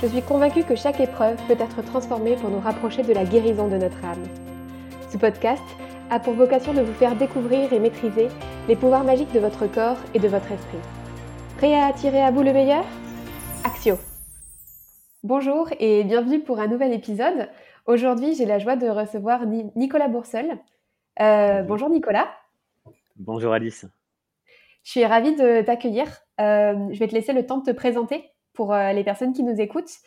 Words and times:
Je 0.00 0.06
suis 0.06 0.22
convaincue 0.22 0.62
que 0.62 0.76
chaque 0.76 1.00
épreuve 1.00 1.36
peut 1.48 1.56
être 1.58 1.82
transformée 1.82 2.36
pour 2.36 2.50
nous 2.50 2.60
rapprocher 2.60 3.02
de 3.02 3.12
la 3.12 3.24
guérison 3.24 3.66
de 3.66 3.76
notre 3.76 4.04
âme. 4.04 4.22
Ce 5.10 5.18
podcast 5.18 5.64
a 6.08 6.20
pour 6.20 6.34
vocation 6.34 6.72
de 6.72 6.82
vous 6.82 6.92
faire 6.92 7.16
découvrir 7.16 7.72
et 7.72 7.80
maîtriser 7.80 8.28
les 8.68 8.76
pouvoirs 8.76 9.02
magiques 9.02 9.32
de 9.32 9.40
votre 9.40 9.66
corps 9.66 9.96
et 10.14 10.20
de 10.20 10.28
votre 10.28 10.52
esprit. 10.52 10.78
Prêt 11.56 11.74
à 11.74 11.86
attirer 11.86 12.22
à 12.22 12.30
vous 12.30 12.44
le 12.44 12.52
meilleur? 12.52 12.84
Axio 13.64 13.96
Bonjour 15.24 15.68
et 15.80 16.04
bienvenue 16.04 16.44
pour 16.44 16.60
un 16.60 16.68
nouvel 16.68 16.92
épisode. 16.92 17.48
Aujourd'hui, 17.84 18.36
j'ai 18.36 18.46
la 18.46 18.60
joie 18.60 18.76
de 18.76 18.86
recevoir 18.86 19.46
Nicolas 19.74 20.06
Boursel. 20.06 20.60
Euh, 21.20 21.62
bonjour 21.62 21.90
Nicolas. 21.90 22.28
Bonjour 23.16 23.52
Alice. 23.52 23.84
Je 24.84 24.90
suis 24.92 25.04
ravie 25.04 25.34
de 25.34 25.62
t'accueillir. 25.62 26.06
Euh, 26.40 26.86
je 26.92 26.98
vais 27.00 27.08
te 27.08 27.14
laisser 27.16 27.32
le 27.32 27.44
temps 27.44 27.58
de 27.58 27.64
te 27.64 27.74
présenter 27.74 28.30
pour 28.58 28.74
euh, 28.74 28.92
les 28.92 29.04
personnes 29.04 29.32
qui 29.32 29.44
nous 29.44 29.60
écoutent. 29.60 29.98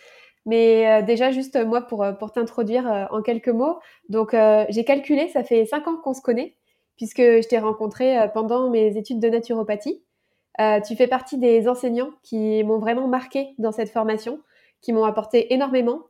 Mais 0.45 0.85
euh, 0.85 1.01
déjà, 1.01 1.31
juste 1.31 1.55
euh, 1.55 1.65
moi, 1.65 1.83
pour, 1.83 2.05
pour 2.19 2.33
t'introduire 2.33 3.07
en 3.09 3.21
quelques 3.21 3.47
mots. 3.47 3.79
Donc, 4.09 4.35
j'ai 4.69 4.83
calculé, 4.83 5.29
ça 5.29 5.43
fait 5.45 5.65
cinq 5.65 5.87
ans 5.87 5.95
qu'on 5.95 6.13
se 6.13 6.21
connaît, 6.21 6.57
puisque 6.97 7.21
je 7.21 7.47
t'ai 7.47 7.59
rencontré 7.59 8.29
pendant 8.33 8.69
mes 8.69 8.97
études 8.97 9.21
de 9.21 9.29
naturopathie. 9.29 10.03
tu 10.85 10.95
fais 10.97 11.07
partie 11.07 11.37
des 11.37 11.69
enseignants 11.69 12.11
qui 12.23 12.61
m'ont 12.65 12.79
vraiment 12.79 13.07
marqué 13.07 13.55
dans 13.57 13.71
cette 13.71 13.89
formation, 13.89 14.41
qui 14.81 14.91
m'ont 14.91 15.05
apporté 15.05 15.53
énormément, 15.53 16.01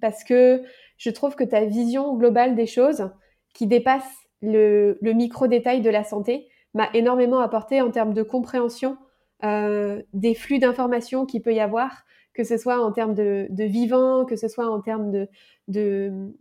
parce 0.00 0.24
que 0.24 0.62
je 0.98 1.10
trouve 1.10 1.36
que 1.36 1.44
ta 1.44 1.64
vision 1.64 2.16
globale 2.16 2.56
des 2.56 2.66
choses, 2.66 3.10
qui 3.54 3.68
dépasse 3.68 4.10
le, 4.42 4.98
micro-détail 5.02 5.80
de 5.80 5.90
la 5.90 6.02
santé, 6.02 6.48
m'a 6.74 6.88
énormément 6.92 7.38
apporté 7.38 7.80
en 7.80 7.90
termes 7.90 8.14
de 8.14 8.24
compréhension 8.24 8.98
euh, 9.44 10.02
des 10.14 10.34
flux 10.34 10.58
d'informations 10.58 11.26
qu'il 11.26 11.42
peut 11.42 11.52
y 11.52 11.60
avoir, 11.60 12.04
que 12.32 12.42
ce 12.42 12.56
soit 12.56 12.82
en 12.82 12.90
termes 12.90 13.14
de, 13.14 13.48
vivant, 13.50 14.24
que 14.24 14.36
ce 14.36 14.48
soit 14.48 14.68
en 14.68 14.80
termes 14.80 15.26
de... 15.68 16.32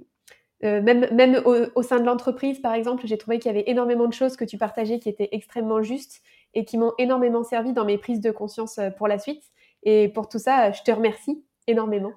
Euh, 0.63 0.81
même 0.81 1.05
même 1.13 1.43
au, 1.45 1.83
sein 1.83 1.99
de 1.99 2.05
l'entreprise, 2.05 2.59
par 2.59 2.73
exemple, 2.73 3.05
j'ai 3.05 3.17
trouvé 3.17 3.39
qu'il 3.39 3.51
y 3.51 3.55
avait 3.55 3.69
énormément 3.69 4.07
de 4.07 4.13
choses 4.13 4.37
que 4.37 4.45
tu 4.45 4.57
partageais 4.57 4.99
qui 4.99 5.09
étaient 5.09 5.27
extrêmement 5.33 5.83
justes 5.83 6.23
et 6.53 6.63
qui 6.63 6.77
m'ont 6.77 6.93
énormément 6.97 7.43
servi 7.43 7.73
dans 7.73 7.83
mes 7.83 7.97
prises 7.97 8.21
de 8.21 8.31
conscience 8.31 8.77
euh, 8.77 8.89
pour 8.89 9.09
la 9.09 9.19
suite. 9.19 9.43
Et 9.83 10.07
pour 10.07 10.29
tout 10.29 10.39
ça, 10.39 10.71
je 10.71 10.81
te 10.81 10.91
remercie 10.91 11.43
énormément. 11.67 12.13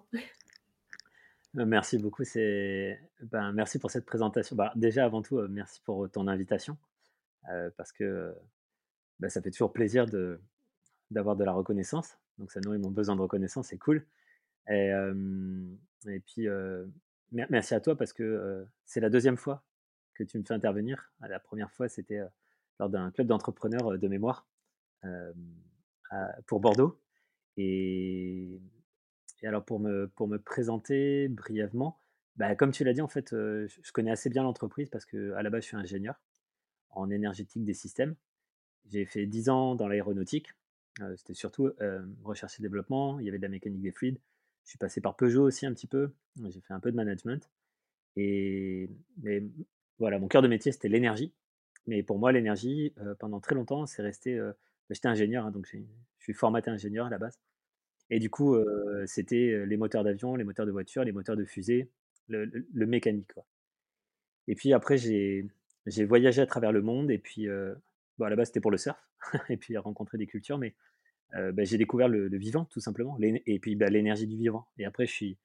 Merci 1.55 1.99
beaucoup. 1.99 2.23
Ben, 2.33 3.53
merci 3.53 3.81
pour 3.81 3.91
cette 3.91 4.07
présentation. 4.07 4.55
Bah, 4.55 4.73
déjà, 4.77 5.05
avant 5.05 5.23
tout, 5.23 5.41
merci 5.51 5.81
pour 5.85 6.09
ton 6.09 6.29
invitation 6.29 6.77
parce 7.77 7.93
que 7.93 8.35
ben, 9.19 9.29
ça 9.29 9.43
fait 9.43 9.51
toujours 9.51 9.73
plaisir 9.73 10.07
de, 10.07 10.41
d'avoir 11.11 11.37
de 11.37 11.45
la 11.45 11.53
reconnaissance. 11.53 12.19
Donc 12.39 12.53
ça 12.53 12.61
nourrit 12.61 12.79
mon 12.79 12.91
besoin 12.91 13.17
de 13.17 13.21
reconnaissance, 13.21 13.69
c'est 13.69 13.79
cool. 13.79 14.05
Et, 14.71 14.93
et 16.07 16.21
puis, 16.21 16.47
merci 17.33 17.75
à 17.75 17.81
toi 17.81 17.97
parce 17.97 18.13
que 18.13 18.67
c'est 18.85 19.01
la 19.01 19.11
deuxième 19.11 19.37
fois 19.37 19.65
que 20.15 20.25
tu 20.25 20.39
me 20.39 20.45
fais 20.45 20.55
intervenir. 20.55 21.11
La 21.21 21.41
première 21.41 21.71
fois, 21.73 21.89
c'était 21.89 22.21
lors 22.79 22.91
d'un 22.91 23.11
club 23.11 23.27
d'entrepreneurs 23.27 23.99
de 23.99 24.09
mémoire 24.09 24.47
pour 26.47 26.61
Bordeaux. 26.61 27.01
Et, 27.57 28.61
alors, 29.43 29.65
pour 29.65 29.81
me, 29.81 30.09
pour 30.09 30.29
me 30.29 30.39
présenter 30.39 31.29
brièvement, 31.29 31.99
bah, 32.37 32.55
comme 32.55 32.71
tu 32.71 32.85
l'as 32.85 32.93
dit, 32.93 33.01
en 33.01 33.09
fait, 33.09 33.31
je 33.33 33.93
connais 33.93 34.11
assez 34.11 34.29
bien 34.29 34.43
l'entreprise 34.43 34.91
parce 34.91 35.07
que 35.07 35.33
à 35.33 35.43
la 35.43 35.51
base, 35.51 35.63
je 35.63 35.69
suis 35.69 35.77
ingénieur 35.77 36.21
en 36.91 37.11
énergétique 37.11 37.65
des 37.65 37.75
systèmes. 37.75 38.15
J'ai 38.87 39.05
fait 39.05 39.27
10 39.27 39.49
ans 39.49 39.75
dans 39.75 39.89
l'aéronautique 39.89 40.55
c'était 41.17 41.35
surtout 41.35 41.71
recherche 42.25 42.59
et 42.59 42.63
développement. 42.63 43.21
Il 43.21 43.27
y 43.27 43.29
avait 43.29 43.39
de 43.39 43.43
la 43.43 43.49
mécanique 43.49 43.83
des 43.83 43.93
fluides. 43.93 44.19
Je 44.65 44.71
suis 44.71 44.79
passé 44.79 45.01
par 45.01 45.17
Peugeot 45.17 45.45
aussi 45.45 45.67
un 45.67 45.73
petit 45.73 45.87
peu. 45.87 46.11
J'ai 46.49 46.61
fait 46.61 46.75
un 46.75 46.81
peu 46.81 46.91
de 46.91 46.97
management. 46.97 47.49
Et 48.17 48.91
mais, 49.23 49.43
voilà, 49.99 50.19
mon 50.19 50.29
cœur 50.29 50.43
de 50.43 50.49
métier, 50.49 50.73
c'était 50.73 50.89
l'énergie. 50.89 51.33
Mais 51.87 52.03
pour 52.03 52.19
moi, 52.19 52.33
l'énergie, 52.33 52.95
pendant 53.19 53.41
très 53.41 53.55
longtemps, 53.55 53.87
c'est 53.87 54.03
resté. 54.03 54.39
Bah, 54.39 54.55
j'étais 54.91 55.09
ingénieur, 55.09 55.47
hein, 55.47 55.51
donc 55.51 55.67
je 55.67 55.79
suis 56.19 56.35
formaté 56.35 56.71
ingénieur 56.71 57.07
à 57.07 57.11
la 57.11 57.19
base. 57.19 57.39
Et 58.11 58.19
du 58.19 58.31
coup, 58.31 58.57
c'était 59.07 59.65
les 59.67 59.77
moteurs 59.77 60.05
d'avion, 60.05 60.37
les 60.37 60.45
moteurs 60.45 60.67
de 60.67 60.71
voiture, 60.71 61.05
les 61.05 61.13
moteurs 61.13 61.37
de 61.37 61.45
fusée, 61.45 61.91
le, 62.29 62.87
mécanique. 62.87 63.33
Quoi. 63.35 63.45
Et 64.47 64.55
puis 64.55 64.73
après, 64.73 64.97
j'ai 64.97 66.05
voyagé 66.05 66.43
à 66.43 66.47
travers 66.47 66.73
le 66.73 66.83
monde. 66.83 67.11
Et 67.11 67.19
puis, 67.19 67.47
à 68.27 68.31
la 68.31 68.37
base, 68.37 68.49
c'était 68.49 68.61
pour 68.61 68.71
le 68.71 68.79
surf. 68.79 68.99
et 69.49 69.57
puis 69.57 69.77
rencontrer 69.77 70.19
des 70.19 70.27
cultures. 70.27 70.59
Mais 70.59 70.75
bah, 71.33 71.65
j'ai 71.65 71.77
découvert 71.77 72.09
le, 72.09 72.35
vivant, 72.39 72.65
tout 72.65 72.81
simplement, 72.81 73.19
et 73.21 73.59
puis 73.59 73.77
bah, 73.77 73.91
l'énergie 73.91 74.27
du 74.27 74.37
vivant. 74.37 74.67
Et 74.79 74.87
après, 74.87 75.07
je 75.07 75.13
suis, 75.13 75.39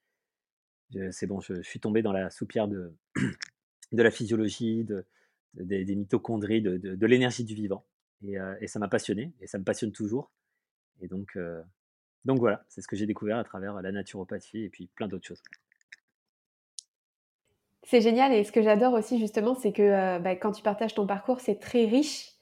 c'est 1.10 1.26
bon, 1.26 1.40
je, 1.40 1.60
suis 1.62 1.78
tombé 1.78 2.00
dans 2.00 2.12
la 2.12 2.30
soupière 2.30 2.68
de, 2.68 2.94
de 3.92 4.02
la 4.02 4.10
physiologie, 4.10 4.84
de, 4.84 5.04
des, 5.54 5.94
mitochondries, 5.94 6.62
de, 6.62 6.78
de, 6.78 7.06
l'énergie 7.06 7.44
du 7.44 7.54
vivant. 7.54 7.84
Et, 8.22 8.36
et 8.60 8.66
ça 8.66 8.78
m'a 8.78 8.88
passionné, 8.88 9.34
et 9.42 9.46
ça 9.46 9.58
me 9.58 9.64
passionne 9.64 9.92
toujours. 9.92 10.32
Et 11.02 11.06
donc, 11.06 11.36
donc 12.24 12.38
voilà, 12.38 12.64
c'est 12.68 12.80
ce 12.80 12.88
que 12.88 12.96
j'ai 12.96 13.06
découvert 13.06 13.38
à 13.38 13.44
travers 13.44 13.80
la 13.82 13.92
naturopathie 13.92 14.64
et 14.64 14.68
puis 14.70 14.86
plein 14.86 15.08
d'autres 15.08 15.26
choses. 15.26 15.42
C'est 17.82 18.00
génial 18.00 18.32
et 18.32 18.44
ce 18.44 18.52
que 18.52 18.62
j'adore 18.62 18.94
aussi 18.94 19.18
justement, 19.18 19.54
c'est 19.54 19.72
que 19.72 20.18
bah, 20.18 20.36
quand 20.36 20.52
tu 20.52 20.62
partages 20.62 20.94
ton 20.94 21.06
parcours, 21.06 21.40
c'est 21.40 21.56
très 21.56 21.84
riche 21.84 22.33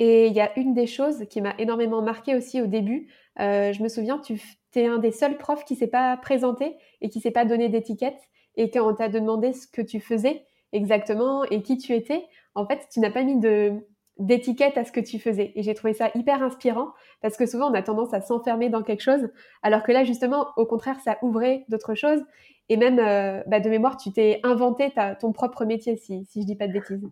et 0.00 0.28
il 0.28 0.32
y 0.32 0.40
a 0.40 0.58
une 0.58 0.72
des 0.72 0.86
choses 0.86 1.26
qui 1.28 1.42
m'a 1.42 1.54
énormément 1.58 2.00
marqué 2.00 2.34
aussi 2.34 2.62
au 2.62 2.66
début. 2.66 3.08
Euh, 3.38 3.74
je 3.74 3.82
me 3.82 3.88
souviens, 3.88 4.18
tu 4.18 4.40
es 4.74 4.86
un 4.86 4.96
des 4.96 5.12
seuls 5.12 5.36
profs 5.36 5.66
qui 5.66 5.76
s'est 5.76 5.88
pas 5.88 6.16
présenté 6.16 6.74
et 7.02 7.10
qui 7.10 7.20
s'est 7.20 7.30
pas 7.30 7.44
donné 7.44 7.68
d'étiquette. 7.68 8.18
Et 8.56 8.70
quand 8.70 8.88
on 8.88 8.94
t'a 8.94 9.10
demandé 9.10 9.52
ce 9.52 9.66
que 9.66 9.82
tu 9.82 10.00
faisais 10.00 10.42
exactement 10.72 11.44
et 11.44 11.60
qui 11.60 11.76
tu 11.76 11.92
étais, 11.92 12.24
en 12.54 12.66
fait, 12.66 12.88
tu 12.90 12.98
n'as 13.00 13.10
pas 13.10 13.22
mis 13.22 13.38
de 13.38 13.74
d'étiquette 14.18 14.76
à 14.76 14.84
ce 14.84 14.92
que 14.92 15.00
tu 15.00 15.18
faisais. 15.18 15.52
Et 15.54 15.62
j'ai 15.62 15.74
trouvé 15.74 15.94
ça 15.94 16.10
hyper 16.14 16.42
inspirant 16.42 16.92
parce 17.22 17.38
que 17.38 17.46
souvent 17.46 17.70
on 17.70 17.74
a 17.74 17.82
tendance 17.82 18.12
à 18.12 18.20
s'enfermer 18.20 18.68
dans 18.68 18.82
quelque 18.82 19.00
chose, 19.00 19.30
alors 19.62 19.82
que 19.82 19.92
là 19.92 20.04
justement, 20.04 20.48
au 20.56 20.66
contraire, 20.66 20.98
ça 21.00 21.18
ouvrait 21.22 21.64
d'autres 21.68 21.94
choses. 21.94 22.22
Et 22.70 22.76
même 22.76 22.98
euh, 22.98 23.42
bah, 23.46 23.60
de 23.60 23.68
mémoire, 23.68 23.96
tu 23.96 24.12
t'es 24.12 24.40
inventé 24.44 24.92
ton 25.20 25.32
propre 25.32 25.64
métier, 25.64 25.96
si, 25.96 26.24
si 26.26 26.42
je 26.42 26.46
dis 26.46 26.56
pas 26.56 26.68
de 26.68 26.72
bêtises. 26.72 27.08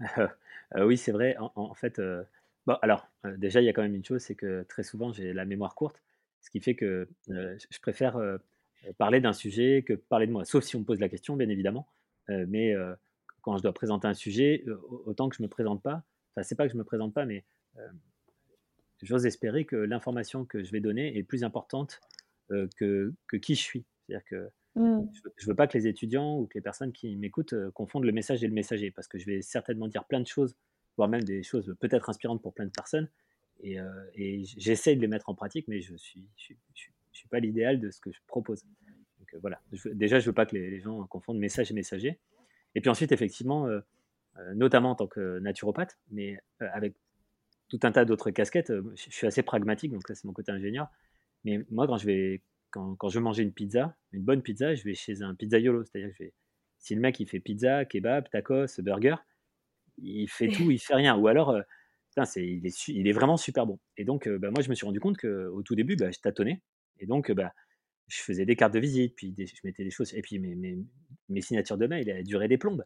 Euh, 0.76 0.84
oui, 0.84 0.96
c'est 0.96 1.12
vrai. 1.12 1.36
En, 1.38 1.74
fait, 1.74 1.98
euh, 1.98 2.22
bon, 2.66 2.74
alors, 2.82 3.08
euh, 3.24 3.36
déjà, 3.36 3.60
il 3.60 3.64
y 3.64 3.68
a 3.68 3.72
quand 3.72 3.82
même 3.82 3.94
une 3.94 4.04
chose, 4.04 4.22
c'est 4.22 4.34
que 4.34 4.64
très 4.64 4.82
souvent, 4.82 5.12
j'ai 5.12 5.32
la 5.32 5.44
mémoire 5.44 5.74
courte, 5.74 6.02
ce 6.40 6.50
qui 6.50 6.60
fait 6.60 6.74
que 6.74 7.08
je 7.28 7.78
préfère 7.80 8.20
parler 8.96 9.20
d'un 9.20 9.32
sujet 9.32 9.82
que 9.86 9.94
parler 9.94 10.26
de 10.26 10.32
moi, 10.32 10.44
sauf 10.44 10.64
si 10.64 10.76
on 10.76 10.80
me 10.80 10.84
pose 10.84 11.00
la 11.00 11.08
question, 11.08 11.36
bien 11.36 11.48
évidemment. 11.48 11.88
mais 12.28 12.74
quand 13.42 13.56
je 13.56 13.62
dois 13.62 13.72
présenter 13.72 14.06
un 14.06 14.14
sujet, 14.14 14.64
autant 15.04 15.28
que 15.28 15.36
je 15.36 15.42
ne 15.42 15.46
me 15.46 15.50
présente 15.50 15.82
pas, 15.82 16.04
enfin, 16.32 16.42
c'est 16.42 16.54
pas 16.54 16.64
que 16.66 16.70
je 16.70 16.76
ne 16.76 16.80
me 16.80 16.84
présente 16.84 17.12
pas, 17.12 17.24
mais 17.24 17.44
j'ose 19.02 19.26
espérer 19.26 19.64
que 19.64 19.76
l'information 19.76 20.44
que 20.44 20.62
je 20.62 20.70
vais 20.70 20.80
donner 20.80 21.18
est 21.18 21.24
plus 21.24 21.42
importante 21.42 22.00
que, 22.48 23.12
que, 23.26 23.36
qui 23.36 23.56
je 23.56 23.62
suis. 23.62 23.84
C'est-à-dire 24.06 24.24
que 24.26 24.48
Mmh. 24.74 25.00
Je 25.36 25.46
ne 25.46 25.50
veux 25.50 25.56
pas 25.56 25.66
que 25.66 25.76
les 25.76 25.86
étudiants 25.86 26.38
ou 26.38 26.46
que 26.46 26.54
les 26.54 26.60
personnes 26.60 26.92
qui 26.92 27.16
m'écoutent 27.16 27.54
confondent 27.74 28.04
le 28.04 28.12
message 28.12 28.44
et 28.44 28.46
le 28.46 28.54
messager, 28.54 28.90
parce 28.90 29.08
que 29.08 29.18
je 29.18 29.26
vais 29.26 29.42
certainement 29.42 29.88
dire 29.88 30.04
plein 30.04 30.20
de 30.20 30.26
choses, 30.26 30.56
voire 30.96 31.08
même 31.08 31.24
des 31.24 31.42
choses 31.42 31.74
peut-être 31.80 32.10
inspirantes 32.10 32.42
pour 32.42 32.54
plein 32.54 32.66
de 32.66 32.70
personnes, 32.70 33.08
et, 33.60 33.80
euh, 33.80 33.88
j'essaie 34.56 34.94
de 34.94 35.00
les 35.00 35.08
mettre 35.08 35.28
en 35.28 35.34
pratique, 35.34 35.66
mais 35.68 35.80
je 35.80 35.92
ne 35.92 35.98
suis, 35.98 36.26
pas 37.30 37.40
l'idéal 37.40 37.78
de 37.80 37.90
ce 37.90 38.00
que 38.00 38.10
je 38.10 38.20
propose. 38.26 38.64
Donc 39.18 39.40
voilà, 39.40 39.60
déjà, 39.92 40.18
je 40.18 40.24
ne 40.24 40.30
veux 40.30 40.34
pas 40.34 40.46
que 40.46 40.56
les, 40.56 40.80
gens 40.80 41.04
confondent 41.06 41.38
message 41.38 41.70
et 41.70 41.74
messager. 41.74 42.18
Et 42.74 42.80
puis 42.80 42.88
ensuite, 42.88 43.12
effectivement, 43.12 43.68
notamment 44.54 44.92
en 44.92 44.94
tant 44.94 45.06
que 45.06 45.38
naturopathe, 45.40 45.98
mais 46.10 46.38
avec 46.60 46.94
tout 47.68 47.80
un 47.82 47.92
tas 47.92 48.04
d'autres 48.04 48.30
casquettes, 48.30 48.72
je 48.94 49.10
suis 49.10 49.26
assez 49.26 49.42
pragmatique, 49.42 49.92
donc 49.92 50.08
là, 50.08 50.14
c'est 50.14 50.24
mon 50.24 50.32
côté 50.32 50.52
ingénieur. 50.52 50.88
Mais 51.44 51.66
moi, 51.70 51.86
quand 51.86 51.98
je 51.98 52.06
vais 52.06 52.42
quand, 52.70 52.96
quand, 52.96 53.08
je 53.08 53.18
manger 53.18 53.42
une 53.42 53.52
pizza, 53.52 53.96
une 54.12 54.22
bonne 54.22 54.42
pizza, 54.42 54.74
je 54.74 54.84
vais 54.84 54.94
chez 54.94 55.22
un 55.22 55.34
pizzaiolo. 55.34 55.84
C'est-à-dire 55.84 56.14
que 56.16 56.24
si 56.78 56.94
le 56.94 57.00
mec 57.00 57.18
il 57.20 57.28
fait 57.28 57.40
pizza, 57.40 57.84
kebab, 57.84 58.28
tacos, 58.30 58.80
burger, 58.80 59.16
il 59.98 60.28
fait 60.28 60.48
tout, 60.48 60.70
il 60.70 60.78
fait 60.78 60.94
rien. 60.94 61.16
Ou 61.16 61.28
alors, 61.28 61.50
euh, 61.50 61.62
il, 62.36 62.66
est, 62.66 62.88
il, 62.88 63.08
est, 63.08 63.12
vraiment 63.12 63.36
super 63.36 63.66
bon. 63.66 63.78
Et 63.96 64.04
donc, 64.04 64.26
euh, 64.26 64.38
bah, 64.38 64.50
moi, 64.50 64.62
je 64.62 64.68
me 64.68 64.74
suis 64.74 64.86
rendu 64.86 65.00
compte 65.00 65.16
qu'au 65.18 65.62
tout 65.62 65.74
début, 65.74 65.96
bah, 65.96 66.10
je 66.10 66.18
tâtonnais. 66.18 66.62
Et 66.98 67.06
donc, 67.06 67.30
bah, 67.32 67.52
je 68.08 68.20
faisais 68.20 68.46
des 68.46 68.56
cartes 68.56 68.74
de 68.74 68.80
visite, 68.80 69.14
puis 69.14 69.34
je 69.36 69.60
mettais 69.64 69.84
des 69.84 69.90
choses, 69.90 70.14
et 70.14 70.22
puis 70.22 70.38
mes, 70.38 70.54
mes, 70.54 70.78
mes 71.28 71.40
signatures 71.42 71.76
de 71.76 71.86
mail, 71.86 72.08
elles 72.08 72.24
duraient 72.24 72.48
des 72.48 72.58
plombes. 72.58 72.84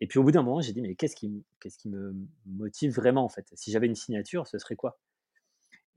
Et 0.00 0.06
puis 0.06 0.18
au 0.18 0.24
bout 0.24 0.32
d'un 0.32 0.42
moment, 0.42 0.60
j'ai 0.60 0.72
dit, 0.72 0.82
mais 0.82 0.94
qu'est-ce 0.94 1.16
qui, 1.16 1.44
qu'est-ce 1.60 1.78
qui 1.78 1.88
me 1.88 2.14
motive 2.44 2.92
vraiment 2.92 3.24
en 3.24 3.28
fait? 3.28 3.46
Si 3.54 3.70
j'avais 3.70 3.86
une 3.86 3.94
signature, 3.94 4.46
ce 4.46 4.58
serait 4.58 4.76
quoi? 4.76 4.98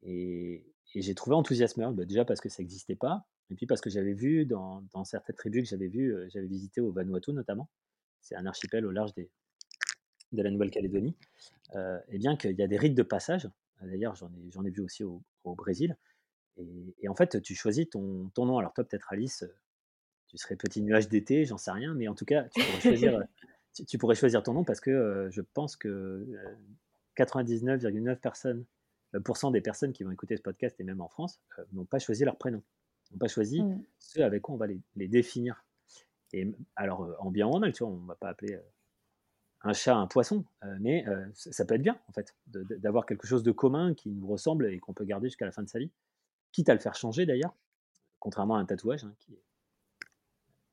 Et, 0.03 0.65
j'ai 0.95 1.15
trouvé 1.15 1.35
enthousiasmeur, 1.35 1.93
bah, 1.93 2.05
déjà 2.05 2.25
parce 2.25 2.41
que 2.41 2.49
ça 2.49 2.61
n'existait 2.61 2.95
pas, 2.95 3.25
et 3.49 3.55
puis 3.55 3.65
parce 3.65 3.81
que 3.81 3.89
j'avais 3.89 4.13
vu 4.13 4.45
dans, 4.45 4.83
dans, 4.93 5.03
certaines 5.05 5.35
tribus 5.35 5.63
que 5.63 5.69
j'avais 5.69 5.87
vu, 5.87 6.13
euh, 6.13 6.27
j'avais 6.29 6.47
visité 6.47 6.81
au 6.81 6.91
Vanuatu 6.91 7.31
notamment, 7.33 7.69
c'est 8.21 8.35
un 8.35 8.45
archipel 8.45 8.85
au 8.85 8.91
large 8.91 9.13
des, 9.13 9.29
de 10.31 10.41
la 10.41 10.51
Nouvelle-Calédonie, 10.51 11.15
euh, 11.75 11.99
et 12.09 12.17
bien 12.17 12.35
qu'il 12.35 12.57
y 12.57 12.63
a 12.63 12.67
des 12.67 12.77
rites 12.77 12.95
de 12.95 13.03
passage. 13.03 13.49
D'ailleurs, 13.81 14.15
j'en 14.15 14.27
ai, 14.33 14.51
j'en 14.51 14.65
ai 14.65 14.71
vu 14.71 14.81
aussi 14.81 15.03
au, 15.03 15.21
Brésil. 15.45 15.97
Et, 17.01 17.07
en 17.07 17.15
fait, 17.15 17.41
tu 17.41 17.55
choisis 17.55 17.89
ton, 17.89 18.29
ton 18.35 18.45
nom. 18.45 18.59
Alors 18.59 18.73
toi, 18.73 18.83
peut-être 18.83 19.11
Alice, 19.11 19.45
tu 20.27 20.37
serais 20.37 20.55
petit 20.55 20.81
nuage 20.81 21.09
d'été, 21.09 21.45
j'en 21.45 21.57
sais 21.57 21.71
rien, 21.71 21.93
mais 21.95 22.07
en 22.07 22.13
tout 22.13 22.25
cas, 22.25 22.43
tu 22.53 22.61
pourrais 22.61 22.81
choisir, 22.81 23.23
tu, 23.87 23.97
pourrais 23.97 24.15
choisir 24.15 24.43
ton 24.43 24.53
nom 24.53 24.63
parce 24.63 24.79
que 24.79 24.91
euh, 24.91 25.31
je 25.31 25.41
pense 25.41 25.75
que 25.75 26.27
99,9 27.17 28.15
personnes, 28.17 28.65
euh, 29.15 29.51
des 29.51 29.61
personnes 29.61 29.93
qui 29.93 30.03
vont 30.03 30.11
écouter 30.11 30.37
ce 30.37 30.41
podcast 30.41 30.79
et 30.79 30.83
même 30.83 31.01
en 31.01 31.09
France 31.09 31.41
n'ont 31.73 31.85
pas 31.85 31.99
choisi 31.99 32.25
leur 32.25 32.37
prénom, 32.37 32.61
n'ont 33.11 33.17
pas 33.17 33.27
choisi 33.27 33.61
mmh. 33.61 33.83
ceux 33.99 34.23
avec 34.23 34.41
quoi 34.41 34.55
on 34.55 34.57
va 34.57 34.67
les, 34.67 34.79
les 34.95 35.07
définir. 35.07 35.65
Et 36.33 36.51
alors, 36.75 37.15
en 37.19 37.31
bien 37.31 37.47
ou 37.47 37.51
en 37.51 37.59
mal, 37.59 37.73
tu 37.73 37.83
vois, 37.83 37.91
on 37.91 37.97
ne 37.97 38.07
va 38.07 38.15
pas 38.15 38.29
appeler 38.29 38.59
un 39.61 39.73
chat, 39.73 39.95
un 39.95 40.07
poisson, 40.07 40.45
euh, 40.63 40.77
mais 40.79 41.07
euh, 41.07 41.25
ça 41.33 41.65
peut 41.65 41.75
être 41.75 41.81
bien, 41.81 41.99
en 42.07 42.13
fait, 42.13 42.35
d'avoir 42.47 43.05
quelque 43.05 43.27
chose 43.27 43.43
de 43.43 43.51
commun 43.51 43.93
qui 43.93 44.09
nous 44.09 44.27
ressemble 44.27 44.71
et 44.71 44.79
qu'on 44.79 44.93
peut 44.93 45.03
garder 45.03 45.27
jusqu'à 45.27 45.45
la 45.45 45.51
fin 45.51 45.63
de 45.63 45.69
sa 45.69 45.79
vie, 45.79 45.91
quitte 46.51 46.69
à 46.69 46.73
le 46.73 46.79
faire 46.79 46.95
changer 46.95 47.25
d'ailleurs, 47.25 47.55
contrairement 48.19 48.55
à 48.55 48.59
un 48.59 48.65
tatouage, 48.65 49.03
hein, 49.03 49.13
qui 49.19 49.37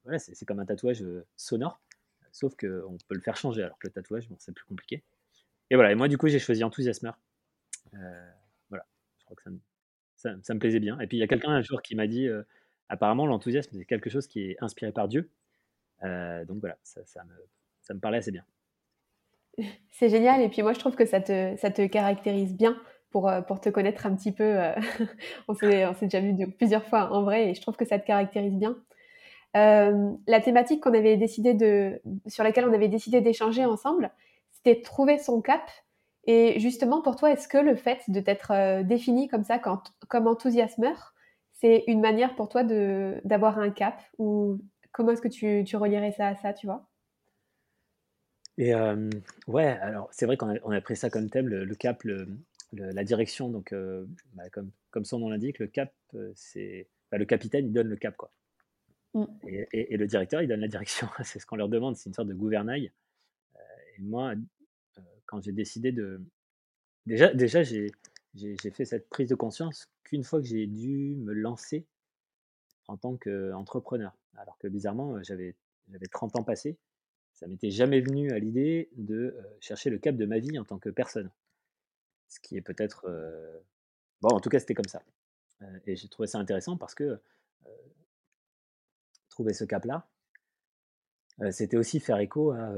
voilà, 0.05 0.21
c'est 0.21 0.45
comme 0.45 0.61
un 0.61 0.67
tatouage 0.67 1.03
euh, 1.03 1.27
sonore, 1.37 1.81
sauf 2.31 2.55
qu'on 2.55 2.97
peut 3.09 3.17
le 3.17 3.21
faire 3.21 3.37
changer, 3.37 3.65
alors 3.65 3.79
que 3.79 3.89
le 3.89 3.93
tatouage, 3.93 4.29
bon, 4.29 4.37
c'est 4.39 4.53
plus 4.53 4.65
compliqué. 4.67 5.03
Et 5.71 5.75
voilà, 5.75 5.91
et 5.91 5.97
moi, 5.97 6.07
du 6.07 6.17
coup, 6.17 6.29
j'ai 6.29 6.39
choisi 6.39 6.63
enthousiasmeur. 6.63 7.19
Voilà, 8.69 8.87
je 9.19 9.25
crois 9.25 9.37
que 9.37 9.43
ça 9.43 9.51
me, 9.51 9.61
ça, 10.43 10.55
me, 10.55 10.59
plaisait 10.59 10.81
bien. 10.81 10.99
Et 11.01 11.07
puis, 11.07 11.17
il 11.17 11.21
y 11.21 11.23
a 11.23 11.27
quelqu'un 11.27 11.51
un 11.51 11.63
jour 11.63 11.83
qui 11.83 11.95
m'a 11.95 12.07
dit, 12.07 12.29
apparemment, 12.89 13.27
l'enthousiasme, 13.27 13.77
c'est 13.77 13.85
quelque 13.85 14.11
chose 14.11 14.27
qui 14.27 14.51
est 14.51 14.57
inspiré 14.61 14.93
par 14.93 15.09
Dieu. 15.09 15.31
donc 16.03 16.59
voilà, 16.61 16.77
ça, 16.83 17.25
me, 17.25 17.35
ça 17.83 17.95
me 17.95 18.01
parlait 18.01 18.19
assez 18.19 18.33
bien. 18.33 18.45
C'est 19.91 20.09
génial. 20.09 20.43
Et 20.43 20.49
puis 20.49 20.63
moi, 20.63 20.73
je 20.73 20.79
trouve 20.79 20.97
que 20.97 21.07
ça 21.07 21.21
te, 21.21 21.57
ça 21.57 21.71
te 21.71 21.87
caractérise 21.87 22.55
bien 22.55 22.77
pour, 23.11 23.29
euh, 23.29 23.41
pour 23.41 23.61
te 23.61 23.69
connaître 23.69 24.07
un 24.07 24.15
petit 24.15 24.33
peu. 24.33 24.45
Euh, 24.45 24.75
on 25.49 25.55
s'est 25.55 25.89
déjà 26.03 26.21
vu 26.21 26.51
plusieurs 26.53 26.85
fois 26.85 27.13
en 27.13 27.23
vrai 27.23 27.51
et 27.51 27.55
je 27.55 27.61
trouve 27.61 27.77
que 27.77 27.85
ça 27.85 27.99
te 27.99 28.07
caractérise 28.07 28.55
bien. 28.55 28.77
Euh, 29.57 30.13
la 30.27 30.41
thématique 30.41 30.83
qu'on 30.83 30.93
avait 30.93 31.17
décidé 31.17 31.55
de, 31.55 32.01
sur 32.27 32.45
laquelle 32.45 32.67
on 32.69 32.75
avait 32.75 32.89
décidé 32.89 33.21
d'échanger 33.21 33.65
ensemble, 33.65 34.11
c'était 34.51 34.83
trouver 34.83 35.19
son 35.19 35.41
cap. 35.41 35.63
Et 36.27 36.59
justement, 36.59 37.03
pour 37.03 37.17
toi, 37.17 37.31
est-ce 37.31 37.49
que 37.49 37.59
le 37.59 37.77
fait 37.77 38.03
de 38.09 38.21
t'être 38.21 38.83
défini 38.83 39.29
comme 39.29 39.45
ça, 39.45 39.59
quand, 39.59 39.95
comme 40.09 40.27
enthousiasmeur, 40.27 41.15
c'est 41.53 41.85
une 41.87 42.01
manière 42.01 42.35
pour 42.35 42.49
toi 42.49 42.65
d'avoir 42.65 43.59
un 43.59 43.71
cap 43.71 44.03
Ou 44.19 44.61
comment 44.93 45.13
est-ce 45.13 45.23
que 45.23 45.29
tu, 45.29 45.65
tu 45.65 45.77
relierais 45.77 46.13
ça 46.13 46.29
à 46.29 46.37
ça, 46.37 46.53
tu 46.53 46.67
vois? 46.67 46.89
Et 48.59 48.75
ouais, 49.47 49.67
alors 49.67 50.09
c'est 50.13 50.27
vrai 50.27 50.37
qu'on 50.37 50.55
a, 50.55 50.59
on 50.65 50.71
a 50.71 50.81
pris 50.81 50.97
ça 50.97 51.11
comme 51.11 51.29
thème, 51.29 51.49
le, 51.49 51.75
cap, 51.75 52.03
le, 52.05 52.27
la 52.73 53.05
direction. 53.05 53.49
Donc, 53.49 53.75
bah, 54.35 54.49
comme, 54.51 54.71
comme 54.91 55.05
son 55.05 55.19
nom 55.19 55.29
l'indique, 55.29 55.59
le 55.59 55.67
cap, 55.67 55.93
c'est 56.35 56.89
bah, 57.11 57.19
le 57.19 57.25
capitaine, 57.25 57.67
il 57.67 57.73
donne 57.73 57.89
le 57.89 57.97
cap, 57.97 58.17
quoi. 58.17 58.31
Et, 59.47 59.95
et, 59.95 59.97
le 59.97 60.07
directeur, 60.07 60.43
il 60.43 60.49
donne 60.49 60.61
la 60.61 60.69
direction. 60.77 61.09
c'est 61.23 61.39
ce 61.39 61.47
qu'on 61.47 61.57
leur 61.57 61.69
demande, 61.69 61.97
c'est 61.97 62.09
une 62.09 62.15
sorte 62.15 62.29
de 62.29 62.35
gouvernail. 62.35 62.93
et 63.97 64.03
moi, 64.03 64.35
quand 65.27 65.43
j'ai 65.43 65.53
décidé 65.53 65.93
de, 65.93 66.21
déjà, 67.07 67.33
déjà 67.35 67.63
j'ai, 67.63 67.93
fait 68.73 68.85
cette 68.85 69.09
prise 69.09 69.29
de 69.29 69.35
conscience 69.35 69.89
qu'une 70.05 70.25
fois 70.25 70.41
que 70.41 70.47
j'ai 70.47 70.67
dû 70.67 71.15
me 71.17 71.33
lancer 71.33 71.87
en 72.89 72.97
tant 72.97 73.17
qu'entrepreneur, 73.17 74.17
alors 74.37 74.59
que 74.59 74.69
bizarrement, 74.69 75.23
j'avais, 75.23 75.55
j'avais 75.89 76.07
30 76.07 76.37
ans 76.37 76.45
passés 76.45 76.77
ça 77.37 77.47
m'était 77.47 77.71
jamais 77.71 78.01
venu 78.01 78.33
à 78.33 78.39
l'idée 78.39 78.89
de 78.97 79.37
chercher 79.61 79.91
le 79.91 79.99
cap 79.99 80.17
de 80.17 80.25
ma 80.25 80.39
vie 80.39 80.59
en 80.59 80.65
tant 80.65 80.79
que 80.79 80.89
personne. 80.89 81.31
Ce 82.29 82.41
qui 82.41 82.57
est 82.57 82.63
peut-être... 82.63 83.07
Bon, 84.23 84.31
en 84.31 84.41
tout 84.41 84.49
cas, 84.49 84.59
c'était 84.59 84.75
comme 84.75 84.89
ça. 84.89 85.03
et 85.87 85.97
j'ai 85.97 86.09
trouvé 86.09 86.27
ça 86.27 86.39
intéressant 86.39 86.79
parce 86.79 86.95
que 86.95 87.21
trouver 89.29 89.53
ce 89.53 89.65
cap-là, 89.65 90.09
c'était 91.51 91.77
aussi 91.77 92.01
faire 92.01 92.19
écho 92.19 92.53
à 92.53 92.73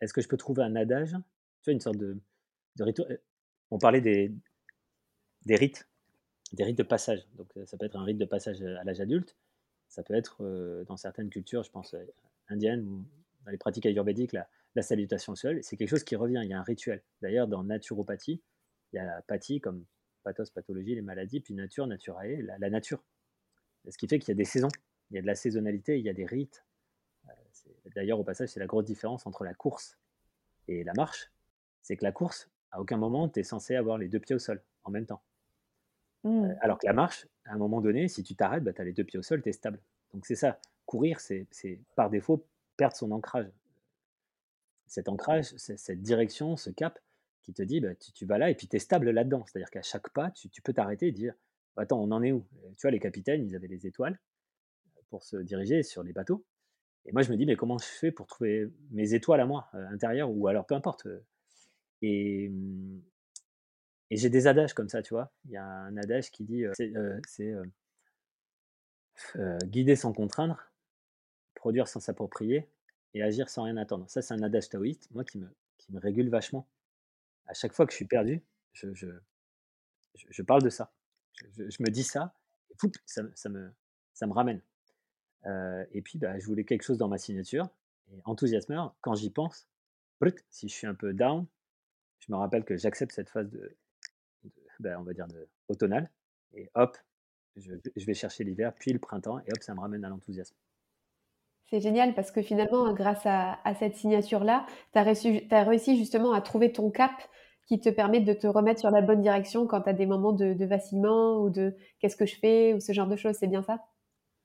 est-ce 0.00 0.12
que 0.12 0.20
je 0.20 0.28
peux 0.28 0.36
trouver 0.36 0.62
un 0.62 0.76
adage, 0.76 1.10
tu 1.10 1.70
vois, 1.70 1.72
une 1.72 1.80
sorte 1.80 1.98
de, 1.98 2.18
rituel. 2.80 3.20
On 3.70 3.78
parlait 3.78 4.00
des, 4.00 4.32
rites, 5.48 5.88
des 6.52 6.64
rites 6.64 6.78
de 6.78 6.82
passage. 6.82 7.26
Donc 7.34 7.52
ça 7.66 7.76
peut 7.76 7.86
être 7.86 7.96
un 7.96 8.04
rite 8.04 8.18
de 8.18 8.24
passage 8.24 8.62
à 8.62 8.84
l'âge 8.84 9.00
adulte, 9.00 9.36
ça 9.88 10.02
peut 10.02 10.14
être 10.14 10.84
dans 10.86 10.96
certaines 10.96 11.30
cultures, 11.30 11.62
je 11.62 11.70
pense 11.70 11.94
indiennes 12.48 12.86
ou 12.86 13.04
dans 13.44 13.50
les 13.50 13.58
pratiques 13.58 13.86
ayurvédiques, 13.86 14.32
la, 14.32 14.48
salutation 14.80 15.34
sol, 15.34 15.58
c'est 15.62 15.76
quelque 15.76 15.88
chose 15.88 16.04
qui 16.04 16.14
revient, 16.14 16.40
il 16.44 16.50
y 16.50 16.52
a 16.52 16.60
un 16.60 16.62
rituel. 16.62 17.02
D'ailleurs, 17.20 17.48
dans 17.48 17.64
naturopathie, 17.64 18.40
il 18.92 18.96
y 18.96 18.98
a 19.00 19.04
la 19.04 19.22
pathie 19.22 19.60
comme 19.60 19.84
pathos, 20.22 20.50
pathologie, 20.50 20.94
les 20.94 21.02
maladies, 21.02 21.40
puis 21.40 21.52
nature, 21.52 21.88
naturae, 21.88 22.42
la, 22.42 22.58
la 22.58 22.70
nature. 22.70 23.02
Ce 23.88 23.98
qui 23.98 24.06
fait 24.06 24.20
qu'il 24.20 24.28
y 24.28 24.32
a 24.32 24.36
des 24.36 24.44
saisons, 24.44 24.68
il 25.10 25.16
y 25.16 25.18
a 25.18 25.22
de 25.22 25.26
la 25.26 25.34
saisonnalité, 25.34 25.98
il 25.98 26.04
y 26.04 26.08
a 26.08 26.12
des 26.12 26.26
rites. 26.26 26.64
D'ailleurs, 27.94 28.18
au 28.18 28.24
passage, 28.24 28.50
c'est 28.50 28.60
la 28.60 28.66
grosse 28.66 28.84
différence 28.84 29.26
entre 29.26 29.44
la 29.44 29.54
course 29.54 29.98
et 30.66 30.84
la 30.84 30.92
marche. 30.94 31.30
C'est 31.82 31.96
que 31.96 32.04
la 32.04 32.12
course, 32.12 32.50
à 32.70 32.80
aucun 32.80 32.96
moment, 32.96 33.28
tu 33.28 33.40
es 33.40 33.42
censé 33.42 33.76
avoir 33.76 33.98
les 33.98 34.08
deux 34.08 34.20
pieds 34.20 34.34
au 34.34 34.38
sol 34.38 34.62
en 34.84 34.90
même 34.90 35.06
temps. 35.06 35.22
Mmh. 36.24 36.44
Euh, 36.44 36.54
alors 36.60 36.78
que 36.78 36.86
la 36.86 36.92
marche, 36.92 37.26
à 37.44 37.54
un 37.54 37.58
moment 37.58 37.80
donné, 37.80 38.08
si 38.08 38.22
tu 38.22 38.34
t'arrêtes, 38.34 38.64
bah, 38.64 38.72
tu 38.72 38.80
as 38.80 38.84
les 38.84 38.92
deux 38.92 39.04
pieds 39.04 39.18
au 39.18 39.22
sol, 39.22 39.42
tu 39.42 39.48
es 39.48 39.52
stable. 39.52 39.80
Donc 40.12 40.26
c'est 40.26 40.34
ça. 40.34 40.60
Courir, 40.86 41.20
c'est 41.20 41.46
par 41.96 42.10
défaut 42.10 42.46
perdre 42.76 42.96
son 42.96 43.10
ancrage. 43.10 43.50
Cet 44.86 45.08
ancrage, 45.08 45.54
cette 45.56 46.00
direction, 46.00 46.56
ce 46.56 46.70
cap 46.70 46.98
qui 47.42 47.52
te 47.52 47.62
dit, 47.62 47.80
bah, 47.80 47.94
tu, 47.94 48.24
vas 48.24 48.38
là 48.38 48.50
et 48.50 48.54
puis 48.54 48.68
tu 48.68 48.76
es 48.76 48.78
stable 48.78 49.10
là-dedans. 49.10 49.44
C'est-à-dire 49.46 49.70
qu'à 49.70 49.82
chaque 49.82 50.08
pas, 50.10 50.30
tu, 50.30 50.62
peux 50.62 50.72
t'arrêter 50.72 51.08
et 51.08 51.12
dire, 51.12 51.34
attends, 51.76 52.00
on 52.00 52.10
en 52.10 52.22
est 52.22 52.32
où 52.32 52.46
Tu 52.76 52.82
vois, 52.82 52.90
les 52.90 53.00
capitaines, 53.00 53.44
ils 53.44 53.54
avaient 53.54 53.68
les 53.68 53.86
étoiles 53.86 54.18
pour 55.10 55.22
se 55.24 55.36
diriger 55.36 55.82
sur 55.82 56.02
les 56.02 56.12
bateaux. 56.12 56.44
Et 57.08 57.12
moi, 57.12 57.22
je 57.22 57.32
me 57.32 57.38
dis, 57.38 57.46
mais 57.46 57.56
comment 57.56 57.78
je 57.78 57.86
fais 57.86 58.12
pour 58.12 58.26
trouver 58.26 58.68
mes 58.90 59.14
étoiles 59.14 59.40
à 59.40 59.46
moi, 59.46 59.70
euh, 59.74 59.88
intérieures, 59.88 60.30
ou 60.30 60.46
alors 60.46 60.66
peu 60.66 60.74
importe. 60.74 61.06
Euh, 61.06 61.24
et, 62.02 62.50
mmh, 62.50 63.00
et 64.10 64.16
j'ai 64.18 64.28
des 64.28 64.46
adages 64.46 64.74
comme 64.74 64.90
ça, 64.90 65.00
tu 65.00 65.14
vois. 65.14 65.32
Il 65.46 65.52
y 65.52 65.56
a 65.56 65.64
un 65.64 65.96
adage 65.96 66.30
qui 66.30 66.44
dit, 66.44 66.66
euh, 66.66 66.72
c'est 67.26 67.54
guider 69.64 69.96
sans 69.96 70.12
contraindre, 70.12 70.70
produire 71.54 71.88
sans 71.88 71.98
s'approprier 71.98 72.68
et 73.14 73.22
agir 73.22 73.48
sans 73.48 73.62
rien 73.62 73.78
attendre. 73.78 74.04
Ça, 74.10 74.20
c'est 74.20 74.34
un 74.34 74.42
adage 74.42 74.68
taoïste, 74.68 75.08
moi, 75.10 75.24
qui 75.24 75.38
me, 75.38 75.48
qui 75.78 75.90
me 75.92 75.98
régule 75.98 76.28
vachement. 76.28 76.68
À 77.46 77.54
chaque 77.54 77.72
fois 77.72 77.86
que 77.86 77.92
je 77.92 77.96
suis 77.96 78.04
perdu, 78.04 78.42
je, 78.74 78.92
je, 78.92 79.08
je, 80.14 80.42
parle 80.42 80.62
de 80.62 80.68
ça. 80.68 80.92
Je, 81.56 81.82
me 81.82 81.90
dis 81.90 82.04
ça, 82.04 82.34
et 82.70 82.74
ça, 83.06 83.22
ça, 83.34 83.48
me, 83.48 83.72
ça 84.12 84.26
me 84.26 84.32
ramène. 84.32 84.60
Et 85.44 86.02
puis, 86.02 86.18
bah, 86.18 86.38
je 86.38 86.46
voulais 86.46 86.64
quelque 86.64 86.82
chose 86.82 86.98
dans 86.98 87.08
ma 87.08 87.18
signature. 87.18 87.68
Et 88.12 88.20
enthousiasmeur, 88.24 88.94
quand 89.00 89.14
j'y 89.14 89.30
pense, 89.30 89.68
si 90.50 90.68
je 90.68 90.74
suis 90.74 90.86
un 90.86 90.94
peu 90.94 91.12
down, 91.12 91.46
je 92.20 92.32
me 92.32 92.36
rappelle 92.36 92.64
que 92.64 92.76
j'accepte 92.76 93.12
cette 93.12 93.30
phase 93.30 93.48
de, 93.50 93.76
bah, 94.80 94.96
on 94.98 95.02
va 95.02 95.12
dire, 95.12 95.26
de. 95.28 95.48
Et 96.54 96.70
hop, 96.74 96.96
je, 97.56 97.74
je 97.94 98.06
vais 98.06 98.14
chercher 98.14 98.44
l'hiver, 98.44 98.72
puis 98.74 98.92
le 98.92 98.98
printemps, 98.98 99.38
et 99.40 99.52
hop, 99.52 99.62
ça 99.62 99.74
me 99.74 99.80
ramène 99.80 100.04
à 100.04 100.08
l'enthousiasme. 100.08 100.56
C'est 101.70 101.80
génial 101.80 102.14
parce 102.14 102.30
que 102.30 102.40
finalement, 102.40 102.94
grâce 102.94 103.26
à, 103.26 103.58
cette 103.78 103.96
signature-là, 103.96 104.64
tu 104.92 104.98
as, 104.98 105.62
réussi 105.64 105.98
justement 105.98 106.32
à 106.32 106.40
trouver 106.40 106.72
ton 106.72 106.90
cap 106.90 107.12
qui 107.66 107.78
te 107.78 107.90
permet 107.90 108.20
de 108.20 108.32
te 108.32 108.46
remettre 108.46 108.80
sur 108.80 108.90
la 108.90 109.02
bonne 109.02 109.20
direction 109.20 109.66
quand 109.66 109.82
tu 109.82 109.90
as 109.90 109.92
des 109.92 110.06
moments 110.06 110.32
de, 110.32 110.64
vacillement 110.64 111.42
ou 111.42 111.50
de 111.50 111.76
qu'est-ce 112.00 112.16
que 112.16 112.24
je 112.24 112.36
fais 112.38 112.72
ou 112.72 112.80
ce 112.80 112.92
genre 112.92 113.06
de 113.06 113.16
choses. 113.16 113.36
C'est 113.38 113.48
bien 113.48 113.62
ça? 113.62 113.84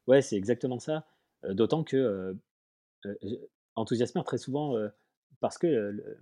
Ouais, 0.08 0.22
c'est 0.22 0.36
exactement 0.36 0.80
ça. 0.80 1.06
D'autant 1.50 1.84
que 1.84 1.98
euh, 1.98 2.34
euh, 3.06 4.24
très 4.26 4.38
souvent, 4.38 4.76
parce 5.40 5.58
que 5.58 6.18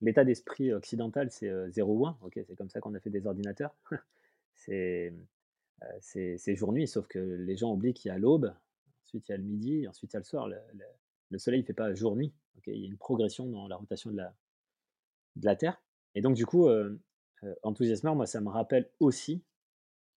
l'état 0.00 0.24
d'esprit 0.24 0.72
occidental, 0.72 1.30
c'est 1.30 1.50
0 1.70 1.92
ou 1.92 2.06
1. 2.06 2.18
c'est 2.34 2.56
comme 2.56 2.70
ça 2.70 2.80
qu'on 2.80 2.94
a 2.94 3.00
fait 3.00 3.10
des 3.10 3.26
ordinateurs. 3.26 3.74
c'est 4.56 5.12
jour-nuit, 6.46 6.86
sauf 6.86 7.06
que 7.08 7.18
les 7.18 7.56
gens 7.56 7.72
oublient 7.72 7.94
qu'il 7.94 8.10
y 8.10 8.12
a 8.12 8.18
l'aube, 8.18 8.54
ensuite 9.02 9.28
il 9.28 9.32
y 9.32 9.34
a 9.34 9.38
le 9.38 9.44
midi, 9.44 9.88
ensuite 9.88 10.12
il 10.12 10.16
y 10.16 10.18
a 10.18 10.20
le 10.20 10.24
soir. 10.24 10.48
Le, 10.48 11.38
soleil 11.38 11.62
ne 11.62 11.66
fait 11.66 11.72
pas 11.72 11.92
jour-nuit. 11.94 12.32
il 12.66 12.78
y 12.78 12.84
a 12.84 12.86
une 12.86 12.96
progression 12.96 13.46
dans 13.46 13.66
la 13.68 13.76
rotation 13.76 14.10
de 14.10 14.16
la, 14.16 14.34
de 15.36 15.44
la 15.44 15.56
Terre. 15.56 15.82
Et 16.14 16.20
donc, 16.20 16.36
du 16.36 16.46
coup, 16.46 16.68
enthousiasmeur, 17.62 18.14
moi, 18.14 18.26
ça 18.26 18.40
me 18.40 18.48
rappelle 18.48 18.88
aussi 19.00 19.42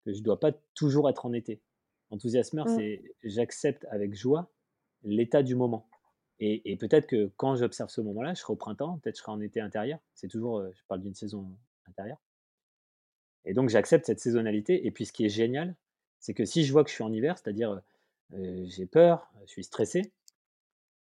que 0.06 0.14
je 0.14 0.22
dois 0.22 0.40
pas 0.40 0.52
toujours 0.74 1.10
être 1.10 1.26
en 1.26 1.34
été. 1.34 1.62
Enthousiasmeur, 2.16 2.66
Mmh. 2.68 2.76
c'est 2.78 3.04
j'accepte 3.24 3.86
avec 3.92 4.16
joie 4.16 4.50
l'état 5.04 5.44
du 5.44 5.56
moment. 5.56 5.88
Et, 6.40 6.72
et 6.72 6.76
peut-être 6.78 7.08
que 7.08 7.32
quand 7.38 7.56
j'observe 7.56 7.90
ce 7.90 8.02
moment-là, 8.02 8.34
je 8.34 8.40
serai 8.42 8.54
au 8.54 8.56
printemps, 8.58 8.98
peut-être 9.00 9.18
je 9.18 9.22
serai 9.22 9.32
en 9.32 9.42
été 9.42 9.62
intérieur. 9.62 10.00
C'est 10.16 10.28
toujours, 10.28 10.60
euh, 10.60 10.72
je 10.74 10.82
parle 10.88 11.02
d'une 11.02 11.14
saison 11.16 11.48
intérieure. 11.88 12.18
Et 13.46 13.54
donc 13.54 13.70
j'accepte 13.70 14.06
cette 14.06 14.20
saisonnalité. 14.20 14.86
Et 14.86 14.92
puis 14.92 15.06
ce 15.06 15.14
qui 15.14 15.26
est 15.26 15.30
génial, 15.30 15.76
c'est 16.20 16.34
que 16.34 16.46
si 16.46 16.66
je 16.66 16.72
vois 16.74 16.84
que 16.84 16.90
je 16.90 16.96
suis 16.96 17.04
en 17.04 17.14
hiver, 17.14 17.38
c'est-à-dire 17.38 17.82
euh, 18.34 18.66
j'ai 18.68 18.86
peur, 18.86 19.32
je 19.46 19.52
suis 19.52 19.64
stressé, 19.64 20.12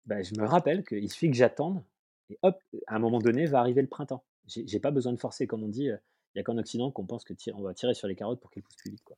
bah, 0.06 0.22
je 0.24 0.34
me 0.40 0.46
rappelle 0.46 0.84
qu'il 0.86 1.10
suffit 1.12 1.30
que 1.32 1.38
j'attende 1.38 1.82
et 2.30 2.38
hop, 2.42 2.62
à 2.88 2.96
un 2.96 3.00
moment 3.00 3.20
donné, 3.20 3.46
va 3.46 3.60
arriver 3.60 3.82
le 3.82 3.88
printemps. 3.88 4.24
J'ai 4.48 4.80
pas 4.80 4.92
besoin 4.92 5.14
de 5.14 5.18
forcer, 5.20 5.48
comme 5.48 5.64
on 5.64 5.68
dit, 5.70 5.86
il 5.86 6.00
n'y 6.36 6.42
a 6.42 6.44
qu'en 6.44 6.58
Occident 6.58 6.92
qu'on 6.92 7.06
pense 7.06 7.24
que 7.24 7.34
ti- 7.34 7.52
on 7.54 7.62
va 7.62 7.74
tirer 7.74 7.94
sur 7.94 8.08
les 8.08 8.16
carottes 8.16 8.40
pour 8.40 8.52
qu'elles 8.52 8.64
poussent 8.64 8.76
plus 8.78 8.92
vite. 8.92 9.04
Quoi. 9.04 9.18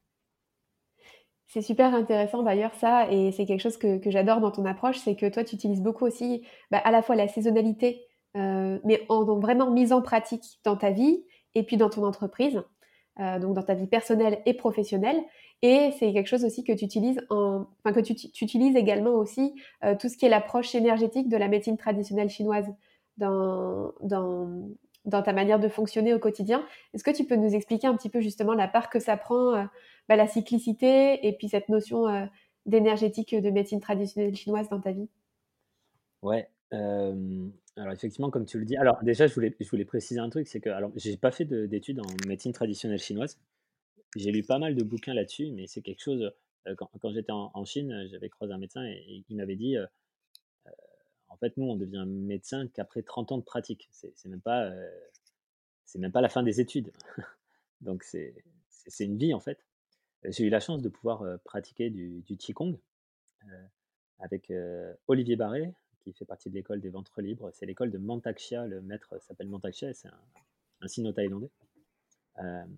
C'est 1.51 1.63
super 1.63 1.95
intéressant 1.95 2.43
d'ailleurs 2.43 2.75
ça 2.75 3.11
et 3.11 3.31
c'est 3.31 3.45
quelque 3.47 3.59
chose 3.61 3.77
que 3.77 3.99
j'adore 4.11 4.39
dans 4.39 4.51
ton 4.51 4.65
approche, 4.65 4.99
c'est 4.99 5.15
que 5.15 5.27
toi 5.27 5.43
tu 5.43 5.55
utilises 5.55 5.81
beaucoup 5.81 6.05
aussi, 6.05 6.43
bah, 6.69 6.77
à 6.77 6.91
la 6.91 7.01
fois 7.01 7.15
la 7.15 7.27
saisonnalité, 7.27 8.05
heu, 8.37 8.79
mais 8.85 9.01
en 9.09 9.27
en 9.27 9.39
vraiment 9.39 9.71
mise 9.71 9.91
en 9.91 10.03
pratique 10.03 10.43
dans 10.63 10.75
ta 10.77 10.91
vie 10.91 11.23
et 11.55 11.63
puis 11.63 11.75
dans 11.77 11.89
ton 11.89 12.03
entreprise, 12.05 12.61
heu, 13.19 13.39
donc 13.39 13.55
dans 13.55 13.63
ta 13.63 13.73
vie 13.73 13.87
personnelle 13.87 14.41
et 14.45 14.53
professionnelle. 14.53 15.19
Et 15.63 15.89
c'est 15.97 16.13
quelque 16.13 16.27
chose 16.27 16.45
aussi 16.45 16.63
que 16.63 16.71
tu 16.71 16.85
utilises 16.85 17.19
en 17.31 17.65
enfin 17.83 17.93
que 17.95 17.99
tu 18.01 18.13
utilises 18.45 18.75
également 18.75 19.13
aussi, 19.15 19.55
heu, 19.83 19.97
tout 19.99 20.07
ce 20.07 20.17
qui 20.17 20.25
est 20.27 20.29
l'approche 20.29 20.75
énergétique 20.75 21.29
de 21.29 21.37
la 21.37 21.47
médecine 21.47 21.77
traditionnelle 21.77 22.29
chinoise 22.29 22.67
dans 23.17 23.91
dans 25.05 25.21
ta 25.23 25.33
manière 25.33 25.59
de 25.59 25.69
fonctionner 25.69 26.13
au 26.13 26.19
quotidien. 26.19 26.65
Est-ce 26.93 27.03
que 27.03 27.11
tu 27.11 27.25
peux 27.25 27.35
nous 27.35 27.55
expliquer 27.55 27.87
un 27.87 27.95
petit 27.95 28.09
peu 28.09 28.21
justement 28.21 28.53
la 28.53 28.67
part 28.67 28.89
que 28.89 28.99
ça 28.99 29.17
prend, 29.17 29.55
heu, 29.55 29.67
bah, 30.09 30.15
la 30.15 30.27
cyclicité 30.27 31.25
et 31.27 31.33
puis 31.37 31.49
cette 31.49 31.69
notion 31.69 32.07
euh, 32.07 32.25
d'énergétique 32.65 33.35
de 33.35 33.49
médecine 33.49 33.79
traditionnelle 33.81 34.35
chinoise 34.35 34.69
dans 34.69 34.81
ta 34.81 34.91
vie? 34.91 35.09
Ouais, 36.21 36.49
hem, 36.71 37.53
alors 37.77 37.93
effectivement, 37.93 38.29
comme 38.29 38.45
tu 38.45 38.59
le 38.59 38.65
dis 38.65 38.75
alors 38.75 39.01
déjà, 39.03 39.27
je 39.27 39.33
voulais 39.33 39.55
je 39.59 39.69
voulais 39.69 39.85
préciser 39.85 40.19
un 40.19 40.29
truc, 40.29 40.47
c'est 40.47 40.59
que 40.59 40.69
alors 40.69 40.91
j'ai 40.95 41.15
pas 41.17 41.31
fait 41.31 41.45
de 41.45 41.65
d'études 41.65 41.99
en 42.01 42.07
médecine 42.27 42.51
traditionnelle 42.51 42.99
chinoise. 42.99 43.39
J'ai 44.15 44.31
lu 44.31 44.43
pas 44.43 44.59
mal 44.59 44.75
de 44.75 44.83
bouquins 44.83 45.13
là-dessus, 45.13 45.51
mais 45.51 45.67
c'est 45.67 45.81
quelque 45.81 46.01
chose, 46.03 46.31
quand 46.77 47.11
j'étais 47.13 47.31
en 47.33 47.65
Chine, 47.65 48.07
j'avais 48.11 48.29
croisé 48.29 48.53
un 48.53 48.57
médecin 48.59 48.85
et 48.85 49.23
il 49.29 49.37
m'avait 49.37 49.55
dit, 49.57 49.77
heu: 49.77 49.83
«En 49.85 50.08
fait, 51.39 51.57
nous, 51.57 51.65
on 51.65 51.75
devient 51.75 52.05
médecin 52.07 52.67
qu'après 52.67 53.01
30 53.03 53.31
ans 53.31 53.37
de 53.37 53.43
pratique». 53.43 53.89
C'est 53.91 54.25
même 54.27 54.41
pas, 54.41 54.69
heu, 54.69 54.89
c'est 55.85 55.99
même 55.99 56.11
pas 56.11 56.21
la 56.21 56.29
fin 56.29 56.43
des 56.43 56.61
études. 56.61 56.91
Donc 57.81 58.03
c'est 58.03 58.35
c'est 58.87 59.05
une 59.05 59.17
vie, 59.17 59.33
en 59.33 59.39
fait. 59.39 59.65
J'ai 60.25 60.45
eu 60.45 60.49
la 60.49 60.59
chance 60.61 60.81
de 60.81 60.89
pouvoir, 60.89 61.23
heu, 61.25 61.37
pratiquer 61.45 61.89
du 61.91 62.21
du 62.23 62.37
qigong, 62.37 62.79
avec, 64.19 64.51
Olivier 65.07 65.35
Barré, 65.35 65.73
qui 66.01 66.13
fait 66.13 66.25
partie 66.25 66.49
de 66.49 66.55
l'école 66.55 66.81
des 66.81 66.89
ventres 66.89 67.21
libres. 67.21 67.51
C'est 67.53 67.65
l'école 67.65 67.91
de 67.91 67.97
Mantak 67.97 68.39
Chia, 68.39 68.65
le 68.67 68.81
maître 68.81 69.19
s'appelle 69.21 69.47
Mantak 69.47 69.73
Chia 69.73 69.89
et 69.91 69.93
c'est 69.93 70.07
un 70.09 70.21
un 70.81 70.87
sino-thaïlandais. 70.87 71.49
Hem 72.37 72.77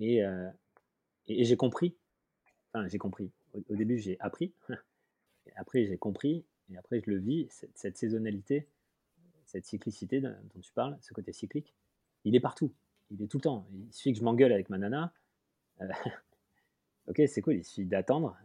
et 0.00 0.22
et 1.28 1.44
j'ai 1.44 1.56
compris, 1.56 1.96
enfin 2.72 2.88
j'ai 2.88 2.98
compris. 2.98 3.30
Au 3.54 3.60
au 3.70 3.76
début, 3.76 3.98
j'ai 3.98 4.18
appris 4.20 4.52
après 5.56 5.86
j'ai 5.86 5.98
compris 5.98 6.44
et 6.72 6.76
après 6.78 7.00
je 7.00 7.10
le 7.10 7.18
vis, 7.18 7.48
cette 7.50 7.76
cette 7.78 7.96
saisonnalité, 7.98 8.68
cette 9.46 9.66
cyclicité 9.66 10.20
dont 10.20 10.60
tu 10.62 10.72
parles, 10.72 10.98
ce 11.02 11.14
côté 11.14 11.32
cyclique, 11.32 11.74
il 12.24 12.36
est 12.36 12.40
partout. 12.40 12.74
Il 13.10 13.22
est 13.22 13.28
tout 13.28 13.38
le 13.38 13.42
temps. 13.42 13.68
Il 13.72 13.92
suffit 13.92 14.12
que 14.12 14.18
je 14.20 14.24
m'engueule 14.24 14.52
avec 14.52 14.70
ma 14.70 14.78
nana, 14.78 15.12
heu, 15.82 15.88
OK, 17.08 17.22
c'est 17.26 17.40
cool, 17.40 17.54
il 17.56 17.64
suffit 17.64 17.86
d'attendre 17.86 18.36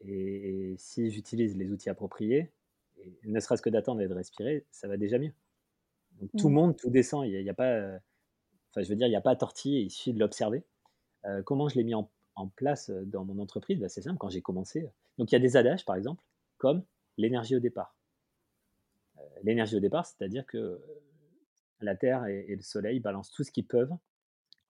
et 0.00 0.72
et 0.72 0.76
si 0.78 1.10
j'utilise 1.10 1.56
les 1.56 1.70
outils 1.70 1.90
appropriés 1.90 2.52
et 3.02 3.16
ne 3.24 3.40
serait-ce 3.40 3.62
que 3.62 3.70
d'attendre 3.70 4.00
et 4.02 4.08
de 4.08 4.14
respirer, 4.14 4.66
ça 4.70 4.88
va 4.88 4.96
déjà 4.96 5.18
mieux. 5.18 5.32
Donc 6.20 6.30
tout 6.36 6.48
Mm. 6.48 6.50
monte, 6.50 6.78
tout 6.78 6.90
descend, 6.90 7.26
il 7.26 7.32
y 7.32 7.36
a 7.36 7.40
y 7.42 7.50
a 7.50 7.54
pas, 7.54 7.72
heu, 7.80 8.00
enfin 8.70 8.82
je 8.84 8.88
veux 8.90 8.96
dire, 8.96 9.08
il 9.08 9.12
y 9.12 9.16
a 9.16 9.22
pas 9.22 9.32
à 9.32 9.36
tortiller, 9.36 9.80
il 9.82 9.90
suffit 9.90 10.14
de 10.14 10.20
l'observer. 10.20 10.64
Heu, 11.26 11.42
comment 11.44 11.68
je 11.68 11.76
l'ai 11.76 11.84
mis 11.84 11.94
en 11.94 12.10
en 12.36 12.48
place, 12.48 12.90
dans 12.90 13.24
mon 13.24 13.38
entreprise? 13.40 13.80
Bah, 13.80 13.88
c'est 13.90 14.02
simple, 14.02 14.18
quand 14.18 14.30
j'ai 14.30 14.42
commencé, 14.42 14.90
donc 15.18 15.32
il 15.32 15.34
y 15.34 15.36
a 15.36 15.40
des 15.40 15.56
adages, 15.56 15.84
par 15.86 15.96
exemple, 15.96 16.24
comme 16.58 16.84
l'énergie 17.18 17.54
au 17.54 17.60
départ. 17.60 17.94
L'énergie 19.42 19.76
au 19.76 19.80
départ, 19.80 20.06
c'est-à-dire 20.06 20.46
que, 20.46 20.80
la 21.80 21.94
terre 21.94 22.26
et 22.26 22.56
le 22.56 22.62
soleil 22.62 22.98
balancent 22.98 23.30
tout 23.30 23.44
ce 23.44 23.52
qu'ils 23.52 23.66
peuvent, 23.66 23.92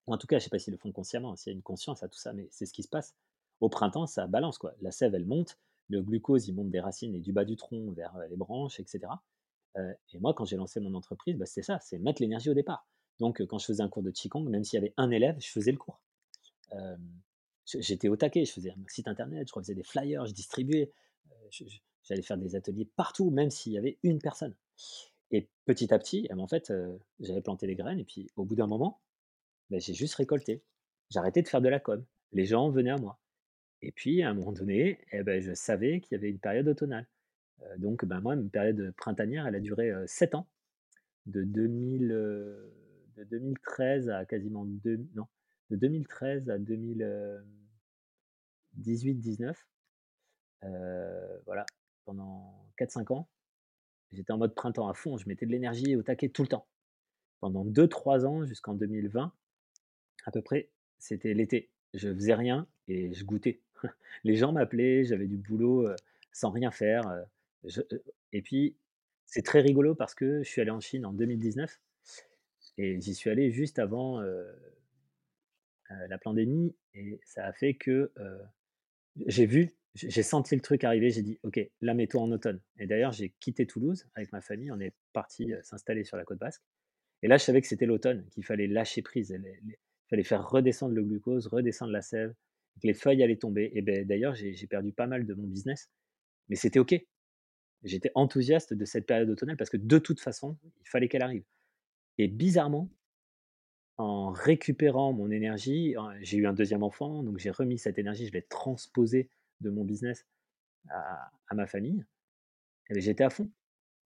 en 0.07 0.19
tout 0.19 0.26
cas, 0.26 0.38
je 0.38 0.45
sais 0.45 0.50
pas 0.50 0.59
s'ils 0.59 0.73
le 0.73 0.78
font 0.78 0.93
consciemment, 0.93 1.37
s'il 1.37 1.52
y 1.52 1.55
a 1.55 1.57
une 1.57 1.62
conscience 1.62 2.02
à 2.02 2.09
tout 2.09 2.19
ça, 2.19 2.33
mais 2.33 2.49
c'est 2.50 2.67
ce 2.67 2.73
qui 2.73 2.83
se 2.83 2.88
passe. 2.88 3.14
Au 3.61 3.69
printemps, 3.69 4.07
ça 4.07 4.26
balance, 4.26 4.59
quoi. 4.59 4.75
La 4.83 4.90
sève, 4.90 5.14
elle 5.14 5.25
monte, 5.25 5.59
le 5.88 6.02
glucose, 6.02 6.49
il 6.49 6.55
monte 6.55 6.71
des 6.71 6.81
racines 6.81 7.14
et 7.14 7.21
du 7.21 7.33
bas 7.33 7.45
du 7.45 7.57
tronc 7.57 7.93
vers, 7.93 8.14
heu, 8.17 8.26
les 8.28 8.37
branches 8.37 8.78
et 8.78 8.85
cetera. 8.87 9.23
Heu 9.76 9.95
et 10.12 10.19
moi, 10.19 10.35
quand 10.35 10.45
j'ai 10.45 10.57
lancé 10.57 10.81
mon 10.81 10.95
entreprise, 10.95 11.37
bah, 11.37 11.47
c'est 11.47 11.62
ça, 11.62 11.78
c'est 11.81 11.99
mettre 11.99 12.21
l'énergie 12.21 12.50
au 12.50 12.55
départ. 12.55 12.87
Donc, 13.21 13.45
quand 13.47 13.59
je 13.59 13.67
faisais 13.67 13.83
un 13.83 13.88
cours 13.88 14.02
de 14.02 14.11
qigong, 14.11 14.45
même 14.49 14.64
s'il 14.64 14.76
y 14.76 14.83
avait 14.83 14.95
un 14.97 15.11
élève, 15.11 15.37
je 15.40 15.49
faisais 15.49 15.73
le 15.73 15.78
cours. 15.78 16.00
J'étais 17.64 18.09
au 18.09 18.17
taquet, 18.17 18.45
je 18.45 18.52
faisais 18.52 18.71
un 18.71 18.88
site 18.88 19.09
internet, 19.09 19.49
je 19.49 19.55
refaisais 19.55 19.75
des 19.75 19.83
flyers, 19.83 20.26
je 20.26 20.33
distribuais, 20.33 20.93
j'allais 22.09 22.23
faire 22.23 22.38
des 22.38 22.57
ateliers 22.57 22.88
partout, 22.97 23.31
même 23.31 23.50
s'il 23.50 23.73
y 23.73 23.79
avait 23.79 23.99
une 24.03 24.19
personne 24.21 24.55
et 25.31 25.49
petit 25.67 25.93
à 25.93 25.99
petit, 25.99 26.27
eh 26.31 26.35
ben, 26.35 26.41
en 26.41 26.49
fait, 26.49 26.71
heu, 26.71 26.99
j'avais 27.21 27.43
planté 27.43 27.67
les 27.67 27.75
graines 27.75 27.99
et 28.00 28.05
puis 28.05 28.31
au 28.37 28.45
bout 28.45 28.55
d'un 28.55 28.67
moment, 28.67 29.00
bah, 29.71 29.79
j'ai 29.79 29.95
juste 29.95 30.15
récolté. 30.15 30.62
J'arrêtais 31.11 31.43
de 31.43 31.49
faire 31.49 31.61
de 31.61 31.69
la 31.69 31.81
com. 31.81 32.05
Les 32.33 32.47
gens 32.47 32.71
venaient 32.71 32.91
à 32.91 32.97
moi 32.99 33.19
et 33.83 33.93
puis 33.93 34.23
à 34.23 34.31
un 34.31 34.35
moment 34.35 34.53
donné 34.53 35.00
et 35.12 35.23
ben, 35.23 35.41
je 35.41 35.55
savais 35.55 36.00
qu'il 36.00 36.17
y 36.17 36.19
avait 36.19 36.31
une 36.31 36.38
période 36.38 36.69
automnale. 36.69 37.07
Heu, 37.62 37.79
donc 37.79 38.05
ben, 38.05 38.21
moi, 38.21 38.35
une 38.35 38.50
période 38.50 38.93
printanière, 38.97 39.47
elle 39.47 39.57
a 39.57 39.61
duré, 39.61 39.91
heu, 39.91 40.05
7 40.07 40.35
ans, 40.35 40.49
de 41.27 41.45
2000, 41.45 42.12
heu, 42.12 42.73
de 43.17 43.25
2013 43.25 44.11
à 44.11 44.25
quasiment 44.27 44.65
deux 44.67 45.00
non, 45.15 45.27
de 45.71 45.77
2013 45.77 46.50
à 46.50 46.59
2000, 46.59 47.03
heu 47.03 47.45
18-19, 48.75 49.67
heu, 50.65 51.43
voilà, 51.47 51.67
pendant 52.09 52.55
quatre 52.79 52.91
cinq 52.91 53.11
ans, 53.11 53.29
j'étais 54.12 54.33
en 54.33 54.38
mode 54.38 54.55
printemps 54.55 54.88
à 54.88 54.95
fond, 54.95 55.19
je 55.19 55.29
mettais 55.29 55.45
de 55.45 55.50
l'énergie 55.50 55.95
au 55.95 56.03
taquet 56.03 56.31
tout 56.31 56.41
le 56.41 56.49
temps. 56.49 56.67
Pendant 57.41 57.67
deux 57.67 57.87
trois 57.87 58.25
ans 58.25 58.47
jusqu'en 58.47 58.73
2020 58.73 59.31
à 60.25 60.31
peu 60.31 60.41
près, 60.41 60.71
c'était 60.99 61.35
l'été. 61.35 61.69
Je 61.93 62.15
faisais 62.15 62.33
rien 62.33 62.67
et 62.88 63.12
je 63.12 63.27
goûtais. 63.27 63.61
Les 64.25 64.37
gens 64.37 64.53
m'appelaient, 64.53 65.05
j'avais 65.05 65.27
du 65.27 65.37
boulot, 65.37 65.87
sans 66.33 66.50
rien 66.50 66.71
faire, 66.71 67.03
et 68.33 68.41
puis 68.41 68.75
c'est 69.27 69.43
très 69.43 69.61
rigolo 69.61 69.95
parce 69.95 70.15
que 70.15 70.43
je 70.43 70.49
suis 70.49 70.62
allé 70.62 70.71
en 70.71 70.81
Chine 70.81 71.05
en 71.05 71.12
2019 71.12 71.79
et 72.79 72.99
j'y 73.03 73.15
suis 73.15 73.29
allé 73.29 73.50
juste 73.50 73.79
avant, 73.79 74.23
heu, 74.23 74.47
la 76.09 76.17
pandémie 76.17 76.75
et 76.95 77.21
ça 77.23 77.45
a 77.45 77.53
fait 77.53 77.75
que, 77.75 78.11
J'ai 79.27 79.45
vu, 79.45 79.75
j'ai 79.95 80.23
senti 80.23 80.54
le 80.54 80.61
truc 80.61 80.85
arriver, 80.85 81.11
j'ai 81.11 81.23
dit: 81.23 81.38
«OK, 81.42 81.61
là, 81.80 81.95
mets-toi 81.95 82.21
en 82.21 82.30
automne» 82.30 82.61
et 82.78 82.87
d'ailleurs, 82.87 83.12
j'ai 83.12 83.35
quitté 83.40 83.66
Toulouse 83.66 84.07
avec 84.14 84.33
ma 84.33 84.40
famille, 84.40 84.71
on 84.71 84.80
est 84.80 84.95
parti, 85.12 85.52
heu, 85.52 85.61
s'installer 85.62 86.04
sur 86.04 86.16
la 86.16 86.25
côte 86.25 86.38
basque. 86.38 86.62
Et 87.23 87.28
là, 87.28 87.37
je 87.37 87.45
savais 87.45 87.61
que 87.61 87.66
c'était 87.66 87.87
l'automne, 87.87 88.26
qu'il 88.30 88.45
fallait 88.45 88.66
lâcher 88.68 89.02
prise, 89.02 89.37
il 89.64 89.76
fallait 90.09 90.25
faire 90.25 90.49
redescendre 90.49 90.95
le 90.95 91.02
glucose, 91.02 91.47
redescendre 91.49 91.92
la 91.92 92.02
sève, 92.02 92.33
que 92.80 92.87
les 92.87 92.95
feuilles 92.95 93.23
allaient 93.23 93.37
tomber. 93.37 93.73
Et 93.75 93.83
beh, 93.83 94.04
d'ailleurs, 94.04 94.35
j'ai 94.35 94.66
perdu 94.68 94.92
pas 94.92 95.07
mal 95.07 95.26
de 95.26 95.35
mon 95.35 95.47
business, 95.47 95.90
mais 96.49 96.57
c'était 96.57 96.78
OK. 96.78 96.95
J'étais 97.85 98.12
enthousiaste 98.14 98.75
de 98.75 98.85
cette 98.85 99.07
période 99.07 99.30
automnale 99.30 99.57
parce 99.57 99.71
que 99.71 99.76
de 99.76 99.99
toute 99.99 100.21
façon, 100.21 100.57
il 100.80 100.88
fallait 100.88 101.09
qu'elle 101.09 101.23
arrive. 101.23 101.45
Et 102.18 102.28
bizarrement, 102.28 102.90
en 103.97 104.30
récupérant 104.30 105.12
mon 105.12 105.30
énergie, 105.30 105.95
j'ai 106.21 106.37
eu 106.38 106.47
un 106.47 106.52
deuxième 106.52 106.83
enfant, 106.83 107.23
donc 107.23 107.38
j'ai 107.38 107.50
remis 107.50 107.78
cette 107.78 107.99
énergie, 107.99 108.26
je 108.26 108.33
l'ai 108.33 108.42
transposée 108.42 109.28
de 109.61 109.71
mon 109.71 109.85
business 109.85 110.27
à 110.91 111.31
à 111.49 111.55
ma 111.57 111.67
famille 111.67 112.05
Et 112.91 112.95
beh, 112.95 113.00
j'étais 113.03 113.25
à 113.25 113.31
fond 113.31 113.50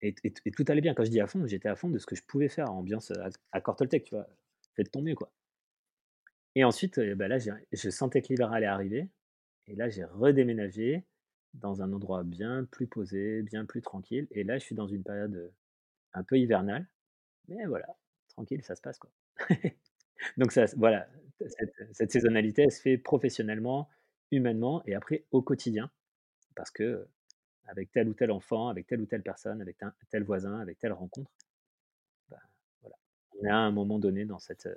et 0.01 0.13
tout 0.13 0.65
allait 0.69 0.81
bien. 0.81 0.93
Quand 0.95 1.05
je 1.05 1.11
dis 1.11 1.21
à 1.21 1.27
fond, 1.27 1.47
j'étais 1.47 1.69
à 1.69 1.75
fond 1.77 1.89
de 1.89 1.99
ce 1.99 2.05
que 2.07 2.15
je 2.15 2.23
pouvais 2.23 2.49
faire, 2.49 2.71
ambiance, 2.71 3.11
heu, 3.11 3.15
à 3.53 3.61
Toltec, 3.61 4.05
tu 4.05 4.15
vois? 4.15 4.27
Ton 4.93 5.01
mieux, 5.03 5.15
quoi 5.15 5.31
et 6.55 6.63
ensuite, 6.63 6.97
heu, 6.97 7.15
bah, 7.15 7.27
là, 7.27 7.37
je 7.39 7.89
sentais 7.89 8.21
que 8.21 8.27
l'hiver 8.29 8.51
allait 8.51 8.65
arriver 8.65 9.07
et 9.67 9.75
là, 9.75 9.89
j'ai 9.89 10.05
redéménagé 10.05 11.05
dans 11.55 11.81
un 11.83 11.93
endroit 11.93 12.23
bien 12.23 12.65
plus 12.71 12.87
posé, 12.87 13.43
bien 13.43 13.65
plus 13.65 13.81
tranquille 13.81 14.27
et 14.31 14.43
là, 14.43 14.57
je 14.59 14.65
suis 14.65 14.75
dans 14.75 14.87
une 14.87 15.03
période, 15.03 15.35
heu, 15.35 15.51
un 16.13 16.23
peu 16.23 16.37
hivernale, 16.39 16.87
mais 17.49 17.65
voilà, 17.67 17.87
tranquille, 18.29 18.63
ça 18.63 18.75
se 18.75 18.81
passe, 18.81 18.99
quoi. 18.99 19.11
Donc 20.37 20.51
ça 20.51 20.65
voilà, 20.77 21.07
cette 21.47 21.73
cette 21.93 22.11
saisonnalité, 22.11 22.63
elle 22.63 22.71
se 22.71 22.81
fait 22.81 22.97
professionnellement, 22.97 23.89
humainement 24.31 24.81
et 24.85 24.95
après 24.95 25.25
au 25.31 25.41
quotidien 25.41 25.89
parce 26.55 26.71
que, 26.71 27.07
avec 27.67 27.91
tel 27.91 28.09
ou 28.09 28.13
tel 28.13 28.31
enfant, 28.31 28.67
avec 28.67 28.87
telle 28.87 29.01
ou 29.01 29.05
telle 29.05 29.21
personne, 29.21 29.61
avec 29.61 29.81
un 29.81 29.93
tel 30.11 30.23
voisin, 30.23 30.59
avec 30.59 30.79
telle 30.79 30.91
rencontre, 30.91 31.31
bah, 32.29 32.37
voilà. 32.81 32.95
On 33.39 33.45
est 33.45 33.49
à 33.49 33.57
un 33.57 33.71
moment 33.71 33.99
donné 33.99 34.25
dans 34.25 34.39
cette, 34.39 34.67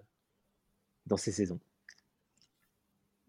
dans 1.06 1.16
ces 1.16 1.32
saisons. 1.32 1.58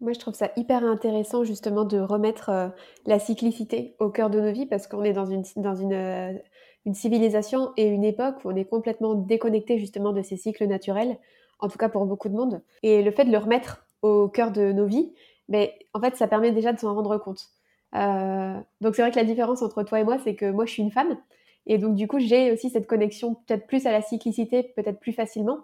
Moi, 0.00 0.12
je 0.12 0.18
trouve 0.18 0.34
ça 0.34 0.50
hyper 0.56 0.84
intéressant 0.84 1.44
justement 1.44 1.84
de 1.84 1.98
remettre, 1.98 2.72
la 3.06 3.18
cyclicité 3.18 3.96
au 3.98 4.10
cœur 4.10 4.28
de 4.28 4.40
nos 4.40 4.52
vies 4.52 4.66
parce 4.66 4.86
qu'on 4.86 5.02
est 5.02 5.12
dans 5.12 5.26
une 5.26 5.44
dans 5.56 5.74
une, 5.74 6.40
une 6.84 6.94
civilisation 6.94 7.72
et 7.76 7.86
une 7.86 8.04
époque 8.04 8.44
où 8.44 8.50
on 8.50 8.56
est 8.56 8.66
complètement 8.66 9.14
déconnecté 9.14 9.78
justement 9.78 10.12
de 10.12 10.22
ces 10.22 10.36
cycles 10.36 10.66
naturels, 10.66 11.18
en 11.58 11.68
tout 11.68 11.78
cas 11.78 11.88
pour 11.88 12.04
beaucoup 12.06 12.28
de 12.28 12.34
monde 12.34 12.62
et 12.82 13.02
le 13.02 13.10
fait 13.10 13.24
de 13.24 13.32
le 13.32 13.38
remettre 13.38 13.86
au 14.02 14.28
cœur 14.28 14.52
de 14.52 14.72
nos 14.72 14.86
vies, 14.86 15.14
beh, 15.48 15.72
en 15.94 16.00
fait, 16.00 16.16
ça 16.16 16.28
permet 16.28 16.52
déjà 16.52 16.72
de 16.72 16.78
s'en 16.78 16.94
rendre 16.94 17.16
compte. 17.18 17.48
Heu, 17.94 18.54
donc 18.80 18.94
c'est 18.96 19.02
vrai 19.02 19.10
que 19.10 19.16
la 19.16 19.24
différence 19.24 19.62
entre 19.62 19.82
toi 19.84 20.00
et 20.00 20.04
moi, 20.04 20.18
c'est 20.18 20.34
que 20.36 20.50
moi, 20.50 20.66
je 20.66 20.72
suis 20.72 20.82
une 20.82 20.90
femme 20.90 21.16
et 21.66 21.78
donc 21.78 21.94
du 21.94 22.06
coup, 22.08 22.18
j'ai 22.18 22.52
aussi 22.52 22.68
cette 22.70 22.86
connexion 22.86 23.34
peut-être 23.36 23.66
plus 23.66 23.86
à 23.86 23.92
la 23.92 24.02
cyclicité, 24.02 24.62
peut-être 24.76 25.00
plus 25.00 25.12
facilement. 25.14 25.60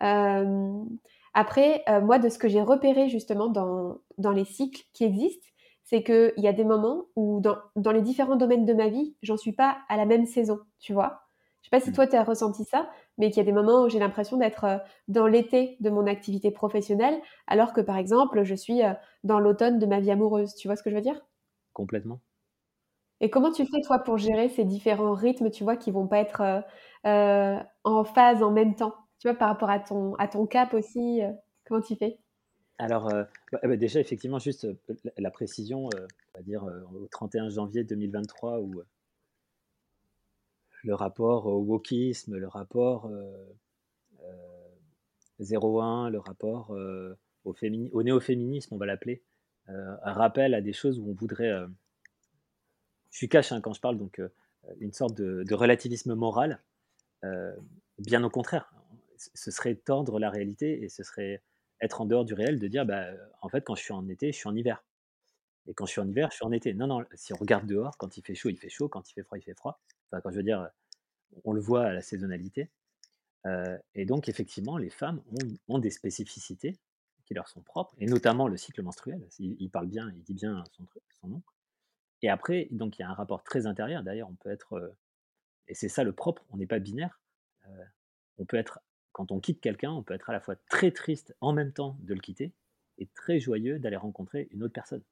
Hem, 0.00 0.86
après, 1.34 1.82
heu, 1.88 2.00
moi, 2.00 2.18
de 2.18 2.28
ce 2.28 2.38
que 2.38 2.48
j'ai 2.48 2.62
repéré 2.62 3.08
justement 3.08 3.48
dans 3.48 3.98
dans 4.18 4.32
les 4.32 4.44
cycles 4.44 4.82
qui 4.92 5.04
existent, 5.04 5.46
c'est 5.84 6.02
qu'il 6.02 6.32
y 6.38 6.48
a 6.48 6.52
des 6.52 6.64
moments 6.64 7.06
où 7.16 7.40
dans 7.40 7.56
dans 7.76 7.92
les 7.92 8.02
différents 8.02 8.36
domaines 8.36 8.64
de 8.64 8.74
ma 8.74 8.88
vie, 8.88 9.16
j'en 9.22 9.36
suis 9.36 9.52
pas 9.52 9.78
à 9.88 9.96
la 9.96 10.06
même 10.06 10.26
saison, 10.26 10.60
tu 10.80 10.92
vois? 10.92 11.22
Je 11.62 11.68
sais 11.68 11.70
pas 11.70 11.80
si 11.80 11.92
Mmh. 11.92 11.94
toi 11.94 12.06
tu 12.06 12.16
as 12.16 12.24
ressenti 12.24 12.64
ça, 12.64 12.90
mais 13.18 13.30
qu'il 13.30 13.38
y 13.38 13.40
a 13.40 13.44
des 13.44 13.52
moments 13.52 13.82
où 13.84 13.88
j'ai 13.88 13.98
l'impression 13.98 14.36
d'être, 14.38 14.64
heu, 14.66 14.78
dans 15.08 15.26
l'été 15.26 15.76
de 15.80 15.90
mon 15.90 16.06
activité 16.06 16.50
professionnelle, 16.50 17.20
alors 17.46 17.72
que 17.72 17.80
par 17.80 17.96
exemple, 17.98 18.42
je 18.44 18.54
suis, 18.54 18.82
heu, 18.82 18.92
dans 19.24 19.40
l'automne 19.40 19.78
de 19.78 19.86
ma 19.86 20.00
vie 20.00 20.10
amoureuse. 20.10 20.54
Tu 20.56 20.68
vois 20.68 20.76
ce 20.76 20.82
que 20.82 20.90
je 20.90 20.96
veux 20.96 21.00
dire? 21.02 21.24
Complètement. 21.74 22.22
Et 23.20 23.30
comment 23.30 23.52
tu 23.52 23.64
fais 23.66 23.80
toi 23.82 24.00
pour 24.00 24.18
gérer 24.18 24.48
ces 24.48 24.64
différents 24.64 25.14
rythmes, 25.14 25.50
tu 25.50 25.64
vois, 25.64 25.76
qui 25.76 25.90
vont 25.90 26.06
pas 26.08 26.18
être, 26.18 26.42
heu, 27.06 27.58
en 27.84 28.04
phase 28.04 28.42
en 28.42 28.50
même 28.50 28.74
temps? 28.74 28.94
Tu 29.20 29.28
vois, 29.28 29.36
par 29.38 29.48
rapport 29.48 29.70
à 29.70 29.78
ton 29.80 30.14
à 30.16 30.28
ton 30.28 30.46
cap 30.46 30.74
aussi, 30.74 31.20
comment 31.64 31.80
tu 31.80 31.96
fais? 31.96 32.18
Alors, 32.78 33.08
bah, 33.52 33.60
bah, 33.62 33.76
déjà 33.76 34.00
effectivement 34.00 34.38
juste, 34.40 34.66
la 35.04 35.12
la 35.16 35.30
précision, 35.30 35.86
on 35.86 36.38
va 36.38 36.42
dire, 36.42 36.64
au 36.92 37.06
31 37.08 37.48
janvier 37.48 37.84
2023 37.84 38.60
où, 38.60 38.82
le 40.84 40.94
rapport 40.94 41.46
au 41.46 41.58
wokisme, 41.62 42.36
le 42.36 42.48
rapport, 42.48 43.08
heu 43.08 43.34
heu, 44.22 45.40
0-1, 45.40 46.10
le 46.10 46.18
rapport, 46.18 46.76
au 47.44 47.52
fémini 47.54 47.90
néo-féminisme, 47.94 48.74
on 48.74 48.78
va 48.78 48.86
l'appeler, 48.86 49.22
un 49.68 50.12
rappel 50.12 50.54
à 50.54 50.60
des 50.60 50.72
choses 50.72 50.98
où 50.98 51.10
on 51.10 51.14
voudrait, 51.14 51.52
je 53.10 53.16
suis 53.18 53.28
cash, 53.28 53.52
hein, 53.52 53.60
quand 53.60 53.72
je 53.72 53.80
parle 53.80 53.98
donc, 53.98 54.20
une 54.80 54.92
sorte 54.92 55.14
de 55.16 55.54
relativisme 55.54 56.14
moral, 56.14 56.60
bien 57.98 58.24
au 58.24 58.30
contraire. 58.30 58.72
Ce 59.16 59.50
serait 59.50 59.76
tordre 59.76 60.18
la 60.18 60.30
réalité 60.30 60.82
et 60.82 60.88
ce 60.88 61.02
serait 61.02 61.42
être 61.80 62.00
en 62.00 62.06
dehors 62.06 62.24
du 62.24 62.34
réel 62.34 62.58
de 62.58 62.68
dire: 62.68 62.84
«Bah, 62.86 63.06
en 63.42 63.48
fait, 63.48 63.62
quand 63.62 63.74
je 63.74 63.82
suis 63.82 63.92
en 63.92 64.08
été, 64.08 64.32
je 64.32 64.36
suis 64.38 64.48
en 64.48 64.56
hiver 64.56 64.84
et 65.68 65.74
quand 65.74 65.86
je 65.86 65.92
suis 65.92 66.00
en 66.00 66.08
hiver, 66.08 66.30
je 66.30 66.36
suis 66.36 66.46
en 66.46 66.52
été». 66.52 66.74
Non, 66.74 66.86
non, 66.88 67.04
si 67.14 67.32
on 67.34 67.36
regarde 67.36 67.66
dehors, 67.66 67.96
quand 67.98 68.16
il 68.18 68.22
fait 68.24 68.34
chaud, 68.34 68.50
il 68.50 68.58
fait 68.58 68.68
chaud, 68.70 68.88
quand 68.88 69.10
il 69.10 69.14
fait 69.14 69.24
froid, 69.24 69.38
il 69.38 69.42
fait 69.42 69.54
froid. 69.54 69.80
Enfin, 70.14 70.20
quand 70.22 70.30
je 70.30 70.36
veux 70.36 70.44
dire, 70.44 70.70
on 71.44 71.52
le 71.52 71.60
voit 71.60 71.86
à 71.86 71.92
la 71.92 72.02
saisonnalité, 72.02 72.70
et 73.94 74.06
donc 74.06 74.28
effectivement, 74.28 74.78
les 74.78 74.90
femmes 74.90 75.22
ont 75.32 75.58
ont 75.74 75.78
des 75.78 75.90
spécificités 75.90 76.78
qui 77.26 77.34
leur 77.34 77.48
sont 77.48 77.62
propres 77.62 77.94
et 77.98 78.06
notamment 78.06 78.48
le 78.48 78.56
cycle 78.56 78.82
menstruel. 78.82 79.28
Il 79.38 79.56
il 79.60 79.70
parle 79.70 79.88
bien, 79.88 80.10
il 80.16 80.22
dit 80.22 80.34
bien 80.34 80.64
son 81.20 81.28
nom 81.28 81.42
et 82.22 82.30
après 82.30 82.68
donc 82.72 82.98
il 82.98 83.02
y 83.02 83.04
a 83.04 83.10
un 83.10 83.14
rapport 83.14 83.44
très 83.44 83.66
intérieur. 83.66 84.02
D'ailleurs, 84.04 84.30
on 84.30 84.36
peut 84.36 84.50
être, 84.50 84.96
et 85.68 85.74
c'est 85.74 85.88
ça 85.90 86.04
le 86.04 86.12
propre, 86.14 86.44
on 86.50 86.58
n'est 86.58 86.66
pas 86.66 86.80
binaire, 86.80 87.20
on 88.38 88.44
peut 88.44 88.56
être 88.56 88.80
quand 89.12 89.32
on 89.32 89.40
quitte 89.40 89.60
quelqu'un, 89.60 89.90
on 89.92 90.02
peut 90.04 90.14
être 90.14 90.30
à 90.30 90.32
la 90.32 90.40
fois 90.40 90.56
très 90.68 90.90
triste 90.92 91.36
en 91.40 91.52
même 91.52 91.72
temps 91.72 91.96
de 92.00 92.14
le 92.14 92.20
quitter 92.20 92.52
et 92.98 93.06
très 93.08 93.40
joyeux 93.40 93.78
d'aller 93.80 93.96
rencontrer 93.96 94.48
une 94.52 94.62
autre 94.62 94.72
personne. 94.74 95.02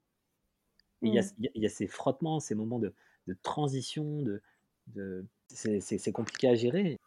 Et 1.03 1.07
il 1.09 1.13
y 1.13 1.19
a 1.19 1.21
Mmh. 1.21 1.33
y 1.37 1.49
il 1.53 1.61
y 1.61 1.65
a 1.65 1.69
ces 1.69 1.87
frottements, 1.87 2.39
ces 2.39 2.55
moments 2.55 2.79
de 2.79 2.93
de 3.27 3.33
transition, 3.41 4.21
de 4.21 4.41
de 4.87 5.25
c'est 5.49 6.11
compliqué 6.11 6.47
à 6.47 6.55
gérer. 6.55 6.99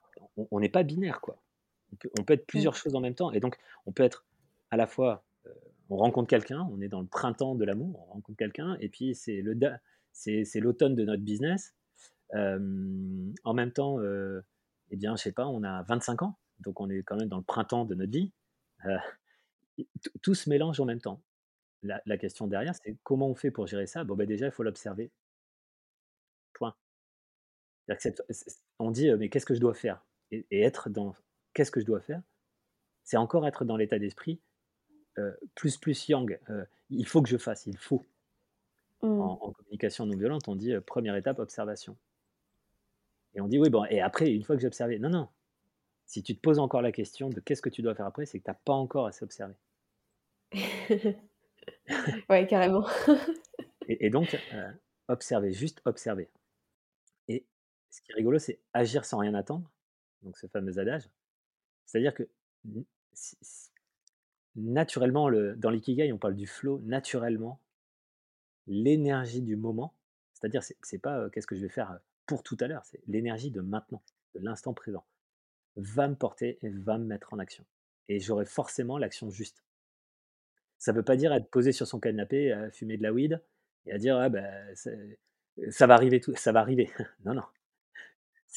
On 0.51 0.61
n'est 0.61 0.69
pas 0.69 0.83
binaire, 0.83 1.21
quoi. 1.21 1.43
On 1.93 1.97
peut 1.97 2.11
on 2.19 2.25
peut 2.25 2.35
être 2.35 2.47
Mmh. 2.55 2.67
plusieurs 2.67 2.77
choses 2.77 2.95
en 2.95 3.01
même 3.01 3.15
temps 3.15 3.33
et 3.33 3.41
donc 3.41 3.59
on 3.87 3.93
peut 3.93 4.03
être 4.03 4.27
à 4.71 4.77
la 4.77 4.87
fois, 4.87 5.25
heu, 5.47 5.55
on 5.91 5.97
rencontre 5.97 6.29
quelqu'un, 6.29 6.69
on 6.73 6.81
est 6.81 6.89
dans 6.89 7.01
le 7.01 7.07
printemps 7.07 7.55
de 7.55 7.65
l'amour, 7.65 8.07
on 8.09 8.15
rencontre 8.15 8.39
quelqu'un 8.39 8.77
et 8.81 8.89
puis 8.89 9.15
c'est 9.15 9.41
l'automne 9.43 10.95
de 10.97 11.05
notre 11.05 11.23
business. 11.23 11.75
Hem, 12.35 13.35
en 13.45 13.55
même 13.55 13.73
temps, 13.73 14.01
heu 14.01 14.45
et 14.91 14.97
bien, 14.97 15.17
je 15.17 15.23
sais 15.23 15.33
pas, 15.33 15.47
on 15.49 15.63
a 15.65 15.83
25 15.85 16.23
ans, 16.23 16.39
donc 16.61 16.81
on 16.81 16.91
est 16.91 17.03
quand 17.03 17.17
même 17.17 17.29
dans 17.29 17.39
le 17.39 17.45
printemps 17.45 17.85
de 17.87 17.95
notre 17.95 18.13
vie. 18.13 18.33
Heu, 18.87 18.99
tout 20.23 20.35
se 20.35 20.49
mélange 20.49 20.81
en 20.81 20.85
même 20.85 21.01
temps. 21.01 21.23
La 21.83 22.03
la 22.07 22.19
question 22.19 22.47
derrière, 22.49 22.75
c'est 22.83 22.97
comment 23.05 23.29
on 23.31 23.35
fait 23.37 23.51
pour 23.53 23.67
gérer 23.67 23.87
ça? 23.87 24.05
Bon, 24.05 24.17
bah, 24.17 24.27
déjà, 24.27 24.47
il 24.47 24.53
faut 24.53 24.65
l'observer, 24.65 25.13
que 27.95 28.03
cette 28.03 28.23
on 28.79 28.91
dit, 28.91 29.11
«Mais 29.19 29.29
qu'est-ce 29.29 29.47
que 29.47 29.55
je 29.55 29.61
dois 29.61 29.75
faire?» 29.75 30.05
et 30.31 30.47
et 30.51 30.63
être 30.63 30.91
dans 30.91 31.15
«Qu'est-ce 31.55 31.71
que 31.71 31.81
je 31.81 31.87
dois 31.87 32.01
faire?» 32.01 32.23
c'est 33.05 33.17
encore 33.19 33.47
être 33.47 33.65
dans 33.65 33.77
l'état 33.77 33.99
d'esprit, 34.01 34.41
heu, 35.19 35.39
plus, 35.57 35.79
plus 35.79 36.09
yang, 36.09 36.39
heu, 36.51 36.67
il 36.91 37.07
faut 37.09 37.23
que 37.23 37.29
je 37.31 37.39
fasse, 37.39 37.67
il 37.67 37.79
faut. 37.79 38.05
Mmh. 39.03 39.21
En 39.21 39.39
en 39.43 39.53
communication 39.53 40.07
non 40.07 40.17
violente, 40.17 40.49
on 40.49 40.57
dit, 40.57 40.73
heu: 40.73 40.81
«1 40.83 41.17
étape, 41.17 41.39
observation» 41.39 41.97
et 43.35 43.41
on 43.41 43.49
dit: 43.49 43.59
«Oui, 43.59 43.71
bon 43.71 43.85
et 43.85 44.01
après, 44.01 44.31
une 44.33 44.43
fois 44.43 44.57
que 44.57 44.63
j'ai 44.63 44.67
observé» 44.69 44.99
non, 44.99 45.11
non, 45.11 45.29
si 46.07 46.23
tu 46.23 46.37
te 46.37 46.41
poses 46.41 46.59
encore 46.61 46.83
la 46.83 46.93
question 46.93 47.31
de 47.31 47.41
qu'est-ce 47.41 47.63
que 47.63 47.71
tu 47.71 47.83
dois 47.83 47.95
faire 47.95 48.07
après, 48.07 48.27
c'est 48.27 48.39
que 48.41 48.45
tu 48.45 48.51
as 48.51 48.55
pas 48.55 48.75
encore 48.75 49.07
assez 49.07 49.25
observé 49.25 49.55
Ouais, 52.29 52.47
carrément. 52.47 52.87
et 53.89 54.07
et 54.07 54.11
donc 54.11 54.37
observer, 55.09 55.53
juste 55.53 55.81
observer 55.85 56.31
ce 57.97 58.03
qui 58.03 58.13
est 58.13 58.15
rigolo, 58.15 58.39
c'est 58.39 58.61
agir 58.75 59.07
sans 59.07 59.19
rien 59.19 59.35
attendre, 59.35 59.71
donc 60.23 60.37
ce 60.37 60.47
fameux 60.47 60.79
adage. 60.79 61.09
C'est-à-dire 61.87 62.15
que 62.15 62.29
naturellement, 64.57 65.29
le 65.29 65.55
dans 65.57 65.71
l'ikigai, 65.71 66.13
on 66.13 66.19
parle 66.19 66.35
du 66.37 66.47
flow, 66.47 66.81
naturellement, 66.85 67.61
l'énergie 68.67 69.41
du 69.43 69.57
moment, 69.57 69.95
c'est-à-dire 70.35 70.63
c'est 70.63 70.77
c'est 70.83 70.99
pas, 70.99 71.31
qu'est-ce 71.31 71.47
que 71.47 71.57
je 71.57 71.63
vais 71.63 71.69
faire, 71.69 71.99
pour 72.27 72.43
tout 72.43 72.57
à 72.61 72.67
l'heure, 72.67 72.85
c'est 72.85 73.01
l'énergie 73.07 73.51
de 73.51 73.61
maintenant, 73.61 74.03
de 74.35 74.41
l'instant 74.41 74.75
présent, 74.75 75.07
va 75.77 76.09
me 76.09 76.17
porter 76.17 76.59
et 76.63 76.69
va 76.71 76.99
me 76.99 77.05
mettre 77.07 77.33
en 77.33 77.39
action 77.39 77.65
et 78.09 78.21
j'aurai 78.21 78.45
forcément 78.47 78.99
l'action 78.99 79.31
juste. 79.31 79.65
Ça 80.79 80.93
veut 80.93 81.03
pas 81.03 81.17
dire 81.17 81.33
être 81.33 81.51
posé 81.51 81.73
sur 81.73 81.87
son 81.87 82.01
canapé 82.01 82.53
à 82.53 82.71
fumer 82.71 82.97
de 82.97 83.03
la 83.03 83.13
weed 83.13 83.43
et 83.87 83.93
à 83.93 83.99
dire: 83.99 84.17
«Ah 84.19 84.29
c'est 84.75 85.19
ça 85.71 85.87
va 85.87 85.95
arriver 85.95 86.21
tout 86.21 86.35
ça 86.37 86.53
va 86.53 86.61
arriver». 86.61 86.91
Non, 87.25 87.35
non, 87.35 87.43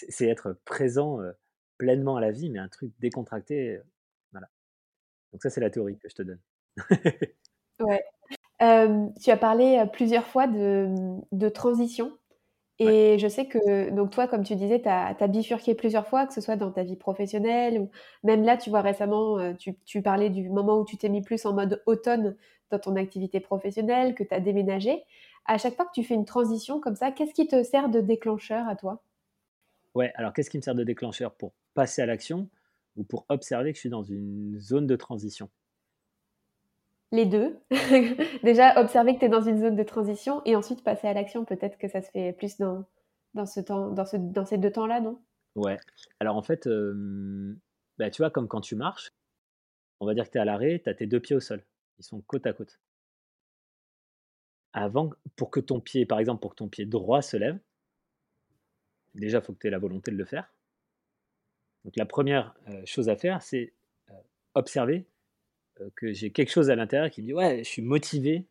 c'est 0.10 0.28
être 0.28 0.54
présent, 0.66 1.20
pleinement 1.78 2.18
à 2.18 2.22
la 2.22 2.32
vie, 2.32 2.50
mais 2.50 2.60
un 2.60 2.70
truc 2.70 2.94
décontracté, 3.00 3.80
voilà. 4.32 4.48
Donc 5.34 5.44
ça, 5.44 5.50
c'est 5.50 5.62
la 5.62 5.70
théorie 5.70 5.98
que 6.00 6.10
je 6.10 6.16
te 6.16 6.24
donne. 6.24 6.42
Ouais. 7.80 8.04
Tu 9.22 9.32
as 9.32 9.38
parlé, 9.38 9.84
plusieurs 9.94 10.26
fois 10.28 10.48
de, 10.48 10.88
mmh, 10.88 11.22
de 11.32 11.50
transition 11.50 12.12
et 12.80 13.18
je 13.20 13.28
sais 13.28 13.48
que 13.48 13.92
donc 13.92 14.12
toi, 14.12 14.28
comme 14.28 14.44
tu 14.44 14.56
disais, 14.56 14.82
tu 14.82 14.90
as 14.90 15.28
bifurqué 15.28 15.76
plusieurs 15.76 16.08
fois, 16.08 16.28
que 16.28 16.34
ce 16.34 16.42
soit 16.42 16.58
dans 16.58 16.72
ta 16.72 16.84
vie 16.84 16.96
professionnelle 16.98 17.80
ou 17.80 17.92
même 18.24 18.44
là, 18.44 18.58
tu 18.58 18.70
vois, 18.72 18.82
récemment, 18.82 19.54
tu 19.56 19.76
tu 19.86 20.02
parlais 20.02 20.30
du 20.30 20.50
moment 20.50 20.80
où 20.80 20.86
tu 20.86 20.98
t'es 20.98 21.10
mis 21.10 21.22
plus 21.22 21.46
en 21.46 21.54
mode 21.54 21.84
automne 21.88 22.38
dans 22.72 22.80
ton 22.80 22.96
activité 22.98 23.40
professionnelle, 23.42 24.16
que 24.16 24.24
tu 24.24 24.34
as 24.34 24.40
déménagé. 24.42 25.04
À 25.46 25.58
chaque 25.58 25.76
fois 25.76 25.86
que 25.86 25.92
tu 25.94 26.04
fais 26.04 26.16
une 26.16 26.26
transition 26.26 26.80
comme 26.82 26.96
ça, 26.96 27.12
qu'est-ce 27.12 27.34
qui 27.34 27.48
te 27.48 27.64
sert 27.64 27.90
de 27.90 28.02
déclencheur 28.02 28.68
à 28.70 28.76
toi? 28.78 29.02
Ouais, 29.96 30.12
alors 30.16 30.34
qu'est-ce 30.34 30.50
qui 30.50 30.58
me 30.58 30.62
sert 30.62 30.76
de 30.76 30.84
déclencheur? 30.84 31.34
Pour 31.36 31.54
passer 31.74 32.02
à 32.02 32.06
l'action 32.06 32.50
ou 32.96 33.04
pour 33.04 33.26
observer 33.30 33.72
que 33.72 33.78
je 33.78 33.82
suis 33.82 33.90
dans 33.90 34.04
une 34.04 34.58
zone 34.60 34.88
de 34.88 34.96
transition? 34.96 35.50
Les 37.12 37.26
2. 37.26 37.58
Déjà 38.44 38.80
observer 38.80 39.16
que 39.16 39.20
tu 39.20 39.26
es 39.26 39.30
dans 39.30 39.42
une 39.42 39.60
zone 39.60 39.76
de 39.76 39.84
transition 39.84 40.42
et 40.46 40.56
ensuite 40.56 40.84
passer 40.84 41.08
à 41.08 41.14
l'action. 41.14 41.44
Peut-être 41.44 41.78
que 41.78 41.88
ça 41.88 42.02
se 42.02 42.12
fait 42.12 42.34
plus 42.34 42.58
dans 42.58 42.86
dans 43.34 43.46
ce 43.46 43.60
temps 43.60 43.92
dans 43.92 44.06
ce 44.06 44.18
dans 44.18 44.46
ces 44.46 44.58
2 44.58 44.72
temps-là, 44.72 45.02
non? 45.02 45.20
Ouais. 45.56 45.78
Alors 46.20 46.36
en 46.36 46.44
fait, 46.44 46.68
bah, 47.98 48.10
tu 48.10 48.22
vois, 48.22 48.30
comme 48.30 48.48
quand 48.48 48.62
tu 48.62 48.76
marches, 48.76 49.12
on 50.00 50.06
va 50.06 50.14
dire 50.14 50.26
que 50.26 50.32
tu 50.32 50.38
es 50.38 50.42
à 50.42 50.46
l'arrêt, 50.46 50.82
tu 50.84 50.90
as 50.90 50.94
tes 50.94 51.08
2 51.08 51.20
pieds 51.20 51.36
au 51.36 51.40
sol. 51.40 51.64
Ils 52.00 52.04
sont 52.06 52.22
côte 52.22 52.46
à 52.48 52.54
côte. 52.54 52.80
Avant 54.74 55.12
pour 55.36 55.52
que 55.52 55.60
ton 55.60 55.80
pied 55.80 56.06
par 56.06 56.20
exemple, 56.20 56.42
pour 56.42 56.52
que 56.52 56.58
ton 56.58 56.68
pied 56.70 56.86
droit 56.86 57.22
se 57.22 57.38
lève, 57.38 57.60
déjà, 59.16 59.40
il 59.40 59.44
faut 59.44 59.54
que 59.54 59.60
tu 59.60 59.68
aies 59.68 59.72
la 59.72 59.80
volonté 59.80 60.12
de 60.12 60.18
le 60.18 60.26
faire. 60.26 60.52
Donc 61.86 61.96
la 61.96 62.06
première 62.06 62.56
re 62.68 62.86
chose 62.86 63.10
à 63.10 63.16
faire, 63.16 63.42
c'est, 63.42 63.74
heu, 64.10 64.14
observer, 64.54 65.06
heu, 65.82 65.92
que 65.96 66.14
j'ai 66.14 66.32
quelque 66.32 66.52
chose 66.52 66.70
à 66.70 66.76
l'intérieur 66.76 67.10
qui 67.12 67.22
me 67.22 67.28
dit: 67.28 67.34
«Ouais, 67.34 67.60
je 67.64 67.70
suis 67.70 67.82
motivé 67.82 68.46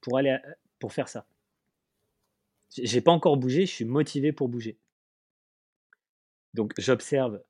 pour 0.00 0.18
aller 0.18 0.38
pour 0.78 0.92
faire 0.92 1.08
ça». 1.08 1.26
J'ai 2.76 3.00
pas 3.00 3.10
encore 3.10 3.36
bougé, 3.36 3.66
je 3.66 3.72
suis 3.72 3.84
motivé 3.84 4.32
pour 4.32 4.48
bouger. 4.48 4.78
Donc 6.54 6.72
j'observe, 6.78 7.42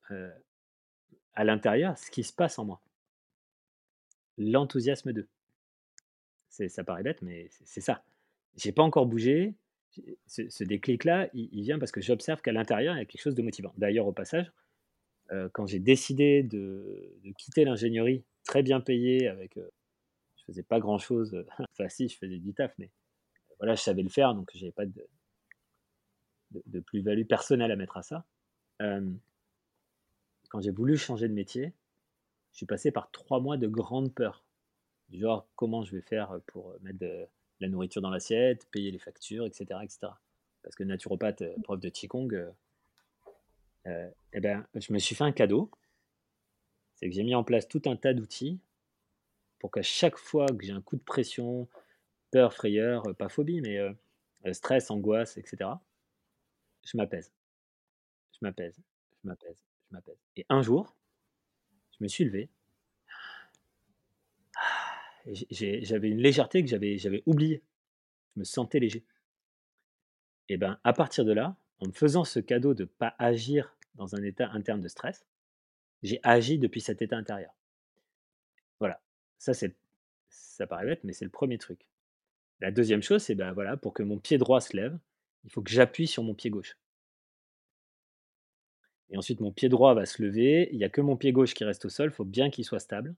à 1.34 1.44
l'intérieur 1.44 1.98
ce 1.98 2.10
qui 2.10 2.24
se 2.24 2.32
passe 2.32 2.58
en 2.58 2.64
moi. 2.64 2.80
L'enthousiasme 4.38 5.12
de. 5.12 5.28
C'est 6.48 6.68
ça 6.68 6.84
paraît 6.84 7.02
bête, 7.02 7.22
mais 7.22 7.48
c'est 7.64 7.80
ça. 7.80 8.02
J'ai 8.56 8.72
pas 8.72 8.82
encore 8.82 9.06
bougé. 9.06 9.54
J'ai 9.92 10.18
ce 10.26 10.64
déclic-là, 10.64 11.28
il 11.34 11.62
vient 11.62 11.78
parce 11.78 11.92
que 11.92 12.00
j'observe 12.00 12.40
qu'à 12.42 12.52
l'intérieur, 12.52 12.94
il 12.94 12.98
y 12.98 13.02
a 13.02 13.04
quelque 13.04 13.20
chose 13.22 13.34
de 13.34 13.42
motivant. 13.42 13.72
D'ailleurs, 13.76 14.06
au 14.06 14.12
passage, 14.12 14.52
heu, 15.32 15.50
quand 15.52 15.66
j'ai 15.66 15.80
décidé 15.80 16.42
de 16.42 17.12
quitter 17.36 17.64
l'ingénierie 17.64 18.24
très 18.44 18.62
bien 18.62 18.80
payée 18.80 19.28
avec, 19.28 19.56
heu, 19.56 19.70
je 20.36 20.44
faisais 20.44 20.62
pas 20.62 20.80
grand-chose, 20.80 21.34
heu, 21.34 21.46
enfin 21.72 21.88
si, 21.88 22.08
je 22.08 22.16
faisais 22.16 22.38
du 22.38 22.54
taf, 22.54 22.72
mais 22.78 22.90
voilà, 23.58 23.74
je 23.74 23.82
savais 23.82 24.02
le 24.02 24.08
faire, 24.08 24.34
donc 24.34 24.50
j'avais 24.54 24.72
pas 24.72 24.86
de 24.86 26.80
plus-value 26.80 27.26
personnelle 27.26 27.70
à 27.70 27.76
mettre 27.76 27.96
à 27.96 28.02
ça. 28.02 28.24
Quand 30.48 30.60
j'ai 30.60 30.70
voulu 30.70 30.96
changer 30.96 31.28
de 31.28 31.34
métier, 31.34 31.72
je 32.52 32.58
suis 32.58 32.66
passé 32.66 32.90
par 32.90 33.10
3 33.10 33.40
mois 33.40 33.56
de 33.56 33.68
grande 33.68 34.12
peur. 34.12 34.44
Genre, 35.12 35.46
comment 35.56 35.84
je 35.84 35.94
vais 35.94 36.02
faire, 36.02 36.40
pour, 36.46 36.74
mettre 36.82 36.98
de 36.98 37.26
la 37.60 37.68
nourriture 37.68 38.02
dans 38.02 38.10
l'assiette, 38.10 38.66
payer 38.70 38.90
les 38.90 38.98
factures, 38.98 39.46
et 39.46 39.52
cetera, 39.52 39.84
et 39.84 39.88
cetera. 39.88 40.20
Parce 40.62 40.74
que 40.76 40.84
naturopathe, 40.84 41.42
heu, 41.42 41.54
prof 41.64 41.80
de 41.80 41.88
qigong, 41.90 42.28
heu 42.32 42.52
heu 43.86 44.10
et 44.32 44.40
ben, 44.40 44.66
je 44.74 44.92
me 44.92 44.98
suis 44.98 45.14
fait 45.14 45.24
un 45.24 45.32
cadeau. 45.32 45.70
C'est 46.96 47.08
que 47.08 47.14
j'ai 47.14 47.22
mis 47.22 47.34
en 47.34 47.44
place 47.44 47.66
tout 47.66 47.82
un 47.86 47.96
tas 47.96 48.12
d'outils 48.12 48.60
pour 49.58 49.70
qu'à 49.70 49.82
chaque 49.82 50.16
fois 50.18 50.46
que 50.46 50.64
j'ai 50.64 50.72
un 50.72 50.82
coup 50.82 50.96
de 50.96 51.02
pression, 51.02 51.68
peur, 52.32 52.54
frayeur, 52.54 53.08
heu, 53.08 53.14
pas 53.14 53.28
phobie, 53.30 53.60
mais, 53.62 53.78
stress, 54.54 54.90
angoisse, 54.90 55.36
et 55.38 55.42
cetera, 55.46 55.82
je 56.84 56.96
m'apaise, 56.96 57.32
je 58.32 58.38
m'apaise, 58.42 58.76
je 59.22 59.28
m'apaise, 59.28 59.64
je 59.90 59.94
m'apaise 59.96 60.18
et 60.36 60.46
un 60.48 60.62
jour, 60.62 60.96
je 61.98 62.04
me 62.04 62.08
suis 62.08 62.24
levé 62.24 62.50
j'avais 65.26 66.08
une 66.08 66.20
légèreté 66.20 66.62
que 66.62 66.68
j'avais 66.68 67.22
oubliée. 67.26 67.62
Je 68.34 68.40
me 68.40 68.44
sentais 68.44 68.78
léger 68.78 69.04
et 70.48 70.56
ben, 70.56 70.80
à 70.82 70.92
partir 70.92 71.24
de 71.24 71.32
là, 71.32 71.56
en 71.78 71.86
me 71.86 71.92
faisant 71.92 72.24
ce 72.24 72.40
cadeau 72.40 72.74
de 72.74 72.84
pas 72.84 73.14
agir 73.20 73.76
dans 73.94 74.16
un 74.16 74.22
état 74.24 74.50
interne 74.50 74.80
de 74.80 74.88
stress, 74.88 75.24
j'ai 76.02 76.18
agi 76.24 76.58
depuis 76.58 76.80
cet 76.80 77.02
état 77.02 77.16
intérieur. 77.16 77.54
Voilà, 78.80 79.00
ça 79.38 79.52
ça 80.28 80.66
paraît 80.66 80.86
bête, 80.86 81.04
mais 81.04 81.12
c'est 81.12 81.24
le 81.24 81.30
premier 81.30 81.56
truc. 81.56 81.86
La 82.58 82.72
deuxième 82.72 83.02
chose, 83.02 83.22
c'est, 83.22 83.36
ben, 83.36 83.52
voilà, 83.52 83.76
pour 83.76 83.94
que 83.94 84.02
mon 84.02 84.18
pied 84.18 84.38
droit 84.38 84.60
se 84.60 84.76
lève, 84.76 84.98
il 85.44 85.52
faut 85.52 85.62
que 85.62 85.70
j'appuie 85.70 86.08
sur 86.08 86.24
mon 86.24 86.34
pied 86.34 86.50
gauche 86.50 86.76
et 89.10 89.16
ensuite 89.16 89.40
mon 89.40 89.52
pied 89.52 89.68
droit 89.68 89.94
va 89.94 90.06
se 90.06 90.22
lever, 90.22 90.68
il 90.72 90.78
y 90.78 90.84
a 90.84 90.88
que 90.88 91.00
mon 91.00 91.16
pied 91.16 91.32
gauche 91.32 91.54
qui 91.54 91.64
reste 91.64 91.84
au 91.84 91.88
sol, 91.88 92.10
il 92.10 92.14
faut 92.14 92.24
bien 92.24 92.50
qu'il 92.50 92.64
soit 92.64 92.80
stable 92.80 93.14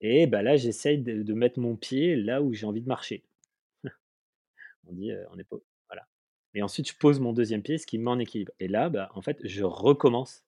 et 0.00 0.26
bah, 0.26 0.42
là, 0.42 0.56
j'essaye 0.56 0.98
de 0.98 1.34
mettre 1.34 1.58
mon 1.60 1.76
pied 1.76 2.16
là 2.16 2.42
où 2.42 2.52
j'ai 2.52 2.66
envie 2.66 2.82
de 2.82 2.88
marcher. 2.88 3.24
On 4.86 4.92
dit, 4.92 5.10
on 5.30 5.38
est 5.38 5.44
pas 5.44 5.56
voilà 5.88 6.06
et 6.54 6.62
ensuite 6.62 6.88
je 6.88 6.96
pose 6.96 7.18
mon 7.20 7.32
deuxième 7.32 7.62
pied, 7.62 7.78
ce 7.78 7.86
qui 7.86 7.98
me 7.98 8.04
met 8.04 8.10
en 8.10 8.18
équilibre 8.18 8.52
et 8.60 8.68
là, 8.68 8.88
bah, 8.88 9.10
en 9.14 9.22
fait, 9.22 9.38
je 9.44 9.64
recommence 9.64 10.44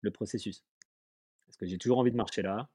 le 0.00 0.10
processus. 0.10 0.64
Est-ce 1.48 1.58
que 1.58 1.66
j'ai 1.66 1.78
toujours 1.78 1.98
envie 1.98 2.12
de 2.12 2.16
marcher 2.16 2.42
là? 2.42 2.68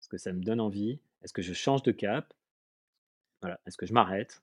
Est-ce 0.00 0.08
que 0.08 0.18
ça 0.18 0.32
me 0.32 0.42
donne 0.42 0.60
envie? 0.60 1.00
Est-ce 1.22 1.32
que 1.32 1.42
je 1.42 1.52
change 1.52 1.82
de 1.82 1.92
cap? 1.92 2.32
Voilà, 3.40 3.60
est-ce 3.66 3.76
que 3.76 3.86
je 3.86 3.92
m'arrête? 3.92 4.42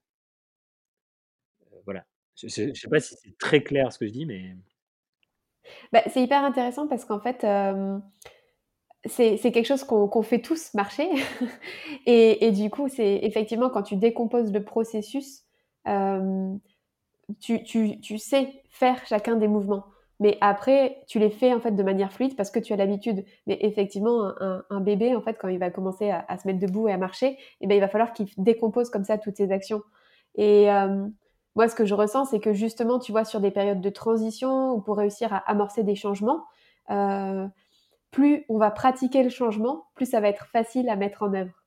Voilà. 1.85 2.05
Je 2.35 2.47
je 2.47 2.73
sais 2.73 2.87
pas 2.89 2.99
si 2.99 3.15
c'est 3.15 3.37
très 3.37 3.63
clair 3.63 3.91
ce 3.91 3.99
que 3.99 4.07
je 4.07 4.11
dis, 4.11 4.25
mais 4.25 4.55
Bah, 5.91 6.01
c'est 6.07 6.21
hyper 6.21 6.43
intéressant 6.43 6.87
parce 6.87 7.05
qu'en 7.05 7.19
fait, 7.19 7.43
c'est 9.07 9.37
quelque 9.37 9.65
chose 9.65 9.83
qu'on 9.83 10.21
fait 10.23 10.41
tous 10.41 10.73
marcher 10.73 11.07
et 12.05 12.45
et 12.47 12.51
du 12.51 12.69
coup, 12.69 12.87
c'est 12.89 13.19
effectivement 13.23 13.69
quand 13.69 13.83
tu 13.83 13.95
décomposes 13.95 14.51
le 14.51 14.63
processus, 14.63 15.43
hem, 15.85 16.59
tu 17.39 17.63
tu 17.63 17.99
tu 18.01 18.17
sais 18.17 18.63
faire 18.69 19.05
chacun 19.07 19.35
des 19.35 19.47
mouvements. 19.47 19.85
Mais 20.21 20.37
après, 20.41 21.03
tu 21.07 21.19
les 21.19 21.29
fais 21.29 21.53
en 21.53 21.59
fait 21.59 21.71
de 21.71 21.83
manière 21.83 22.11
fluide 22.13 22.35
parce 22.37 22.49
que 22.51 22.59
tu 22.59 22.71
as 22.73 22.77
l'habitude. 22.77 23.25
Mais 23.47 23.57
effectivement, 23.61 24.31
un 24.69 24.79
bébé, 24.79 25.15
en 25.15 25.21
fait, 25.21 25.37
quand 25.39 25.49
il 25.49 25.59
va 25.59 25.71
commencer 25.71 26.09
à 26.09 26.37
se 26.37 26.47
mettre 26.47 26.59
debout 26.59 26.87
et 26.87 26.93
à 26.93 26.97
marcher 26.97 27.37
et 27.61 27.67
ben, 27.67 27.75
il 27.75 27.81
va 27.81 27.89
falloir 27.89 28.13
qu'il 28.13 28.27
décompose 28.37 28.89
comme 28.89 29.03
ça 29.03 29.17
toutes 29.17 29.35
ses 29.37 29.51
actions 29.51 29.83
et 30.35 30.63
hem, 30.63 31.13
moi, 31.55 31.67
ce 31.69 31.75
que 31.75 31.85
je 31.85 31.93
ressens, 31.93 32.25
c'est 32.25 32.39
que 32.39 32.53
justement, 32.53 32.99
tu 32.99 33.11
vois, 33.11 33.23
sur 33.25 33.39
des 33.39 33.51
périodes 33.51 33.81
de 33.81 33.89
transition 33.89 34.73
ou 34.73 34.81
pour 34.81 34.97
réussir 34.97 35.33
à 35.33 35.37
amorcer 35.37 35.83
des 35.83 35.95
changements, 35.95 36.43
heu, 36.91 37.47
plus 38.15 38.45
on 38.47 38.57
va 38.57 38.71
pratiquer 38.71 39.23
le 39.23 39.29
changement, 39.29 39.89
plus 39.93 40.05
ça 40.09 40.21
va 40.21 40.29
être 40.29 40.45
facile 40.47 40.87
à 40.87 40.95
mettre 40.95 41.21
en 41.21 41.33
œuvre. 41.33 41.65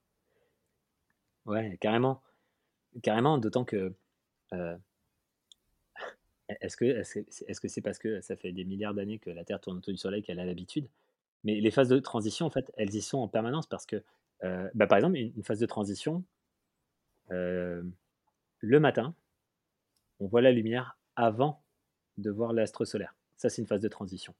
ouais, 1.45 1.77
carrément, 1.81 2.21
carrément, 3.03 3.37
d'autant 3.37 3.65
est-ce 6.61 6.77
que 6.77 6.85
est-ce 6.85 7.61
que 7.61 7.67
c'est 7.67 7.81
parce 7.81 7.99
que 7.99 8.21
ça 8.21 8.35
fait 8.35 8.51
des 8.51 8.65
milliards 8.65 8.93
d'années 8.93 9.19
que 9.19 9.29
la 9.29 9.43
Terre 9.43 9.59
tourne 9.61 9.77
autour 9.77 9.93
du 9.93 9.97
soleil 9.97 10.23
qu'elle 10.23 10.39
a 10.39 10.45
l'habitude? 10.45 10.87
Mais 11.43 11.59
les 11.61 11.71
phases 11.71 11.89
de 11.89 11.99
transition, 11.99 12.45
en 12.45 12.49
fait, 12.49 12.71
elles 12.77 12.95
y 12.95 13.01
sont 13.01 13.19
en 13.19 13.27
permanence 13.27 13.67
parce 13.67 13.85
que, 13.85 14.03
heu, 14.43 14.69
bah, 14.75 14.87
par 14.87 14.97
exemple, 14.97 15.17
une 15.17 15.43
phase 15.43 15.59
de 15.59 15.65
transition, 15.65 16.23
hem, 17.31 17.91
le 18.61 18.79
matin, 18.79 19.15
on 20.21 20.27
voit 20.27 20.41
la 20.41 20.51
lumière 20.53 20.97
avant 21.17 21.61
de 22.17 22.31
voir 22.31 22.53
l'astre 22.53 22.85
solaire. 22.85 23.15
Ça, 23.37 23.49
c'est 23.49 23.61
une 23.61 23.67
phase 23.67 23.81
de 23.81 23.87
transition. 23.87 24.33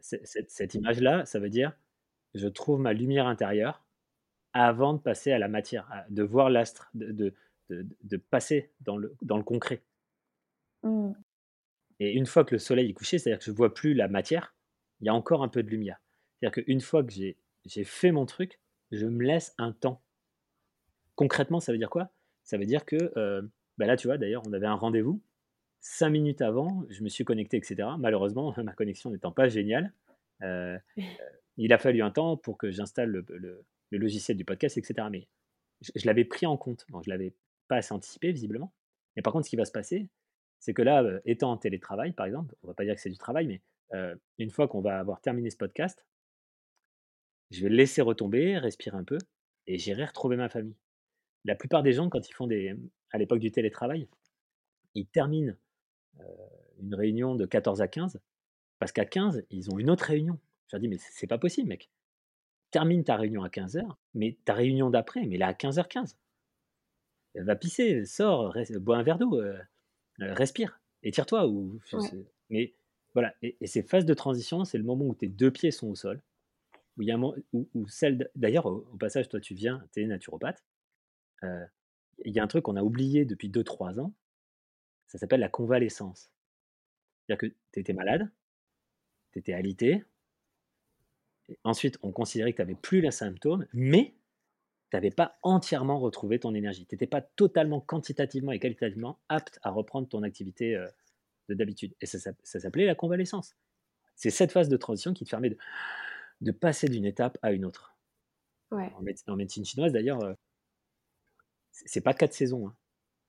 C'est 0.00 0.26
cette 0.26 0.50
cette 0.50 0.74
image-là, 0.74 1.24
ça 1.26 1.38
veut 1.38 1.50
dire: 1.50 1.72
«Je 2.34 2.48
trouve 2.48 2.80
ma 2.80 2.92
lumière 2.94 3.26
intérieure 3.26 3.84
avant 4.54 4.94
de 4.94 5.00
passer 5.00 5.32
à 5.32 5.38
la 5.40 5.48
matière, 5.48 5.88
de 6.10 6.22
voir 6.24 6.50
l'astre, 6.50 6.90
de 6.94 7.12
de 7.12 7.34
de 7.70 7.86
de 8.04 8.18
passer 8.18 8.72
dans 8.82 8.96
le 8.98 9.16
dans 9.22 9.38
le 9.38 9.44
concret» 9.44 9.82
Mmh. 10.82 11.12
et 12.00 12.12
une 12.12 12.26
fois 12.26 12.44
que 12.44 12.54
le 12.54 12.58
soleil 12.58 12.90
est 12.90 12.94
couché, 12.94 13.18
c'est-à-dire 13.18 13.38
que 13.38 13.44
je 13.44 13.50
vois 13.52 13.74
plus 13.74 13.94
la 13.94 14.08
matière, 14.08 14.54
il 15.00 15.06
y 15.06 15.10
a 15.10 15.14
encore 15.14 15.42
un 15.42 15.48
peu 15.48 15.62
de 15.62 15.68
lumière. 15.70 16.00
C'est-à-dire 16.40 16.64
qu'une 16.64 16.80
fois 16.80 17.04
que 17.04 17.12
j'ai 17.12 17.84
fait 17.84 18.12
mon 18.12 18.26
truc, 18.26 18.60
je 18.92 19.06
me 19.06 19.24
laisse 19.24 19.54
un 19.58 19.72
temps. 19.72 20.02
Concrètement, 21.14 21.60
ça 21.60 21.72
veut 21.72 21.78
dire 21.78 21.90
quoi? 21.90 22.10
Ça 22.44 22.58
veut 22.58 22.66
dire 22.66 22.84
que, 22.84 23.12
heu, 23.16 23.50
bah, 23.78 23.86
là, 23.86 23.96
tu 23.96 24.06
vois, 24.06 24.18
d'ailleurs, 24.18 24.42
on 24.46 24.52
avait 24.52 24.66
un 24.66 24.74
rendez-vous. 24.74 25.20
5 25.80 26.10
minutes 26.10 26.42
avant, 26.42 26.84
je 26.90 27.02
me 27.02 27.08
suis 27.08 27.24
connecté 27.24 27.58
et 27.58 27.62
cetera. 27.62 27.96
Malheureusement, 27.98 28.54
ma 28.64 28.72
connexion 28.72 29.10
n'étant 29.10 29.32
pas 29.32 29.48
géniale, 29.48 29.92
heu, 30.42 30.78
il 31.56 31.72
a 31.72 31.78
fallu 31.78 32.02
un 32.02 32.10
temps 32.10 32.36
pour 32.36 32.58
que 32.58 32.70
j'installe 32.70 33.10
le 33.10 33.24
le 33.28 33.64
le 33.90 33.98
logiciel 33.98 34.36
du 34.36 34.44
podcast 34.44 34.76
et 34.78 34.82
cetera. 34.82 35.10
Mais 35.10 35.28
je 35.82 35.92
je 35.94 36.06
l'avais 36.06 36.24
pris 36.24 36.46
en 36.46 36.56
compte. 36.56 36.86
Bon, 36.90 37.02
je 37.02 37.10
l'avais 37.10 37.34
pas 37.68 37.76
assez 37.76 37.92
anticipé 37.94 38.32
visiblement. 38.32 38.72
Mais 39.16 39.22
par 39.22 39.32
contre, 39.32 39.46
ce 39.46 39.50
qui 39.50 39.56
va 39.56 39.64
se 39.64 39.72
passer, 39.72 40.08
c'est 40.60 40.74
que 40.74 40.82
là, 40.82 41.02
heu, 41.02 41.22
étant 41.24 41.52
en 41.52 41.56
télétravail, 41.56 42.12
par 42.12 42.26
exemple, 42.26 42.54
on 42.62 42.68
va 42.68 42.74
pas 42.74 42.84
dire 42.84 42.94
que 42.94 43.00
c'est 43.00 43.10
du 43.10 43.18
travail, 43.18 43.46
mais, 43.46 43.62
heu, 43.94 44.20
une 44.38 44.50
fois 44.50 44.68
qu'on 44.68 44.80
va 44.80 44.98
avoir 44.98 45.20
terminé 45.20 45.50
ce 45.50 45.56
podcast, 45.56 46.04
je 47.50 47.62
vais 47.62 47.68
le 47.68 47.76
laisser 47.76 48.02
retomber, 48.02 48.58
respirer 48.58 48.96
un 48.96 49.04
peu 49.04 49.18
et 49.66 49.78
j'irai 49.78 50.04
retrouver 50.04 50.36
ma 50.36 50.48
famille. 50.48 50.76
La 51.44 51.54
plupart 51.56 51.82
des 51.82 51.92
gens, 51.92 52.08
quand 52.10 52.28
ils 52.28 52.34
font 52.34 52.46
des 52.46 52.74
à 53.12 53.18
l'époque 53.18 53.40
du 53.40 53.52
télétravail, 53.52 54.08
ils 54.94 55.06
terminent, 55.06 55.54
une 56.80 56.94
réunion 56.94 57.34
de 57.36 57.46
14 57.46 57.82
à 57.82 57.88
15 57.88 58.20
parce 58.80 58.92
qu'à 58.92 59.06
15, 59.06 59.44
ils 59.50 59.70
ont 59.72 59.78
une 59.78 59.90
autre 59.90 60.06
réunion. 60.06 60.38
Je 60.68 60.76
leur 60.76 60.80
dis: 60.82 60.88
«Mais 60.88 60.98
c'est 60.98 61.26
pas 61.28 61.38
possible 61.38 61.68
mec, 61.68 61.90
termine 62.72 63.04
ta 63.04 63.16
réunion 63.16 63.44
à 63.44 63.50
15:00, 63.50 63.98
mais 64.14 64.38
ta 64.46 64.54
réunion 64.54 64.90
d'après, 64.90 65.26
mais 65.26 65.38
là 65.38 65.48
à 65.48 65.54
15:15. 65.54 66.16
Va 67.34 67.56
pisser, 67.56 68.04
sors, 68.06 68.54
bois 68.80 68.96
un 68.98 69.02
verre 69.02 69.18
d'eau, 69.18 69.40
heu 69.40 69.58
heu, 70.20 70.32
respire, 70.32 70.80
étire-toi» 71.02 71.48
ou 71.48 71.80
Ouais. 71.92 72.16
mais 72.50 72.74
voilà 73.14 73.34
et 73.42 73.56
et 73.60 73.66
ces 73.66 73.82
phases 73.82 74.06
de 74.06 74.14
transition, 74.14 74.64
c'est 74.64 74.78
le 74.78 74.84
moment 74.84 75.06
où 75.06 75.14
tes 75.14 75.28
2 75.28 75.50
pieds 75.50 75.70
sont 75.70 75.88
au 75.88 75.94
sol, 75.96 76.22
où 76.98 77.02
il 77.02 77.08
y 77.08 77.12
a 77.12 77.16
un 77.16 77.22
où 77.22 77.68
où 77.74 77.88
celle 77.88 78.30
d'ailleurs, 78.36 78.66
au 78.66 78.88
au 78.92 78.98
passage, 78.98 79.28
toi, 79.30 79.40
tu 79.40 79.54
viens, 79.54 79.84
tu 79.92 80.02
es 80.02 80.06
naturopathe, 80.06 80.64
heu, 81.44 81.64
il 82.24 82.34
y 82.34 82.40
a 82.40 82.44
un 82.44 82.48
truc 82.48 82.64
qu'on 82.64 82.76
a 82.76 82.82
oublié 82.84 83.24
depuis 83.26 83.48
deux 83.50 83.64
trois 83.64 84.00
ans, 84.00 84.14
ça 85.06 85.18
s'appelle 85.18 85.40
la 85.40 85.48
convalescence. 85.48 86.32
C'est-à-dire 87.26 87.50
que 87.50 87.56
tu 87.72 87.80
étais 87.80 87.92
malade, 87.94 88.30
tu 89.32 89.38
étais 89.38 89.52
alité, 89.52 90.04
et 91.48 91.58
ensuite 91.64 91.98
on 92.02 92.12
considérait 92.12 92.52
que 92.52 92.56
tu 92.56 92.62
avais 92.62 92.74
plus 92.74 93.00
les 93.00 93.10
symptômes, 93.10 93.66
mais 93.72 94.14
tu 94.90 94.98
avais 94.98 95.10
pas 95.10 95.38
entièrement 95.42 96.00
retrouvé 96.00 96.40
ton 96.40 96.54
énergie. 96.54 96.86
Tu 96.86 96.96
étais 96.96 97.06
pas 97.08 97.22
totalement 97.22 97.80
quantitativement 97.80 98.52
et 98.52 98.60
qualitativement 98.60 99.20
apte 99.28 99.60
à 99.62 99.70
reprendre 99.70 100.08
ton 100.08 100.22
activité, 100.24 100.76
heu, 100.76 100.88
de 101.50 101.54
d'habitude 101.54 101.94
et 102.02 102.06
ça 102.06 102.18
ça 102.42 102.60
s'appelait 102.60 102.86
la 102.86 102.94
convalescence. 102.96 103.56
C'est 104.16 104.30
cette 104.30 104.52
phase 104.52 104.68
de 104.70 104.76
transition 104.78 105.14
qui 105.14 105.24
te 105.26 105.30
permet 105.30 105.50
de 105.50 105.58
de 106.42 106.52
passer 106.52 106.88
d'une 106.88 107.06
étape 107.06 107.38
à 107.42 107.52
une 107.52 107.64
autre. 107.66 107.96
Ouais. 108.70 108.92
En 108.92 109.02
méde 109.02 109.18
en 109.28 109.36
médecine 109.36 109.64
chinoise 109.64 109.92
d'ailleurs, 109.92 110.22
heu, 110.24 110.36
c'est 111.70 112.00
pas 112.00 112.12
4 112.12 112.32
saisons, 112.32 112.66
hein. 112.66 112.76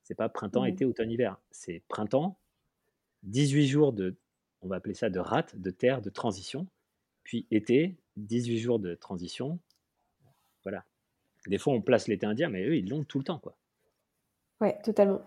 C'est 0.08 0.16
pas 0.16 0.30
printemps, 0.30 0.64
Mmh. 0.64 0.68
été, 0.68 0.86
automne, 0.86 1.12
hiver. 1.12 1.38
C'est 1.52 1.82
printemps, 1.90 2.38
18 3.24 3.68
jours 3.68 3.92
de 3.92 4.16
on 4.62 4.70
va 4.70 4.78
appeler 4.78 4.94
ça 4.94 5.10
de 5.10 5.20
rate, 5.20 5.58
de 5.58 5.70
terre, 5.70 6.02
de 6.02 6.10
transition, 6.10 6.66
puis 7.24 7.46
été, 7.52 7.98
18 8.16 8.58
jours 8.58 8.80
de 8.80 8.96
transition, 8.96 9.60
voilà. 10.64 10.86
Des 11.48 11.58
fois, 11.58 11.74
on 11.74 11.82
place 11.82 12.08
l'été 12.08 12.26
indien, 12.26 12.48
mais 12.48 12.66
eux, 12.66 12.78
ils 12.78 12.90
l'ont 12.90 13.04
tout 13.04 13.18
le 13.18 13.26
temps, 13.26 13.38
quoi. 13.38 13.58
Ouais, 14.62 14.78
totalement. 14.82 15.22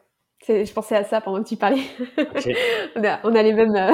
Je 0.48 0.72
pensais 0.72 0.96
à 0.96 1.04
ça 1.04 1.20
pendant 1.20 1.42
que 1.42 1.48
tu 1.48 1.58
parlais. 1.58 1.82
on, 2.96 3.34
a, 3.34 3.42
les, 3.42 3.52
mêmes, 3.52 3.76
euh, 3.76 3.92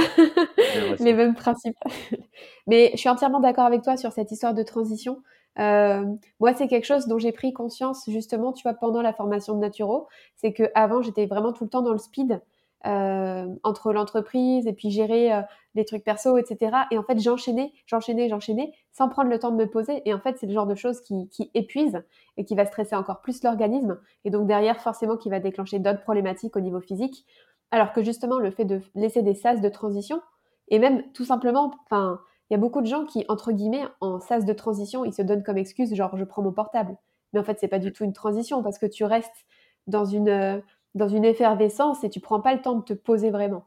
les 1.00 1.12
mêmes 1.12 1.34
principes. 1.34 1.76
Mais 2.68 2.90
je 2.92 2.98
suis 2.98 3.08
entièrement 3.08 3.40
d'accord 3.40 3.66
avec 3.66 3.82
toi 3.82 3.96
sur 3.96 4.12
cette 4.12 4.30
histoire 4.30 4.54
de 4.54 4.62
transition. 4.62 5.20
Euh, 5.58 6.04
moi, 6.40 6.54
c'est 6.54 6.68
quelque 6.68 6.84
chose 6.84 7.06
dont 7.06 7.18
j'ai 7.18 7.32
pris 7.32 7.52
conscience 7.52 8.08
justement, 8.08 8.52
tu 8.52 8.62
vois, 8.62 8.74
pendant 8.74 9.02
la 9.02 9.12
formation 9.12 9.54
de 9.54 9.60
Naturo. 9.60 10.08
C'est 10.36 10.52
que 10.52 10.64
avant, 10.74 11.02
j'étais 11.02 11.26
vraiment 11.26 11.52
tout 11.52 11.64
le 11.64 11.70
temps 11.70 11.82
dans 11.82 11.92
le 11.92 11.98
speed. 11.98 12.40
Euh, 12.86 13.46
entre 13.64 13.92
l'entreprise 13.92 14.68
et 14.68 14.72
puis 14.72 14.90
gérer 14.90 15.32
euh, 15.32 15.40
les 15.74 15.84
trucs 15.84 16.04
perso, 16.04 16.38
etc. 16.38 16.76
Et 16.92 16.98
en 16.98 17.02
fait, 17.02 17.18
j'enchaînais, 17.18 17.72
j'enchaînais, 17.86 18.28
j'enchaînais 18.28 18.72
sans 18.92 19.08
prendre 19.08 19.28
le 19.28 19.40
temps 19.40 19.50
de 19.50 19.56
me 19.56 19.68
poser. 19.68 20.02
Et 20.04 20.14
en 20.14 20.20
fait, 20.20 20.36
c'est 20.38 20.46
le 20.46 20.52
genre 20.52 20.68
de 20.68 20.76
choses 20.76 21.00
qui, 21.00 21.28
qui 21.30 21.50
épuise 21.54 22.04
et 22.36 22.44
qui 22.44 22.54
va 22.54 22.64
stresser 22.64 22.94
encore 22.94 23.22
plus 23.22 23.42
l'organisme. 23.42 23.98
Et 24.24 24.30
donc 24.30 24.46
derrière, 24.46 24.80
forcément, 24.80 25.16
qui 25.16 25.30
va 25.30 25.40
déclencher 25.40 25.80
d'autres 25.80 26.02
problématiques 26.02 26.54
au 26.56 26.60
niveau 26.60 26.80
physique. 26.80 27.26
Alors 27.72 27.92
que 27.92 28.04
justement, 28.04 28.38
le 28.38 28.52
fait 28.52 28.66
de 28.66 28.80
laisser 28.94 29.22
des 29.22 29.34
sas 29.34 29.60
de 29.60 29.68
transition, 29.68 30.20
et 30.68 30.78
même 30.78 31.02
tout 31.12 31.24
simplement, 31.24 31.72
enfin, 31.86 32.20
il 32.50 32.54
y 32.54 32.56
a 32.56 32.58
beaucoup 32.58 32.80
de 32.80 32.86
gens 32.86 33.04
qui, 33.04 33.24
entre 33.28 33.52
guillemets, 33.52 33.84
en 34.00 34.20
sas 34.20 34.44
de 34.44 34.52
transition, 34.52 35.04
ils 35.04 35.12
se 35.12 35.22
donnent 35.22 35.42
comme 35.42 35.58
excuse, 35.58 35.94
genre, 35.94 36.16
je 36.16 36.24
prends 36.24 36.42
mon 36.42 36.52
portable. 36.52 36.96
Mais 37.32 37.40
en 37.40 37.44
fait, 37.44 37.58
c'est 37.58 37.68
pas 37.68 37.78
du 37.78 37.92
tout 37.92 38.04
une 38.04 38.12
transition 38.12 38.62
parce 38.62 38.78
que 38.78 38.86
tu 38.86 39.04
restes 39.04 39.46
dans 39.86 40.04
une, 40.04 40.28
euh, 40.28 40.60
dans 40.94 41.08
une 41.08 41.24
effervescence 41.24 42.04
et 42.04 42.10
tu 42.10 42.20
prends 42.20 42.40
pas 42.40 42.54
le 42.54 42.62
temps 42.62 42.76
de 42.76 42.84
te 42.84 42.92
poser 42.92 43.30
vraiment. 43.30 43.64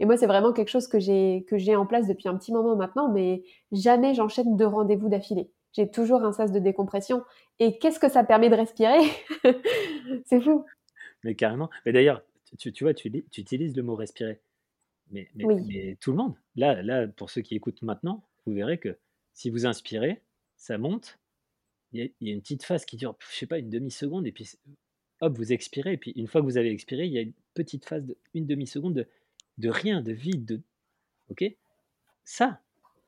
Et 0.00 0.06
moi, 0.06 0.16
c'est 0.16 0.26
vraiment 0.26 0.52
quelque 0.52 0.70
chose 0.70 0.88
que 0.88 0.98
j'ai 0.98 1.44
que 1.48 1.58
j'ai 1.58 1.76
en 1.76 1.86
place 1.86 2.08
depuis 2.08 2.28
un 2.28 2.36
petit 2.36 2.52
moment 2.52 2.74
maintenant, 2.74 3.08
mais 3.12 3.44
jamais 3.70 4.14
j'enchaîne 4.14 4.56
deux 4.56 4.66
rendez-vous 4.66 5.08
d'affilée. 5.08 5.50
J'ai 5.72 5.90
toujours 5.90 6.24
un 6.24 6.32
sas 6.32 6.50
de 6.50 6.58
décompression. 6.58 7.22
Et 7.58 7.78
qu'est-ce 7.78 8.00
que 8.00 8.10
ça 8.10 8.24
permet 8.24 8.50
de 8.50 8.56
respirer 8.56 8.98
C'est 10.26 10.40
fou. 10.40 10.64
Mais 11.22 11.34
carrément. 11.34 11.70
Mais 11.86 11.92
d'ailleurs, 11.92 12.22
tu, 12.58 12.72
tu, 12.72 12.84
vois, 12.84 12.94
tu, 12.94 13.10
tu, 13.10 13.40
utilises 13.40 13.76
le 13.76 13.82
mot 13.82 13.94
respirer. 13.94 14.40
Mais, 15.12 15.28
mais, 15.34 15.44
mais, 15.66 15.96
tout 16.00 16.10
le 16.10 16.16
monde. 16.16 16.34
Là, 16.56 16.82
là, 16.82 17.06
pour 17.06 17.30
ceux 17.30 17.42
qui 17.42 17.54
écoutent 17.54 17.82
maintenant, 17.82 18.24
vous 18.46 18.54
verrez 18.54 18.78
que 18.78 18.98
si 19.34 19.50
vous 19.50 19.66
inspirez, 19.66 20.22
ça 20.56 20.78
monte. 20.78 21.18
Il 21.92 22.10
y, 22.20 22.30
a, 22.30 22.32
une 22.32 22.40
petite 22.40 22.64
phase 22.64 22.86
qui 22.86 22.96
dure, 22.96 23.16
je 23.30 23.36
sais 23.36 23.46
pas, 23.46 23.58
une 23.58 23.68
demi-seconde, 23.68 24.26
et 24.26 24.32
puis 24.32 24.50
hop, 25.20 25.36
vous 25.36 25.52
expirez, 25.52 25.92
et 25.92 25.96
puis 25.98 26.12
une 26.12 26.26
fois 26.26 26.40
que 26.40 26.46
vous 26.46 26.56
avez 26.56 26.70
expiré, 26.70 27.04
il 27.04 27.12
y 27.12 27.18
a 27.18 27.20
une 27.20 27.34
petite 27.52 27.84
phase 27.84 28.06
de 28.06 28.16
une 28.32 28.46
demi-seconde 28.46 28.94
de, 28.94 29.08
de 29.58 29.68
rien, 29.68 30.00
de 30.00 30.12
vide, 30.12 30.46
de... 30.46 30.62
Ok? 31.28 31.44
Ça, 32.24 32.62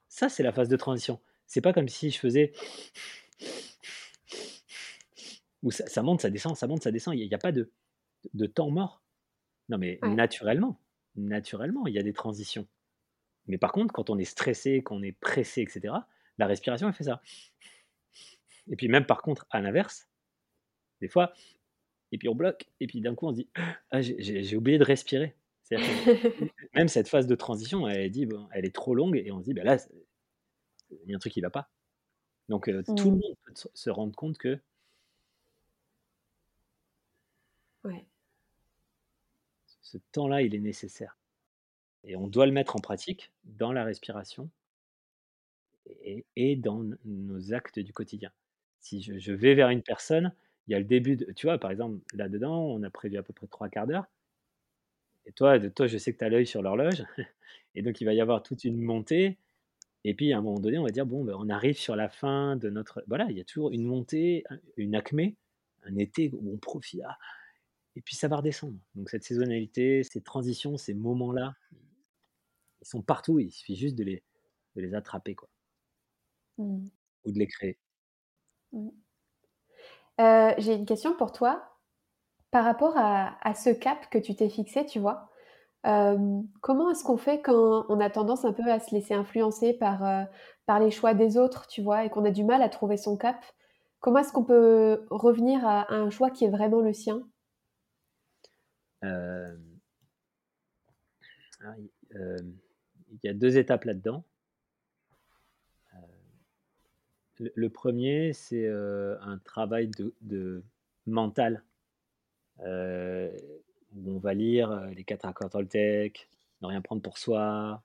ça 0.08 0.28
c'est 0.28 0.42
la 0.42 0.52
phase 0.52 0.68
de 0.68 0.76
transition. 0.76 1.18
C'est 1.46 1.62
pas 1.62 1.72
comme 1.72 1.88
si 1.88 2.10
je 2.10 2.18
faisais... 2.18 2.52
Où 5.62 5.70
ça, 5.70 6.02
monte, 6.02 6.20
ça 6.20 6.28
descend, 6.28 6.54
ça 6.54 6.66
monte, 6.66 6.82
ça 6.82 6.92
descend, 6.92 7.14
il 7.14 7.26
n'y 7.26 7.34
a, 7.34 7.38
pas 7.38 7.52
de, 7.52 7.72
de 8.34 8.44
temps 8.44 8.70
mort. 8.70 9.02
Non 9.70 9.78
mais 9.78 9.98
naturellement, 10.02 10.78
naturellement, 11.16 11.86
il 11.86 11.94
y 11.94 11.98
a 11.98 12.02
des 12.02 12.12
transitions. 12.12 12.66
Mais 13.46 13.58
par 13.58 13.72
contre, 13.72 13.92
quand 13.92 14.10
on 14.10 14.18
est 14.18 14.24
stressé, 14.24 14.82
qu'on 14.82 15.02
est 15.02 15.12
pressé, 15.12 15.62
etc., 15.62 15.94
la 16.38 16.46
respiration, 16.46 16.88
elle 16.88 16.94
fait 16.94 17.04
ça. 17.04 17.20
Et 18.68 18.76
puis 18.76 18.88
même 18.88 19.06
par 19.06 19.22
contre, 19.22 19.46
à 19.50 19.60
l'inverse, 19.60 20.08
des 21.00 21.08
fois, 21.08 21.32
et 22.12 22.18
puis 22.18 22.28
on 22.28 22.34
bloque, 22.34 22.66
et 22.80 22.86
puis 22.86 23.00
d'un 23.00 23.14
coup 23.14 23.26
on 23.26 23.32
se 23.32 23.36
dit 23.36 23.48
ah, 23.90 24.00
j'ai 24.00 24.56
oublié 24.56 24.78
de 24.78 24.84
respirer. 24.84 25.36
même 26.74 26.88
cette 26.88 27.08
phase 27.08 27.26
de 27.26 27.34
transition, 27.34 27.88
elle, 27.88 28.10
dit, 28.10 28.26
bon, 28.26 28.46
elle 28.52 28.66
est 28.66 28.74
trop 28.74 28.94
longue, 28.94 29.16
et 29.16 29.32
on 29.32 29.40
se 29.40 29.44
dit 29.44 29.54
bah 29.54 29.64
là, 29.64 29.78
il 30.90 31.10
y 31.10 31.12
a 31.12 31.16
un 31.16 31.18
truc 31.18 31.32
qui 31.32 31.40
ne 31.40 31.46
va 31.46 31.50
pas. 31.50 31.70
Donc 32.48 32.68
euh, 32.68 32.82
tout 32.82 33.10
le 33.10 33.16
mmh. 33.16 33.20
monde 33.20 33.36
peut 33.44 33.52
se 33.72 33.90
rendre 33.90 34.14
compte 34.14 34.38
que 34.38 34.60
ce 39.84 39.98
temps-là, 40.12 40.42
il 40.42 40.54
est 40.54 40.60
nécessaire. 40.60 41.16
Et 42.02 42.16
on 42.16 42.26
doit 42.26 42.46
le 42.46 42.52
mettre 42.52 42.74
en 42.74 42.80
pratique 42.80 43.30
dans 43.44 43.72
la 43.72 43.84
respiration 43.84 44.50
et, 46.36 46.56
dans 46.56 46.82
nos 47.04 47.52
actes 47.52 47.78
du 47.78 47.92
quotidien. 47.92 48.32
Si 48.80 49.02
je, 49.02 49.32
vais 49.32 49.54
vers 49.54 49.68
une 49.68 49.82
personne, 49.82 50.32
il 50.66 50.72
y 50.72 50.74
a 50.74 50.78
le 50.78 50.84
début 50.84 51.16
de, 51.16 51.30
tu 51.32 51.46
vois, 51.46 51.58
par 51.58 51.70
exemple, 51.70 51.98
là-dedans, 52.14 52.62
on 52.62 52.82
a 52.82 52.90
prévu 52.90 53.18
à 53.18 53.22
peu 53.22 53.32
près 53.32 53.46
trois 53.46 53.68
quarts 53.68 53.86
d'heure. 53.86 54.06
Et 55.26 55.32
toi, 55.32 55.58
de 55.58 55.68
toi, 55.68 55.86
je 55.86 55.96
sais 55.96 56.12
que 56.12 56.18
tu 56.18 56.24
as 56.24 56.28
l'œil 56.28 56.46
sur 56.46 56.62
l'horloge. 56.62 57.04
Et 57.74 57.82
donc, 57.82 58.00
il 58.00 58.04
va 58.04 58.14
y 58.14 58.20
avoir 58.20 58.42
toute 58.42 58.64
une 58.64 58.80
montée. 58.80 59.38
Et 60.04 60.14
puis, 60.14 60.32
à 60.32 60.38
un 60.38 60.42
moment 60.42 60.60
donné, 60.60 60.78
on 60.78 60.84
va 60.84 60.90
dire, 60.90 61.06
bon, 61.06 61.24
ben, 61.24 61.34
on 61.38 61.48
arrive 61.48 61.78
sur 61.78 61.96
la 61.96 62.08
fin 62.08 62.56
de 62.56 62.70
notre... 62.70 63.02
Voilà, 63.06 63.26
il 63.30 63.36
y 63.36 63.40
a 63.40 63.44
toujours 63.44 63.70
une 63.70 63.84
montée, 63.84 64.44
une 64.76 64.94
acmé, 64.94 65.36
un 65.84 65.96
été 65.96 66.30
où 66.32 66.52
on 66.52 66.58
profite. 66.58 67.02
Ah, 67.06 67.18
et 67.96 68.00
puis, 68.00 68.16
ça 68.16 68.28
va 68.28 68.36
redescendre. 68.36 68.76
Donc, 68.94 69.10
cette 69.10 69.24
saisonnalité, 69.24 70.02
ces 70.02 70.20
transitions, 70.20 70.76
ces 70.76 70.94
moments-là, 70.94 71.54
ils 72.80 72.88
sont 72.88 73.02
partout. 73.02 73.38
Il 73.38 73.50
suffit 73.50 73.76
juste 73.76 73.94
de 73.94 74.04
les, 74.04 74.22
de 74.76 74.82
les 74.82 74.94
attraper, 74.94 75.34
quoi. 75.34 75.48
Mmh. 76.58 76.86
Ou 77.24 77.32
de 77.32 77.38
les 77.38 77.46
créer. 77.46 77.78
Mmh. 78.72 78.88
Euh, 80.20 80.54
j'ai 80.58 80.74
une 80.74 80.86
question 80.86 81.14
pour 81.16 81.32
toi 81.32 81.62
par 82.50 82.64
rapport 82.64 82.94
à, 82.96 83.54
ce 83.54 83.70
cap 83.70 84.08
que 84.10 84.18
tu 84.18 84.36
t'es 84.36 84.48
fixé, 84.48 84.86
tu 84.86 85.00
vois. 85.00 85.28
Euh, 85.86 86.40
comment 86.60 86.88
est-ce 86.90 87.02
qu'on 87.02 87.16
fait 87.16 87.42
quand 87.42 87.84
on 87.88 87.98
a 87.98 88.08
tendance 88.10 88.44
un 88.44 88.52
peu 88.52 88.70
à 88.70 88.78
se 88.78 88.94
laisser 88.94 89.12
influencer 89.12 89.74
par, 89.74 90.04
euh, 90.04 90.22
par 90.64 90.78
les 90.78 90.92
choix 90.92 91.14
des 91.14 91.36
autres, 91.36 91.66
tu 91.66 91.82
vois, 91.82 92.04
et 92.04 92.10
qu'on 92.10 92.24
a 92.24 92.30
du 92.30 92.44
mal 92.44 92.62
à 92.62 92.68
trouver 92.68 92.96
son 92.96 93.16
cap? 93.16 93.44
Comment 93.98 94.20
est-ce 94.20 94.32
qu'on 94.32 94.44
peut 94.44 95.04
revenir 95.10 95.66
à, 95.66 95.92
un 95.92 96.10
choix 96.10 96.30
qui 96.30 96.44
est 96.44 96.50
vraiment 96.50 96.80
le 96.80 96.92
sien? 96.92 97.26
Ah, 101.62 101.74
Il 102.22 103.20
y 103.22 103.28
a 103.28 103.34
deux 103.34 103.56
étapes 103.58 103.84
là-dedans. 103.84 104.24
Le, 107.40 107.68
premier, 107.68 108.32
c'est 108.32 108.68
un 108.68 109.38
travail 109.44 109.90
de, 110.22 110.62
mental, 111.06 111.64
où 112.60 112.62
on 112.64 114.18
va 114.18 114.34
lire 114.34 114.86
les 114.94 115.04
quatre 115.04 115.24
accords 115.24 115.50
Toltec, 115.50 116.28
ne 116.62 116.68
rien 116.68 116.80
prendre 116.80 117.02
pour 117.02 117.18
soi. 117.18 117.82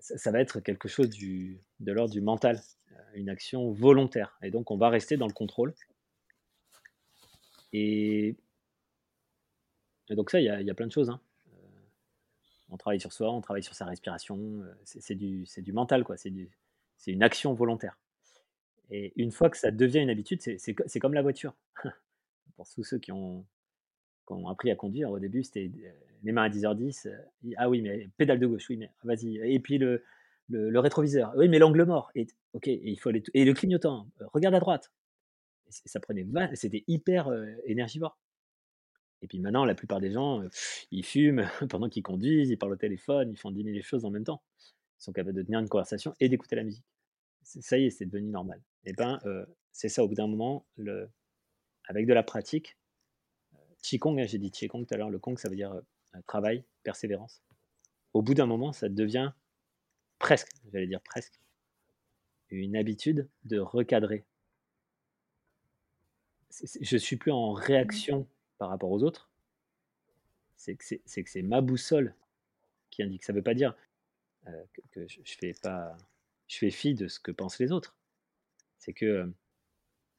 Ça, 0.00 0.30
va 0.30 0.40
être 0.40 0.60
quelque 0.60 0.88
chose 0.88 1.10
de 1.10 1.92
l'ordre 1.92 2.12
du 2.12 2.22
mental, 2.22 2.60
une 3.14 3.28
action 3.28 3.70
volontaire. 3.72 4.38
Et 4.42 4.50
donc, 4.50 4.70
on 4.70 4.76
va 4.76 4.88
rester 4.88 5.16
dans 5.16 5.26
le 5.26 5.32
contrôle. 5.32 5.74
Et, 7.72 8.36
donc 10.10 10.30
ça, 10.30 10.40
il 10.40 10.44
y, 10.44 10.70
a 10.70 10.74
plein 10.74 10.86
de 10.86 10.92
choses. 10.92 11.10
Hein. 11.10 11.20
on 12.70 12.76
travaille 12.76 13.00
sur 13.00 13.12
soi, 13.12 13.30
on 13.30 13.40
travaille 13.40 13.62
sur 13.62 13.74
sa 13.74 13.86
respiration. 13.86 14.62
C'est 14.84 15.14
du, 15.14 15.72
mental, 15.72 16.04
quoi. 16.04 16.16
C'est 16.16 16.32
une 17.06 17.22
action 17.22 17.54
volontaire. 17.54 17.96
Et 18.90 19.12
une 19.16 19.32
fois 19.32 19.50
que 19.50 19.56
ça 19.56 19.70
devient 19.70 20.00
une 20.00 20.10
habitude, 20.10 20.40
c'est 20.40 21.00
comme 21.00 21.14
la 21.14 21.22
voiture. 21.22 21.54
Pour 22.56 22.68
tous 22.68 22.84
ceux 22.84 22.98
qui 22.98 23.12
ont, 23.12 23.44
appris 24.48 24.70
à 24.70 24.76
conduire, 24.76 25.10
au 25.10 25.18
début, 25.18 25.42
c'était 25.42 25.70
euh, 25.84 25.90
les 26.22 26.32
mains 26.32 26.44
à 26.44 26.48
10h10. 26.48 27.08
Euh, 27.08 27.16
ah 27.56 27.68
oui, 27.68 27.82
mais 27.82 28.08
pédale 28.16 28.38
de 28.38 28.46
gauche, 28.46 28.68
oui, 28.70 28.76
mais 28.76 28.90
vas-y. 29.02 29.36
Et 29.36 29.58
puis 29.58 29.78
le, 29.78 30.04
le, 30.48 30.78
rétroviseur, 30.78 31.32
oui, 31.36 31.48
mais 31.48 31.58
l'angle 31.58 31.84
mort. 31.84 32.10
Et, 32.14 32.26
ok, 32.52 32.66
il 32.66 32.96
faut 32.98 33.10
et 33.10 33.44
le 33.44 33.52
clignotant, 33.52 34.06
euh, 34.20 34.26
regarde 34.32 34.54
à 34.54 34.60
droite. 34.60 34.92
ça 35.68 36.00
prenait 36.00 36.26
c'était 36.54 36.84
hyper 36.86 37.30
énergivore. 37.64 38.18
Et 39.22 39.26
puis 39.26 39.38
maintenant, 39.38 39.64
la 39.64 39.74
plupart 39.74 40.00
des 40.00 40.10
gens, 40.10 40.42
ils 40.90 41.04
fument 41.04 41.48
pendant 41.70 41.88
qu'ils 41.88 42.02
conduisent, 42.02 42.50
ils 42.50 42.58
parlent 42.58 42.72
au 42.72 42.76
téléphone, 42.76 43.30
ils 43.30 43.38
font 43.38 43.50
10 43.50 43.64
000 43.64 43.82
choses 43.82 44.04
en 44.04 44.10
même 44.10 44.24
temps. 44.24 44.42
Ils 45.00 45.04
sont 45.04 45.12
capables 45.12 45.36
de 45.36 45.42
tenir 45.42 45.60
une 45.60 45.68
conversation 45.68 46.14
et 46.20 46.28
d'écouter 46.28 46.56
la 46.56 46.64
musique 46.64 46.84
ça 47.44 47.78
y 47.78 47.86
est, 47.86 47.90
c'est 47.90 48.06
devenu 48.06 48.28
normal. 48.28 48.60
Et 48.84 48.90
eh 48.90 48.92
ben, 48.92 49.20
c'est 49.72 49.88
ça, 49.88 50.02
au 50.02 50.08
bout 50.08 50.14
d'un 50.14 50.26
moment, 50.26 50.66
le, 50.76 51.10
avec 51.88 52.06
de 52.06 52.12
la 52.12 52.22
pratique, 52.22 52.76
Qigong, 53.82 54.18
hein, 54.18 54.26
j'ai 54.26 54.38
dit 54.38 54.50
Qigong 54.50 54.86
tout 54.86 54.94
à 54.94 54.96
l'heure, 54.96 55.10
le 55.10 55.18
Kong, 55.18 55.38
ça 55.38 55.48
veut 55.48 55.56
dire 55.56 55.74
travail, 56.26 56.64
persévérance. 56.82 57.42
Au 58.12 58.22
bout 58.22 58.34
d'un 58.34 58.46
moment, 58.46 58.72
ça 58.72 58.88
devient 58.88 59.32
presque, 60.18 60.48
j'allais 60.72 60.86
dire 60.86 61.02
presque, 61.02 61.40
une 62.50 62.76
habitude 62.76 63.28
de 63.44 63.58
recadrer. 63.58 64.24
je 66.80 66.96
suis 66.96 67.16
plus 67.16 67.32
en 67.32 67.52
mmh. 67.52 67.56
réaction 67.56 68.28
par 68.64 68.70
rapport 68.70 68.90
aux 68.90 69.02
autres. 69.02 69.28
C'est 70.56 70.74
que 70.74 70.84
c'est 71.30 71.42
ma 71.42 71.60
boussole 71.60 72.14
qui 72.88 73.02
indique. 73.02 73.22
Ça 73.22 73.34
ne 73.34 73.36
veut 73.36 73.42
pas 73.42 73.52
dire 73.52 73.76
que, 74.46 74.80
que, 74.90 75.06
je 75.06 75.36
fais 75.38 75.52
pas 75.62 75.94
je 76.46 76.56
fais 76.56 76.70
fi 76.70 76.94
de 76.94 77.06
ce 77.06 77.20
que 77.20 77.30
pensent 77.30 77.58
les 77.58 77.72
autres. 77.72 77.94
C'est 78.78 78.94
que 78.94 79.30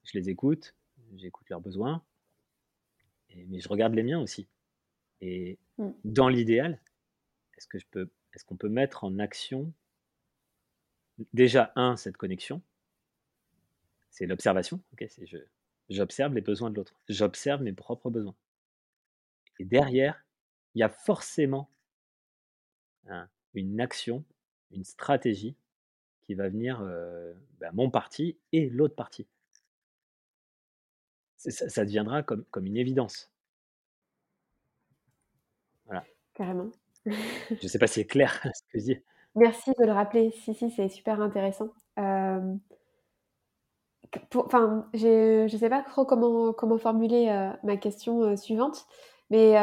je 0.03 0.12
les 0.15 0.29
écoute, 0.29 0.75
j'écoute 1.15 1.49
leurs 1.49 1.60
besoins, 1.60 2.03
mais 3.36 3.60
je 3.60 3.67
regarde 3.67 3.95
les 3.95 4.03
miens 4.03 4.21
aussi. 4.21 4.47
Et 5.21 5.58
mmh. 5.79 5.89
dans 6.03 6.29
l'idéal, 6.29 6.79
est-ce 7.58 7.65
que 7.65 7.79
je 7.79 7.88
peux, 7.89 8.12
est-ce 8.34 8.45
qu'on 8.45 8.58
peut 8.58 8.69
mettre 8.69 9.05
en 9.05 9.17
action 9.17 9.73
déjà 11.34 11.73
un 11.75 11.97
cette 11.97 12.17
connexion, 12.17 12.62
c'est 14.12 14.27
l'observation. 14.27 14.84
ok 14.93 15.08
c'est 15.10 15.25
je, 15.25 15.39
j'observe 15.89 16.34
les 16.34 16.41
besoins 16.41 16.69
de 16.69 16.76
l'autre. 16.76 16.95
J'observe 17.10 17.62
mes 17.62 17.74
propres 17.74 18.10
besoins. 18.10 18.36
Et 19.60 19.65
derrière, 19.65 20.26
il 20.74 20.80
y 20.80 20.84
a 20.84 20.89
forcément 20.89 21.69
une 23.54 23.80
action, 23.80 24.24
une 24.71 24.84
stratégie 24.84 25.56
qui 26.21 26.34
va 26.34 26.50
venir 26.50 26.82
bah, 27.60 27.71
mon 27.74 27.89
parti 27.89 28.38
et 28.52 28.69
l'autre 28.69 28.95
partie. 28.95 29.28
Ça, 31.38 31.69
ça, 31.69 31.86
deviendra 31.86 32.24
comme, 32.24 32.43
comme 32.45 32.65
une 32.65 32.78
évidence. 32.78 33.32
Voilà. 35.86 36.04
Carrément. 36.34 36.71
je 37.06 37.12
ne 37.62 37.67
sais 37.67 37.78
pas 37.80 37.88
si 37.88 37.95
c'est 37.95 38.06
clair 38.06 38.41
ce 38.54 38.62
que 38.71 38.80
je 38.80 38.84
dis. 38.86 39.00
Merci 39.36 39.71
de 39.80 39.86
le 39.86 39.91
rappeler. 39.91 40.32
Si, 40.32 40.54
si, 40.56 40.71
c'est 40.71 40.89
super 40.89 41.21
intéressant. 41.21 41.69
Enfin, 44.36 44.88
je 44.93 45.43
ne 45.43 45.58
sais 45.58 45.69
pas 45.69 45.82
trop 45.82 46.06
comment, 46.06 46.54
comment 46.54 46.78
formuler 46.78 47.49
ma 47.63 47.78
question 47.78 48.36
suivante, 48.38 48.86
mais 49.30 49.56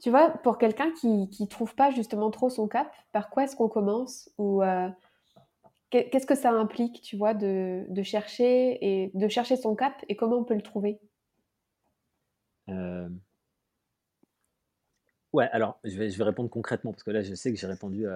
tu 0.00 0.10
vois, 0.10 0.30
pour 0.30 0.58
quelqu'un 0.58 0.90
qui 0.92 1.28
ne 1.40 1.46
trouve 1.46 1.74
pas 1.74 1.90
justement 1.90 2.30
trop 2.30 2.48
son 2.48 2.68
cap, 2.68 2.90
par 3.12 3.30
quoi 3.30 3.44
est-ce 3.44 3.56
qu'on 3.56 3.68
commence 3.68 4.30
Ou 4.38 4.62
qu'est-ce 5.90 6.26
que 6.26 6.34
ça 6.34 6.50
implique, 6.50 7.02
tu 7.02 7.16
vois, 7.16 7.34
de, 7.34 7.84
de, 7.88 8.02
chercher 8.02 8.78
et 8.80 9.10
de 9.14 9.28
chercher 9.28 9.56
son 9.56 9.74
cap 9.74 9.94
et 10.08 10.16
comment 10.16 10.36
on 10.38 10.44
peut 10.44 10.54
le 10.54 10.62
trouver? 10.62 11.00
Ouais, 15.32 15.48
alors 15.52 15.78
je 15.84 15.96
vais, 15.96 16.10
je 16.10 16.18
vais 16.18 16.24
répondre 16.24 16.50
concrètement 16.50 16.92
parce 16.92 17.04
que 17.04 17.10
là, 17.10 17.22
je 17.22 17.34
sais 17.34 17.52
que 17.52 17.58
j'ai 17.58 17.66
répondu 17.66 18.06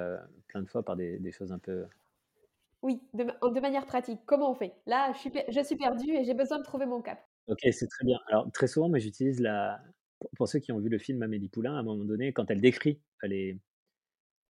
plein 0.48 0.62
de 0.62 0.68
fois 0.68 0.82
par 0.82 0.96
des, 0.96 1.18
des 1.18 1.32
choses 1.32 1.52
un 1.52 1.58
peu 1.58 1.86
oui, 2.84 3.00
de, 3.14 3.60
manière 3.60 3.86
pratique, 3.86 4.20
comment 4.26 4.50
on 4.50 4.54
fait? 4.54 4.74
Là, 4.84 5.10
je 5.14 5.18
suis, 5.18 5.32
je 5.48 5.60
suis 5.62 5.76
perdue 5.76 6.12
et 6.12 6.24
j'ai 6.24 6.34
besoin 6.34 6.58
de 6.58 6.64
trouver 6.64 6.84
mon 6.84 7.00
cap. 7.00 7.18
Ok, 7.46 7.60
c'est 7.72 7.88
très 7.88 8.04
bien. 8.04 8.18
Alors, 8.28 8.50
très 8.52 8.66
souvent, 8.66 8.90
moi, 8.90 8.98
j'utilise 8.98 9.40
la. 9.40 9.80
Pour 10.36 10.48
ceux 10.48 10.58
qui 10.58 10.70
ont 10.70 10.78
vu 10.78 10.90
le 10.90 10.98
film 10.98 11.22
Amélie 11.22 11.48
Poulain, 11.48 11.76
à 11.76 11.78
un 11.78 11.82
moment 11.82 12.04
donné, 12.04 12.34
quand 12.34 12.50
elle 12.50 12.60
décrit 12.60 13.00
les, 13.22 13.58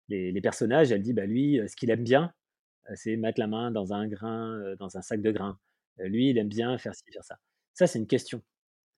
les, 0.09 0.41
personnages, 0.41 0.91
elle 0.91 1.03
dit 1.03 1.13
bah, 1.13 1.27
lui, 1.27 1.61
euh, 1.61 1.69
ce 1.69 1.77
qu'il 1.77 1.91
aime 1.91 2.03
bien, 2.03 2.35
euh, 2.91 2.95
c'est 2.97 3.15
mettre 3.17 3.39
la 3.39 3.47
main 3.47 3.71
dans 3.71 3.93
un 3.93 4.09
grain, 4.09 4.59
euh, 4.59 4.75
dans 4.77 4.97
un 4.97 5.03
sac 5.03 5.23
de 5.23 5.31
grains. 5.31 5.59
Lui, 5.99 6.31
il 6.31 6.39
aime 6.39 6.49
bien 6.49 6.77
faire 6.77 6.95
ci, 6.97 7.05
faire 7.13 7.23
ça. 7.23 7.39
Ça, 7.73 7.87
c'est 7.87 8.01
une 8.01 8.09
question. 8.09 8.43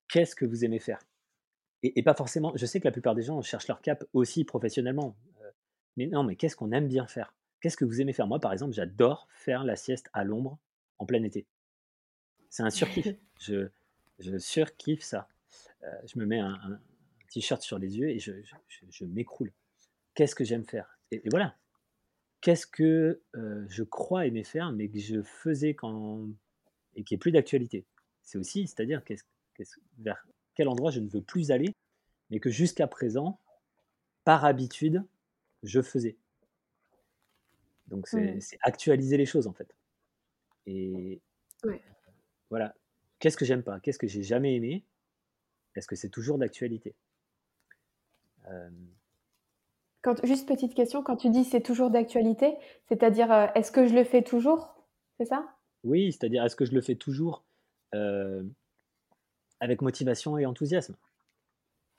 Qu'est-ce 0.08 0.34
que 0.34 0.46
vous 0.46 0.64
aimez 0.64 0.78
faire? 0.78 1.00
Et, 1.82 2.02
pas 2.02 2.14
forcément. 2.14 2.52
Je 2.56 2.64
sais 2.64 2.80
que 2.80 2.86
la 2.86 2.92
plupart 2.92 3.14
des 3.14 3.22
gens 3.22 3.42
cherchent 3.42 3.68
leur 3.68 3.82
cap 3.82 4.02
aussi 4.14 4.44
professionnellement. 4.44 5.14
Mais 5.98 6.06
non, 6.06 6.24
mais 6.24 6.36
qu'est-ce 6.36 6.56
qu'on 6.56 6.72
aime 6.72 6.88
bien 6.88 7.06
faire? 7.06 7.34
Qu'est-ce 7.60 7.76
que 7.76 7.84
vous 7.84 8.00
aimez 8.00 8.12
faire? 8.12 8.26
Moi, 8.26 8.40
par 8.40 8.52
exemple, 8.52 8.74
j'adore 8.74 9.28
faire 9.30 9.64
la 9.64 9.76
sieste 9.76 10.08
à 10.12 10.24
l'ombre 10.24 10.58
en 10.98 11.06
plein 11.06 11.22
été. 11.22 11.46
C'est 12.50 12.62
un 12.62 12.70
surkiff. 12.70 13.08
je, 13.40 13.68
je 14.18 14.38
surkiffe 14.38 15.02
ça. 15.02 15.28
Euh, 15.82 15.88
je 16.06 16.18
me 16.18 16.26
mets 16.26 16.38
un, 16.38 16.80
t-shirt 17.30 17.60
sur 17.62 17.78
les 17.78 17.98
yeux 17.98 18.08
et 18.08 18.18
je, 18.18 18.32
je, 18.88 19.04
m'écroule. 19.04 19.52
Qu'est-ce 20.14 20.34
que 20.34 20.44
j'aime 20.44 20.64
faire? 20.64 20.98
Et, 21.10 21.22
voilà. 21.30 21.56
Qu'est-ce 22.40 22.66
que 22.66 23.20
euh, 23.34 23.64
je 23.68 23.82
crois 23.82 24.26
aimer 24.26 24.44
faire, 24.44 24.72
mais 24.72 24.88
que 24.88 24.98
je 24.98 25.22
faisais 25.22 25.74
quand. 25.74 26.28
et 26.94 27.04
qui 27.04 27.14
est 27.14 27.18
plus 27.18 27.32
d'actualité? 27.32 27.84
C'est 28.22 28.38
aussi, 28.38 28.66
c'est-à-dire 28.66 29.02
vers 29.98 30.26
quel 30.54 30.68
endroit 30.68 30.90
je 30.90 31.00
ne 31.00 31.08
veux 31.08 31.22
plus 31.22 31.50
aller, 31.50 31.74
mais 32.30 32.40
que 32.40 32.50
jusqu'à 32.50 32.86
présent, 32.86 33.40
par 34.24 34.44
habitude, 34.44 35.04
je 35.62 35.82
faisais. 35.82 36.16
Donc 37.88 38.12
mmh. 38.12 38.40
c'est 38.40 38.58
actualiser 38.62 39.16
les 39.16 39.26
choses 39.26 39.46
en 39.46 39.52
fait. 39.52 39.74
Et 40.66 41.20
voilà. 42.50 42.74
Qu'est-ce 43.18 43.36
que 43.36 43.44
j'aime 43.44 43.62
pas? 43.62 43.80
Qu'est-ce 43.80 43.98
que 43.98 44.06
j'ai 44.06 44.22
jamais 44.22 44.54
aimé? 44.56 44.84
Est-ce 45.74 45.86
que 45.86 45.96
c'est 45.96 46.10
toujours 46.10 46.38
d'actualité? 46.38 46.94
Quand, 50.02 50.24
Juste 50.24 50.46
petite 50.46 50.74
question, 50.74 51.02
quand 51.02 51.16
tu 51.16 51.30
dis 51.30 51.44
c'est 51.44 51.60
toujours 51.60 51.90
d'actualité, 51.90 52.54
c'est-à-dire 52.88 53.32
euh, 53.32 53.46
est-ce 53.54 53.72
que 53.72 53.86
je 53.86 53.94
le 53.94 54.04
fais 54.04 54.22
toujours? 54.22 54.76
C'est 55.18 55.24
ça? 55.24 55.56
Oui, 55.82 56.12
c'est-à-dire 56.12 56.44
est-ce 56.44 56.54
que 56.54 56.64
je 56.64 56.72
le 56.72 56.80
fais 56.80 56.94
toujours 56.94 57.44
euh, 57.94 58.44
avec 59.58 59.82
motivation 59.82 60.38
et 60.38 60.46
enthousiasme? 60.46 60.94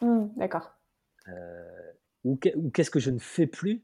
Mmh, 0.02 0.28
D'accord. 0.38 0.72
Euh, 1.28 1.92
ou 2.24 2.38
qu'est-ce 2.38 2.92
que 2.92 3.00
je 3.00 3.12
ne 3.12 3.20
fais 3.20 3.48
plus, 3.48 3.84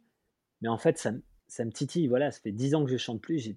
mais 0.61 0.69
en 0.69 0.77
fait 0.77 0.97
ça, 0.97 1.11
ça 1.47 1.65
me 1.65 1.71
titille. 1.71 2.07
Voilà, 2.07 2.31
ça 2.31 2.39
fait 2.39 2.51
dix 2.51 2.75
ans 2.75 2.83
que 2.83 2.91
je 2.91 2.97
chante 2.97 3.21
plus. 3.21 3.51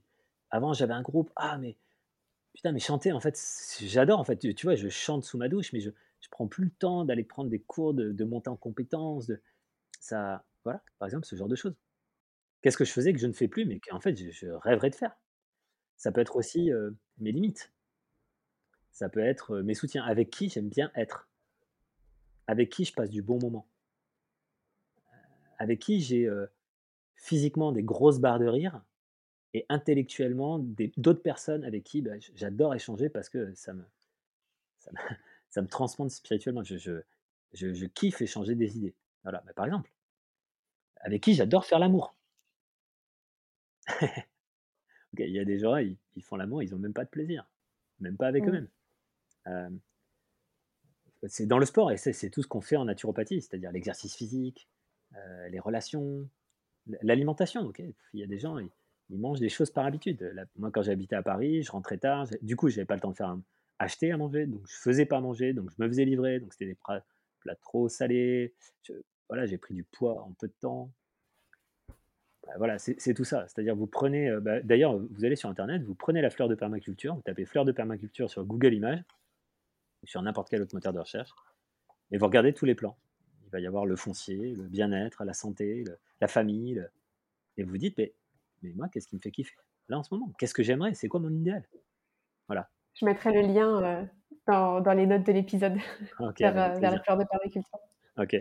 Avant, 0.50 0.72
j'avais 0.72 0.94
un 0.94 1.02
groupe. 1.02 1.30
Ah, 1.36 1.58
mais 1.58 1.76
putain, 2.54 2.72
mais 2.72 2.80
chanter, 2.80 3.12
en 3.12 3.20
fait, 3.20 3.38
j'adore. 3.80 4.20
En 4.20 4.24
fait, 4.24 4.54
tu 4.54 4.66
vois, 4.66 4.76
je 4.76 4.88
chante 4.88 5.24
sous 5.24 5.38
ma 5.38 5.48
douche, 5.48 5.72
mais 5.72 5.80
je, 5.80 5.90
je 6.20 6.28
prends 6.30 6.46
plus 6.46 6.64
le 6.64 6.70
temps 6.70 7.04
d'aller 7.04 7.24
prendre 7.24 7.50
des 7.50 7.60
cours 7.60 7.94
de, 7.94 8.12
de 8.12 8.24
monter 8.24 8.50
en 8.50 8.56
compétences. 8.56 9.26
De... 9.26 9.40
Ça, 10.00 10.44
voilà, 10.64 10.82
par 10.98 11.06
exemple, 11.06 11.26
ce 11.26 11.36
genre 11.36 11.48
de 11.48 11.56
choses. 11.56 11.74
Qu'est-ce 12.62 12.76
que 12.76 12.84
je 12.84 12.92
faisais 12.92 13.12
que 13.12 13.20
je 13.20 13.28
ne 13.28 13.32
fais 13.32 13.46
plus, 13.46 13.64
mais 13.64 13.78
qu'en 13.78 14.00
fait, 14.00 14.16
je, 14.16 14.48
rêverais 14.48 14.90
de 14.90 14.96
faire? 14.96 15.16
Ça 15.96 16.10
peut 16.10 16.20
être 16.20 16.36
aussi 16.36 16.72
euh, 16.72 16.90
mes 17.18 17.30
limites. 17.30 17.72
Ça 18.90 19.08
peut 19.08 19.20
être 19.20 19.56
euh, 19.56 19.62
mes 19.62 19.74
soutiens. 19.74 20.04
Avec 20.04 20.30
qui 20.30 20.48
j'aime 20.48 20.68
bien 20.68 20.90
être? 20.96 21.28
Avec 22.48 22.70
qui 22.70 22.84
je 22.84 22.92
passe 22.92 23.10
du 23.10 23.22
bon 23.22 23.38
moment? 23.38 23.68
Euh, 25.12 25.16
avec 25.58 25.80
qui 25.80 26.00
j'ai 26.00 26.28
physiquement 27.16 27.72
des 27.72 27.82
grosses 27.82 28.20
barres 28.20 28.38
de 28.38 28.46
rire 28.46 28.82
et 29.54 29.66
intellectuellement 29.68 30.58
d'autres 30.58 31.22
personnes 31.22 31.64
avec 31.64 31.84
qui 31.84 32.02
bah, 32.02 32.12
j'adore 32.34 32.74
échanger 32.74 33.08
parce 33.08 33.28
que 33.28 33.54
ça 33.54 33.72
me, 33.72 33.84
ça 34.78 34.90
me, 34.92 34.98
ça 35.50 35.62
me 35.62 35.68
transcende 35.68 36.10
spirituellement. 36.10 36.62
Je, 36.62 36.76
je, 36.76 37.02
je, 37.52 37.86
kiffe 37.86 38.20
échanger 38.20 38.54
des 38.54 38.76
idées. 38.76 38.94
Voilà, 39.22 39.42
bah, 39.46 39.52
par 39.54 39.66
exemple, 39.66 39.90
avec 41.00 41.22
qui 41.22 41.34
j'adore 41.34 41.64
faire 41.64 41.78
l'amour. 41.78 42.14
Il 45.18 45.30
y 45.30 45.38
a 45.38 45.44
des 45.46 45.58
gens, 45.58 45.76
ils, 45.76 45.96
font 46.22 46.36
l'amour, 46.36 46.62
ils 46.62 46.70
n'ont 46.72 46.78
même 46.78 46.92
pas 46.92 47.04
de 47.04 47.08
plaisir, 47.08 47.48
même 48.00 48.18
pas 48.18 48.26
avec 48.26 48.44
mmh. 48.44 48.48
eux-mêmes. 48.48 48.68
Euh, 49.46 49.70
c'est 51.26 51.46
dans 51.46 51.58
le 51.58 51.64
sport 51.64 51.90
et 51.90 51.96
c'est 51.96 52.28
tout 52.28 52.42
ce 52.42 52.46
qu'on 52.46 52.60
fait 52.60 52.76
en 52.76 52.84
naturopathie, 52.84 53.40
c'est-à-dire 53.40 53.72
l'exercice 53.72 54.14
physique, 54.14 54.68
euh, 55.14 55.48
les 55.48 55.58
relations, 55.58 56.28
L'alimentation, 57.02 57.62
ok. 57.62 57.82
Il 58.14 58.20
y 58.20 58.22
a 58.22 58.26
des 58.26 58.38
gens, 58.38 58.58
ils, 58.58 59.18
mangent 59.18 59.40
des 59.40 59.48
choses 59.48 59.70
par 59.70 59.86
habitude. 59.86 60.34
moi, 60.56 60.70
quand 60.70 60.82
j'habitais 60.82 61.16
à 61.16 61.22
Paris, 61.22 61.62
je 61.62 61.70
rentrais 61.72 61.98
tard. 61.98 62.26
Du 62.42 62.56
coup, 62.56 62.68
je 62.68 62.76
n'avais 62.76 62.86
pas 62.86 62.94
le 62.94 63.00
temps 63.00 63.10
de 63.10 63.16
faire 63.16 63.36
acheter 63.78 64.10
à 64.12 64.16
manger, 64.16 64.46
donc 64.46 64.62
je 64.66 64.76
faisais 64.76 65.06
pas 65.06 65.20
manger, 65.20 65.52
donc 65.52 65.70
je 65.70 65.82
me 65.82 65.88
faisais 65.88 66.04
livrer. 66.04 66.40
Donc 66.40 66.52
c'était 66.52 66.66
des 66.66 66.76
plats, 66.76 67.02
trop 67.62 67.88
salés. 67.88 68.54
voilà, 69.28 69.46
j'ai 69.46 69.58
pris 69.58 69.74
du 69.74 69.84
poids 69.84 70.22
en 70.22 70.32
peu 70.32 70.48
de 70.48 70.54
temps. 70.60 70.90
Bah, 72.46 72.52
voilà, 72.58 72.78
c'est 72.78 73.14
tout 73.14 73.24
ça. 73.24 73.46
C'est-à-dire, 73.48 73.74
vous 73.74 73.88
prenez, 73.88 74.30
euh, 74.30 74.40
bah, 74.40 74.60
d'ailleurs, 74.60 74.96
vous 74.96 75.24
allez 75.24 75.36
sur 75.36 75.48
Internet, 75.48 75.82
vous 75.82 75.94
prenez 75.94 76.22
la 76.22 76.30
fleur 76.30 76.48
de 76.48 76.54
permaculture, 76.54 77.14
vous 77.16 77.22
tapez 77.22 77.44
fleur 77.44 77.64
de 77.64 77.72
permaculture 77.72 78.30
sur 78.30 78.44
Google 78.44 78.74
Images, 78.74 79.02
sur 80.04 80.22
n'importe 80.22 80.48
quel 80.48 80.62
autre 80.62 80.74
moteur 80.74 80.92
de 80.92 81.00
recherche, 81.00 81.30
et 82.12 82.18
vous 82.18 82.26
regardez 82.26 82.52
tous 82.52 82.64
les 82.64 82.76
plans 82.76 82.96
va 83.56 83.60
y 83.60 83.66
avoir 83.66 83.86
le 83.86 83.96
foncier, 83.96 84.54
le 84.54 84.64
bien-être, 84.64 85.24
la 85.24 85.32
santé, 85.32 85.84
la 86.20 86.28
famille. 86.28 86.86
Et 87.56 87.62
vous 87.62 87.70
vous 87.70 87.78
dites, 87.78 87.96
mais, 87.96 88.12
mais 88.62 88.72
moi, 88.74 88.88
qu'est-ce 88.88 89.08
qui 89.08 89.16
me 89.16 89.20
fait 89.20 89.30
kiffer? 89.30 89.56
Là, 89.88 89.98
en 89.98 90.02
ce 90.02 90.12
moment, 90.12 90.30
qu'est-ce 90.38 90.54
que 90.54 90.62
j'aimerais? 90.62 90.94
C'est 90.94 91.08
quoi 91.08 91.20
mon 91.20 91.30
idéal? 91.30 91.66
Voilà. 92.48 92.68
Je 92.94 93.04
mettrai 93.04 93.32
le 93.32 93.40
lien 93.42 93.82
euh, 93.82 94.04
dans, 94.46 94.80
dans, 94.80 94.92
les 94.92 95.06
notes 95.06 95.24
de 95.24 95.32
l'épisode 95.32 95.74
vers, 96.38 96.74
euh, 96.74 96.78
vers, 96.78 96.90
la 96.90 97.00
fleur 97.02 97.16
de 97.16 97.24
permaculture. 97.24 97.78
Ok. 98.18 98.36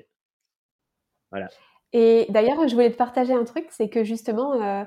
Voilà. 1.32 1.48
Et 1.94 2.26
d'ailleurs, 2.30 2.68
je 2.68 2.74
voulais 2.74 2.92
te 2.92 2.98
partager 2.98 3.34
un 3.34 3.46
truc, 3.46 3.68
c'est 3.70 3.90
que 3.90 4.04
justement, 4.04 4.54
euh, 4.54 4.84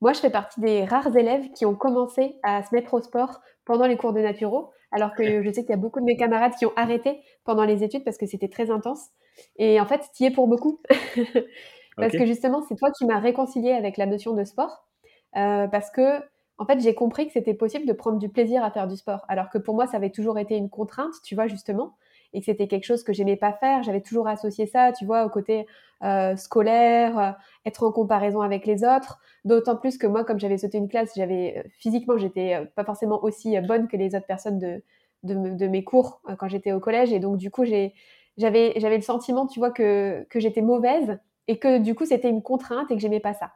moi, 0.00 0.12
je 0.12 0.20
fais 0.20 0.30
partie 0.30 0.60
des 0.60 0.84
rares 0.84 1.16
élèves 1.16 1.50
qui 1.52 1.66
ont 1.66 1.74
commencé 1.74 2.38
à 2.44 2.62
se 2.62 2.72
mettre 2.74 2.94
au 2.94 3.02
sport 3.02 3.40
pendant 3.64 3.86
les 3.86 3.96
cours 3.96 4.12
de 4.12 4.20
naturo 4.20 4.72
alors 4.94 5.12
que 5.12 5.42
je 5.42 5.50
sais 5.50 5.62
qu'il 5.62 5.70
y 5.70 5.74
a 5.74 5.76
beaucoup 5.76 5.98
de 5.98 6.04
mes 6.04 6.16
camarades 6.16 6.54
qui 6.56 6.66
ont 6.66 6.72
arrêté 6.76 7.20
pendant 7.44 7.64
les 7.64 7.82
études 7.82 8.04
parce 8.04 8.16
que 8.16 8.26
c'était 8.26 8.48
très 8.48 8.70
intense. 8.70 9.08
Et 9.56 9.80
en 9.80 9.86
fait, 9.86 10.08
tu 10.14 10.22
y 10.22 10.26
es 10.26 10.30
pour 10.30 10.46
beaucoup. 10.46 10.80
parce 11.96 12.12
que 12.12 12.24
justement, 12.24 12.62
c'est 12.68 12.76
toi 12.76 12.90
qui 12.96 13.04
m'as 13.04 13.18
réconcilié 13.18 13.72
avec 13.72 13.96
la 13.96 14.06
notion 14.06 14.34
de 14.34 14.44
sport. 14.44 14.86
Euh, 15.36 15.66
parce 15.66 15.90
que, 15.90 16.20
en 16.58 16.64
fait, 16.64 16.80
j'ai 16.80 16.94
compris 16.94 17.26
que 17.26 17.32
c'était 17.32 17.54
possible 17.54 17.86
de 17.86 17.92
prendre 17.92 18.18
du 18.18 18.28
plaisir 18.28 18.62
à 18.62 18.70
faire 18.70 18.86
du 18.86 18.96
sport. 18.96 19.24
Alors 19.28 19.50
que 19.50 19.58
pour 19.58 19.74
moi, 19.74 19.88
ça 19.88 19.96
avait 19.96 20.10
toujours 20.10 20.38
été 20.38 20.56
une 20.56 20.70
contrainte, 20.70 21.14
tu 21.24 21.34
vois, 21.34 21.48
justement 21.48 21.96
et 22.34 22.40
que 22.40 22.46
c'était 22.46 22.66
quelque 22.66 22.84
chose 22.84 23.04
que 23.04 23.12
j'aimais 23.12 23.36
pas 23.36 23.52
faire. 23.52 23.82
J'avais 23.84 24.00
toujours 24.00 24.28
associé 24.28 24.66
ça, 24.66 24.92
tu 24.92 25.06
vois, 25.06 25.24
au 25.24 25.30
côté 25.30 25.66
euh, 26.02 26.36
scolaire, 26.36 27.18
euh, 27.18 27.30
être 27.64 27.84
en 27.84 27.92
comparaison 27.92 28.42
avec 28.42 28.66
les 28.66 28.84
autres. 28.84 29.20
D'autant 29.44 29.76
plus 29.76 29.96
que 29.96 30.06
moi, 30.06 30.24
comme 30.24 30.40
j'avais 30.40 30.58
sauté 30.58 30.78
une 30.78 30.88
classe, 30.88 31.12
j'avais 31.16 31.58
euh, 31.58 31.68
physiquement, 31.78 32.18
j'étais 32.18 32.60
pas 32.74 32.84
forcément 32.84 33.22
aussi 33.22 33.58
bonne 33.60 33.86
que 33.88 33.96
les 33.96 34.14
autres 34.16 34.26
personnes 34.26 34.58
de, 34.58 34.82
de, 35.22 35.66
mes 35.68 35.84
cours 35.84 36.20
quand 36.38 36.48
j'étais 36.48 36.72
au 36.72 36.80
collège. 36.80 37.12
Et 37.12 37.20
donc, 37.20 37.36
du 37.36 37.50
coup, 37.50 37.64
j'avais, 37.64 37.94
le 38.36 39.00
sentiment, 39.00 39.46
tu 39.46 39.60
vois, 39.60 39.70
que, 39.70 40.26
que 40.28 40.40
j'étais 40.40 40.62
mauvaise 40.62 41.18
et 41.46 41.58
que 41.58 41.78
du 41.78 41.94
coup, 41.94 42.04
c'était 42.04 42.28
une 42.30 42.42
contrainte 42.42 42.90
et 42.90 42.96
que 42.96 43.00
j'aimais 43.00 43.20
pas 43.20 43.34
ça. 43.34 43.52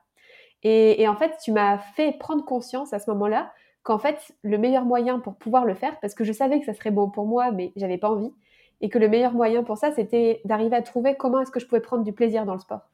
Et, 0.62 1.02
et 1.02 1.08
en 1.08 1.16
fait, 1.16 1.32
tu 1.42 1.50
m'as 1.52 1.78
fait 1.78 2.12
prendre 2.12 2.44
conscience 2.44 2.92
à 2.92 3.00
ce 3.00 3.10
moment-là 3.10 3.52
qu'en 3.82 3.98
fait, 3.98 4.32
le 4.42 4.58
meilleur 4.58 4.84
moyen 4.84 5.18
pour 5.18 5.36
pouvoir 5.36 5.64
le 5.64 5.74
faire, 5.74 5.98
parce 6.00 6.14
que 6.14 6.24
je 6.24 6.32
savais 6.32 6.60
que 6.60 6.66
ça 6.66 6.74
serait 6.74 6.90
bon 6.90 7.10
pour 7.10 7.26
moi, 7.26 7.52
mais 7.52 7.72
j'avais 7.76 7.98
pas 7.98 8.10
envie, 8.10 8.32
et 8.80 8.88
que 8.88 8.98
le 8.98 9.08
meilleur 9.08 9.32
moyen 9.32 9.62
pour 9.62 9.76
ça, 9.76 9.92
c'était 9.92 10.40
d'arriver 10.44 10.76
à 10.76 10.82
trouver 10.82 11.16
comment 11.16 11.40
est-ce 11.40 11.50
que 11.50 11.60
je 11.60 11.66
pouvais 11.66 11.80
prendre 11.80 12.04
du 12.04 12.12
plaisir 12.12 12.44
dans 12.44 12.54
le 12.54 12.60
sport. 12.60 12.88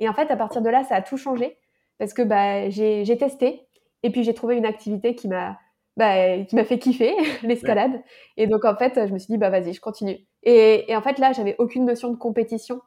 Et 0.00 0.08
en 0.08 0.14
fait, 0.14 0.30
à 0.30 0.36
partir 0.36 0.62
de 0.62 0.68
là, 0.68 0.84
ça 0.84 0.94
a 0.94 1.02
tout 1.02 1.16
changé, 1.16 1.56
parce 1.98 2.14
que 2.14 2.22
bah, 2.22 2.70
j'ai 2.70 3.18
testé, 3.18 3.66
et 4.02 4.10
puis 4.10 4.22
j'ai 4.24 4.34
trouvé 4.34 4.56
une 4.56 4.66
activité 4.66 5.14
qui 5.14 5.28
m'a 5.28 5.58
bah, 5.98 6.38
qui 6.44 6.54
m'a 6.54 6.64
fait 6.64 6.78
kiffer, 6.78 7.12
l'escalade. 7.42 8.00
Et 8.36 8.46
donc, 8.46 8.64
en 8.64 8.76
fait, 8.76 9.08
je 9.08 9.12
me 9.12 9.18
suis 9.18 9.32
dit, 9.32 9.36
bah 9.36 9.50
vas-y, 9.50 9.72
je 9.72 9.80
continue. 9.80 10.16
Et, 10.44 10.88
et 10.88 10.96
en 10.96 11.02
fait, 11.02 11.18
là, 11.18 11.32
j'avais 11.32 11.56
aucune 11.58 11.84
notion 11.84 12.10
de 12.10 12.16
compétition, 12.16 12.80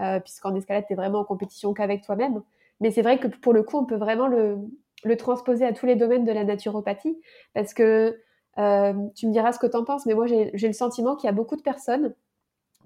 euh, 0.00 0.18
puisqu'en 0.18 0.52
escalade, 0.56 0.84
tu 0.88 0.92
es 0.92 0.96
vraiment 0.96 1.20
en 1.20 1.24
compétition 1.24 1.72
qu'avec 1.74 2.02
toi-même. 2.02 2.42
Mais 2.80 2.90
c'est 2.90 3.02
vrai 3.02 3.18
que 3.18 3.28
pour 3.28 3.52
le 3.52 3.62
coup, 3.62 3.78
on 3.78 3.86
peut 3.86 3.96
vraiment 3.96 4.26
le, 4.26 4.58
le 5.04 5.16
transposer 5.16 5.64
à 5.64 5.72
tous 5.72 5.86
les 5.86 5.94
domaines 5.94 6.24
de 6.24 6.32
la 6.32 6.42
naturopathie, 6.42 7.16
parce 7.54 7.72
que 7.72 8.20
euh, 8.58 8.94
tu 9.14 9.26
me 9.26 9.32
diras 9.32 9.52
ce 9.52 9.58
que 9.58 9.66
tu 9.66 9.76
en 9.76 9.84
penses, 9.84 10.06
mais 10.06 10.14
moi 10.14 10.26
j'ai 10.26 10.50
le 10.52 10.72
sentiment 10.72 11.14
qu'il 11.16 11.26
y 11.26 11.30
a 11.30 11.32
beaucoup 11.32 11.56
de 11.56 11.62
personnes, 11.62 12.14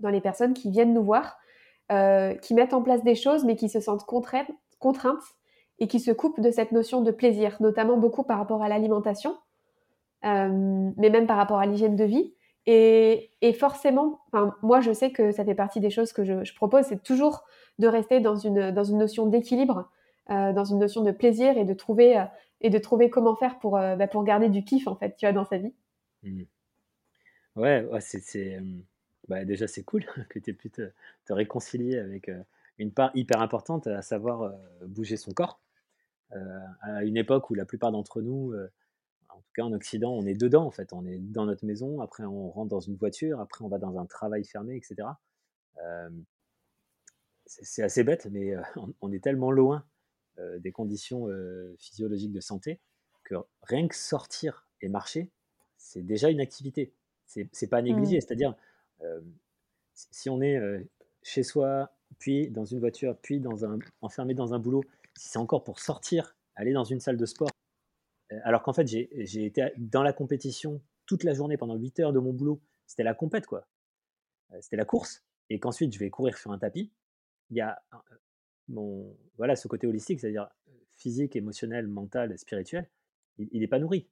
dans 0.01 0.09
les 0.09 0.21
personnes 0.21 0.55
qui 0.55 0.71
viennent 0.71 0.95
nous 0.95 1.05
voir, 1.05 1.39
euh, 1.93 2.35
qui 2.35 2.55
mettent 2.55 2.75
en 2.75 2.83
place 2.83 3.05
des 3.05 3.15
choses, 3.15 3.45
mais 3.45 3.57
qui 3.57 3.69
se 3.69 3.81
sentent 3.81 4.05
contraintes, 4.05 4.51
et 5.79 5.87
qui 5.87 6.01
se 6.01 6.11
coupent 6.11 6.41
de 6.41 6.51
cette 6.51 6.73
notion 6.73 7.03
de 7.03 7.11
plaisir, 7.11 7.57
notamment 7.61 7.97
beaucoup 7.97 8.23
par 8.23 8.39
rapport 8.39 8.63
à 8.63 8.69
l'alimentation, 8.69 9.37
euh, 10.25 10.91
mais 10.97 11.11
même 11.11 11.27
par 11.27 11.37
rapport 11.37 11.59
à 11.59 11.67
l'hygiène 11.67 11.97
de 11.97 12.05
vie. 12.05 12.35
Et, 12.67 13.31
et 13.41 13.53
forcément, 13.53 14.21
moi 14.63 14.81
je 14.81 14.93
sais 14.93 15.11
que 15.11 15.33
ça 15.33 15.45
fait 15.45 15.55
partie 15.55 15.81
des 15.81 15.91
choses 15.91 16.13
que 16.13 16.25
je, 16.25 16.55
propose, 16.55 16.85
c'est 16.85 17.03
toujours 17.03 17.45
de 17.79 17.87
rester 17.87 18.21
dans 18.21 18.37
une, 18.37 18.71
dans 18.71 18.85
une 18.85 18.99
notion 18.99 19.27
d'équilibre 19.27 19.89
dans 20.29 20.65
une 20.65 20.79
notion 20.79 21.03
de 21.03 21.11
plaisir 21.11 21.59
et 21.59 21.65
de 21.65 21.75
trouver, 21.75 22.25
et 22.61 22.71
de 22.71 22.79
trouver 22.79 23.11
comment 23.11 23.37
faire 23.37 23.59
pour, 23.59 23.77
euh, 23.77 23.97
bah, 23.97 24.09
pour 24.09 24.25
garder 24.25 24.49
du 24.49 24.65
kiff, 24.65 24.87
en 24.87 24.97
fait, 24.97 25.17
tu 25.17 25.27
vois, 25.27 25.33
dans 25.33 25.45
sa 25.45 25.59
vie. 25.59 25.75
Mmh. 26.23 26.43
Ouais, 27.57 27.87
c'est, 28.01 28.61
bah, 29.29 29.45
déjà, 29.45 29.67
c'est 29.67 29.83
cool 29.83 30.05
que 30.29 30.39
tu 30.39 30.51
aies 30.51 30.55
pu 30.55 30.71
te, 30.71 30.93
réconcilier 31.29 31.99
avec 31.99 32.31
une 32.79 32.93
part 32.93 33.11
hyper 33.15 33.41
importante, 33.41 33.87
à 33.87 34.03
savoir 34.03 34.53
bouger 34.87 35.17
son 35.17 35.33
corps. 35.33 35.61
à 36.31 37.05
une 37.05 37.17
époque 37.17 37.51
où 37.51 37.55
la 37.55 37.65
plupart 37.65 37.93
d'entre 37.93 38.21
nous, 38.21 38.53
en 39.29 39.37
tout 39.37 39.53
cas 39.55 39.63
en 39.63 39.73
Occident, 39.73 40.13
on 40.13 40.27
est 40.27 40.35
dedans 40.35 40.65
en 40.65 40.71
fait. 40.71 40.93
On 40.93 41.07
est 41.07 41.19
dans 41.19 41.47
notre 41.47 41.65
maison, 41.65 42.01
après 42.01 42.25
on 42.25 42.51
rentre 42.51 42.71
dans 42.71 42.81
une 42.81 42.97
voiture, 42.97 43.41
après 43.41 43.65
on 43.65 43.69
va 43.69 43.79
dans 43.79 43.99
un 43.99 44.07
travail 44.07 44.45
fermé, 44.45 44.77
etc. 44.77 45.09
c'est 47.47 47.83
assez 47.83 48.05
bête, 48.05 48.27
mais 48.31 48.55
on, 49.01 49.13
est 49.13 49.23
tellement 49.23 49.51
loin 49.53 49.85
euh, 49.85 49.90
des 50.59 50.73
conditions 50.73 51.29
euh, 51.29 51.75
physiologiques 51.79 52.33
de 52.33 52.41
santé, 52.41 52.81
que 53.25 53.35
rien 53.63 53.87
que 53.89 53.95
sortir 53.95 54.67
et 54.81 54.89
marcher, 54.89 55.31
c'est 55.77 56.03
déjà 56.03 56.31
une 56.31 56.41
activité. 56.41 56.93
C'est 57.27 57.69
pas 57.69 57.81
négligé. 57.81 58.17
Mmh. 58.17 58.21
C'est-à-dire, 58.21 58.57
euh, 59.03 59.21
si 59.95 60.29
on 60.29 60.41
est 60.41 60.59
chez 61.23 61.43
soi, 61.43 61.93
puis 62.19 62.51
dans 62.51 62.65
une 62.65 62.81
voiture, 62.81 63.17
puis 63.23 63.39
dans 63.39 63.65
un, 63.65 63.79
enfermé 64.01 64.35
dans 64.35 64.53
un 64.53 64.59
boulot, 64.59 64.83
si 65.17 65.29
c'est 65.29 65.39
encore 65.39 65.63
pour 65.63 65.79
sortir, 65.79 66.37
aller 66.57 66.73
dans 66.73 66.85
une 66.85 67.01
salle 67.01 67.17
de 67.17 67.27
sport, 67.27 67.51
alors 68.43 68.63
qu'en 68.63 68.73
fait 68.73 68.87
j'ai 68.87 69.45
été 69.45 69.73
dans 69.77 70.03
la 70.03 70.13
compétition 70.13 70.81
toute 71.07 71.25
la 71.25 71.35
journée 71.35 71.57
pendant 71.57 71.77
8 71.77 72.01
heures 72.01 72.13
de 72.13 72.19
mon 72.19 72.33
boulot, 72.33 72.61
c'était 72.87 73.03
la 73.03 73.15
compète 73.15 73.47
quoi. 73.47 73.69
C'était 74.61 74.77
la 74.77 74.85
course, 74.85 75.23
et 75.51 75.61
qu'ensuite 75.61 75.93
je 75.93 75.99
vais 75.99 76.11
courir 76.11 76.37
sur 76.37 76.51
un 76.51 76.59
tapis, 76.59 76.91
il 77.51 77.57
y 77.57 77.61
a 77.61 77.83
voilà, 79.37 79.57
ce 79.57 79.69
côté 79.69 79.87
holistique, 79.87 80.21
c'est-à-dire 80.21 80.49
physique, 80.97 81.37
émotionnel, 81.37 81.87
mental, 81.87 82.37
spirituel, 82.39 82.89
il 83.39 83.61
n'est 83.61 83.69
pas 83.69 83.79
nourri. 83.79 84.09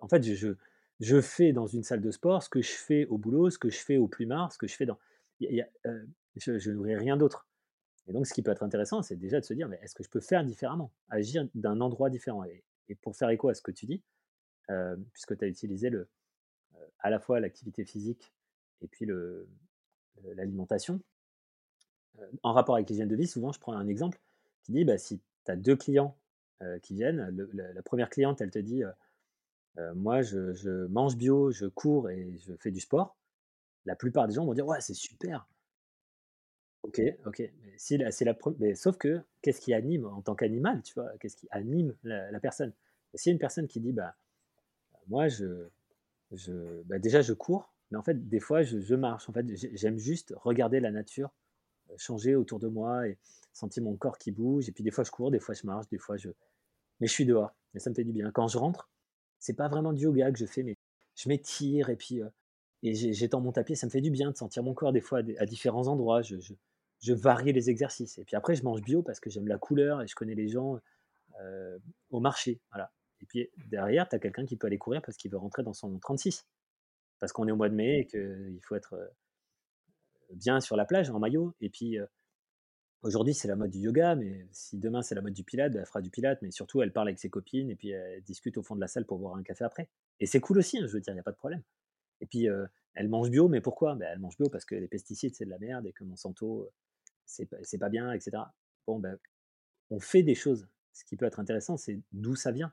en 0.00 0.08
fait, 0.08 0.22
je, 0.22 1.20
fais 1.20 1.52
dans 1.52 1.66
une 1.66 1.82
salle 1.82 2.00
de 2.00 2.10
sport 2.10 2.42
ce 2.42 2.48
que 2.48 2.62
je 2.62 2.72
fais 2.72 3.06
au 3.06 3.18
boulot, 3.18 3.50
ce 3.50 3.58
que 3.58 3.70
je 3.70 3.78
fais 3.78 3.96
au 3.96 4.08
plumard, 4.08 4.52
ce 4.52 4.58
que 4.58 4.66
je 4.66 4.74
fais 4.74 4.86
dans. 4.86 4.98
je, 5.40 6.58
je 6.58 6.70
nourris 6.70 6.96
rien 6.96 7.16
d'autre. 7.16 7.48
Et 8.08 8.12
donc, 8.12 8.26
ce 8.26 8.32
qui 8.32 8.42
peut 8.42 8.50
être 8.50 8.62
intéressant, 8.62 9.02
c'est 9.02 9.16
déjà 9.16 9.38
de 9.38 9.44
se 9.44 9.52
dire, 9.52 9.68
mais 9.68 9.78
est-ce 9.82 9.94
que 9.94 10.02
je 10.02 10.08
peux 10.08 10.20
faire 10.20 10.42
différemment, 10.42 10.90
agir 11.10 11.46
d'un 11.54 11.80
endroit 11.80 12.08
différent? 12.08 12.42
Et, 12.44 12.64
pour 13.02 13.14
faire 13.14 13.28
écho 13.28 13.50
à 13.50 13.54
ce 13.54 13.60
que 13.60 13.70
tu 13.70 13.84
dis, 13.84 14.02
puisque 15.12 15.36
tu 15.36 15.44
as 15.44 15.48
utilisé 15.48 15.90
à 17.00 17.10
la 17.10 17.20
fois 17.20 17.38
l'activité 17.38 17.84
physique 17.84 18.32
et 18.80 18.88
puis 18.88 19.06
l'alimentation, 20.24 21.02
en 22.42 22.52
rapport 22.52 22.74
avec 22.74 22.88
l'hygiène 22.90 23.08
de 23.08 23.16
vie, 23.16 23.26
souvent, 23.26 23.52
je 23.52 23.60
prends 23.60 23.74
un 23.74 23.88
exemple 23.88 24.18
qui 24.62 24.72
dit 24.72 24.84
bah, 24.84 24.98
si 24.98 25.20
tu 25.44 25.50
as 25.50 25.56
deux 25.56 25.76
clients 25.76 26.16
qui 26.82 26.94
viennent, 26.94 27.48
la, 27.54 27.82
première 27.82 28.10
cliente, 28.10 28.40
elle 28.40 28.50
te 28.50 28.58
dit 28.58 28.82
Moi, 29.94 30.22
je, 30.22 30.86
mange 30.86 31.16
bio, 31.16 31.50
je 31.50 31.66
cours 31.66 32.10
et 32.10 32.36
je 32.38 32.54
fais 32.56 32.70
du 32.70 32.80
sport. 32.80 33.16
La 33.86 33.94
plupart 33.94 34.26
des 34.26 34.34
gens 34.34 34.44
vont 34.44 34.54
dire 34.54 34.66
Ouais, 34.66 34.80
c'est 34.80 34.94
super. 34.94 35.46
Ok, 36.82 37.00
ok. 37.26 37.40
Mais, 37.40 37.74
si 37.76 37.98
la 37.98 38.10
mais 38.58 38.74
sauf 38.74 38.96
que, 38.96 39.20
qu'est-ce 39.42 39.60
qui 39.60 39.74
anime 39.74 40.06
en 40.06 40.22
tant 40.22 40.34
qu'animal 40.34 40.82
tu 40.82 40.94
vois? 40.94 41.10
Qu'est-ce 41.18 41.36
qui 41.36 41.48
anime 41.50 41.94
la, 42.02 42.40
personne? 42.40 42.72
S'il 43.14 43.30
y 43.30 43.32
a 43.32 43.34
une 43.34 43.38
personne 43.38 43.66
qui 43.66 43.80
dit 43.80 43.92
bah, 43.92 44.16
Moi, 45.08 45.28
je, 45.28 45.68
je, 46.32 46.82
bah, 46.84 46.98
déjà, 46.98 47.20
je 47.20 47.32
cours, 47.32 47.72
mais 47.90 47.98
en 47.98 48.02
fait, 48.02 48.28
des 48.28 48.40
fois, 48.40 48.62
je, 48.62 48.78
je 48.80 48.94
marche. 48.94 49.28
En 49.28 49.32
fait, 49.32 49.46
j'aime 49.54 49.98
juste 49.98 50.34
regarder 50.36 50.80
la 50.80 50.90
nature 50.90 51.30
changer 51.96 52.34
autour 52.34 52.58
de 52.58 52.68
moi 52.68 53.08
et 53.08 53.18
sentir 53.52 53.82
mon 53.82 53.96
corps 53.96 54.18
qui 54.18 54.30
bouge. 54.30 54.68
Et 54.68 54.72
puis 54.72 54.84
des 54.84 54.90
fois 54.90 55.04
je 55.04 55.10
cours, 55.10 55.30
des 55.30 55.40
fois 55.40 55.54
je 55.54 55.66
marche, 55.66 55.88
des 55.88 55.98
fois 55.98 56.16
je. 56.16 56.30
Mais 57.00 57.06
je 57.06 57.12
suis 57.12 57.26
dehors 57.26 57.54
et 57.74 57.78
ça 57.78 57.90
me 57.90 57.94
fait 57.94 58.04
du 58.04 58.12
bien. 58.12 58.30
Quand 58.30 58.48
je 58.48 58.58
rentre, 58.58 58.90
c'est 59.38 59.54
pas 59.54 59.68
vraiment 59.68 59.92
du 59.92 60.04
yoga 60.04 60.32
que 60.32 60.38
je 60.38 60.46
fais, 60.46 60.62
mais 60.62 60.76
je 61.14 61.28
m'étire 61.28 61.90
et 61.90 61.96
puis 61.96 62.22
euh, 62.22 62.28
et 62.82 62.94
j'étends 62.94 63.40
mon 63.40 63.52
tapis. 63.52 63.76
Ça 63.76 63.86
me 63.86 63.90
fait 63.90 64.00
du 64.00 64.10
bien 64.10 64.30
de 64.30 64.36
sentir 64.36 64.62
mon 64.62 64.74
corps 64.74 64.92
des 64.92 65.00
fois 65.00 65.20
à, 65.38 65.46
différents 65.46 65.88
endroits. 65.88 66.22
Je, 66.22 66.36
je, 67.00 67.12
varie 67.12 67.52
les 67.52 67.70
exercices. 67.70 68.18
Et 68.18 68.24
puis 68.24 68.36
après, 68.36 68.54
je 68.54 68.62
mange 68.62 68.82
bio 68.82 69.02
parce 69.02 69.20
que 69.20 69.30
j'aime 69.30 69.48
la 69.48 69.58
couleur 69.58 70.02
et 70.02 70.06
je 70.06 70.14
connais 70.14 70.34
les 70.34 70.48
gens 70.48 70.78
euh, 71.40 71.78
au 72.10 72.20
marché. 72.20 72.60
Voilà. 72.70 72.92
Et 73.20 73.26
puis 73.26 73.50
derrière, 73.66 74.08
tu 74.08 74.14
as 74.14 74.18
quelqu'un 74.20 74.46
qui 74.46 74.56
peut 74.56 74.68
aller 74.68 74.78
courir 74.78 75.02
parce 75.02 75.16
qu'il 75.16 75.30
veut 75.30 75.38
rentrer 75.38 75.62
dans 75.62 75.72
son 75.72 75.98
36. 75.98 76.46
Parce 77.18 77.32
qu'on 77.32 77.48
est 77.48 77.52
au 77.52 77.56
mois 77.56 77.68
de 77.68 77.74
mai 77.74 78.00
et 78.00 78.06
qu'il 78.06 78.60
faut 78.62 78.76
être 78.76 78.94
euh, 78.94 79.06
bien 80.34 80.60
sur 80.60 80.76
la 80.76 80.84
plage 80.84 81.10
en 81.10 81.18
maillot. 81.18 81.54
Et 81.60 81.70
puis 81.70 81.98
aujourd'hui, 83.02 83.34
c'est 83.34 83.48
la 83.48 83.56
mode 83.56 83.70
du 83.70 83.78
yoga, 83.78 84.14
mais 84.14 84.46
si 84.50 84.78
demain 84.78 85.02
c'est 85.02 85.14
la 85.14 85.20
mode 85.22 85.32
du 85.32 85.44
pilate, 85.44 85.74
elle 85.74 85.86
fera 85.86 86.00
du 86.00 86.10
pilate, 86.10 86.40
mais 86.42 86.50
surtout 86.50 86.82
elle 86.82 86.92
parle 86.92 87.08
avec 87.08 87.18
ses 87.18 87.30
copines 87.30 87.70
et 87.70 87.76
puis 87.76 87.90
elle 87.90 88.22
discute 88.22 88.58
au 88.58 88.62
fond 88.62 88.74
de 88.74 88.80
la 88.80 88.88
salle 88.88 89.06
pour 89.06 89.18
boire 89.18 89.36
un 89.36 89.42
café 89.42 89.64
après. 89.64 89.88
Et 90.20 90.26
c'est 90.26 90.40
cool 90.40 90.58
aussi, 90.58 90.78
hein, 90.78 90.86
je 90.86 90.92
veux 90.92 91.00
dire, 91.00 91.12
il 91.12 91.16
n'y 91.16 91.20
a 91.20 91.24
pas 91.24 91.32
de 91.32 91.36
problème. 91.36 91.62
Et 92.20 92.26
puis 92.26 92.46
elle 92.94 93.08
mange 93.08 93.30
bio, 93.30 93.48
mais 93.48 93.60
pourquoi? 93.60 93.94
Ben, 93.94 94.08
Elle 94.12 94.18
mange 94.18 94.36
bio 94.36 94.48
parce 94.48 94.64
que 94.64 94.74
les 94.74 94.88
pesticides 94.88 95.34
c'est 95.34 95.44
de 95.44 95.50
la 95.50 95.58
merde 95.58 95.86
et 95.86 95.92
que 95.92 96.04
Monsanto 96.04 96.68
c'est 97.26 97.78
pas 97.78 97.88
bien, 97.88 98.12
etc. 98.12 98.38
Bon, 98.86 98.98
ben, 98.98 99.18
on 99.90 100.00
fait 100.00 100.22
des 100.22 100.34
choses. 100.34 100.66
Ce 100.92 101.04
qui 101.04 101.16
peut 101.16 101.26
être 101.26 101.38
intéressant, 101.38 101.76
c'est 101.76 102.00
d'où 102.12 102.34
ça 102.34 102.50
vient. 102.50 102.72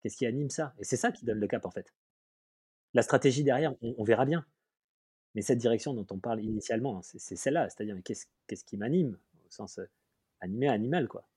Qu'est-ce 0.00 0.16
qui 0.16 0.24
anime 0.24 0.50
ça? 0.50 0.74
Et 0.78 0.84
c'est 0.84 0.96
ça 0.96 1.12
qui 1.12 1.24
donne 1.24 1.38
le 1.38 1.46
cap 1.46 1.66
en 1.66 1.70
fait. 1.70 1.92
La 2.94 3.02
stratégie 3.02 3.44
derrière, 3.44 3.74
on 3.82 4.04
verra 4.04 4.24
bien. 4.24 4.46
Mais 5.36 5.42
cette 5.42 5.58
direction 5.58 5.92
dont 5.92 6.06
on 6.10 6.18
parle 6.18 6.40
initialement, 6.42 7.02
c'est 7.02 7.36
celle-là, 7.36 7.68
c'est-à-dire 7.68 7.96
qu'est-ce 8.02 8.64
qui 8.64 8.76
m'anime 8.78 9.18
au 9.46 9.50
sens 9.50 9.78
animé 10.40 10.66
animal 10.66 11.08
quoi? 11.08 11.28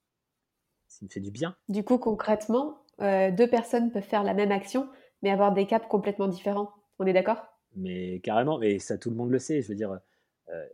Ça 0.88 1.04
me 1.04 1.10
fait 1.10 1.20
du 1.20 1.32
bien. 1.32 1.56
Du 1.68 1.84
coup, 1.84 1.97
concrètement, 1.97 2.82
deux 3.00 3.50
personnes 3.50 3.91
peuvent 3.91 4.02
faire 4.02 4.24
la 4.24 4.34
même 4.34 4.54
action, 4.54 4.89
mais 5.22 5.30
avoir 5.30 5.54
des 5.54 5.68
caps 5.68 5.86
complètement 5.88 6.30
différents. 6.30 6.72
On 6.97 7.06
est 7.06 7.14
d'accord? 7.14 7.45
Mais 7.76 8.22
carrément, 8.22 8.62
et 8.62 8.80
ça 8.80 8.97
tout 8.97 9.10
le 9.10 9.18
monde 9.18 9.32
le 9.32 9.39
sait. 9.39 9.62
Je 9.62 9.68
veux 9.68 9.76
dire, 9.76 10.00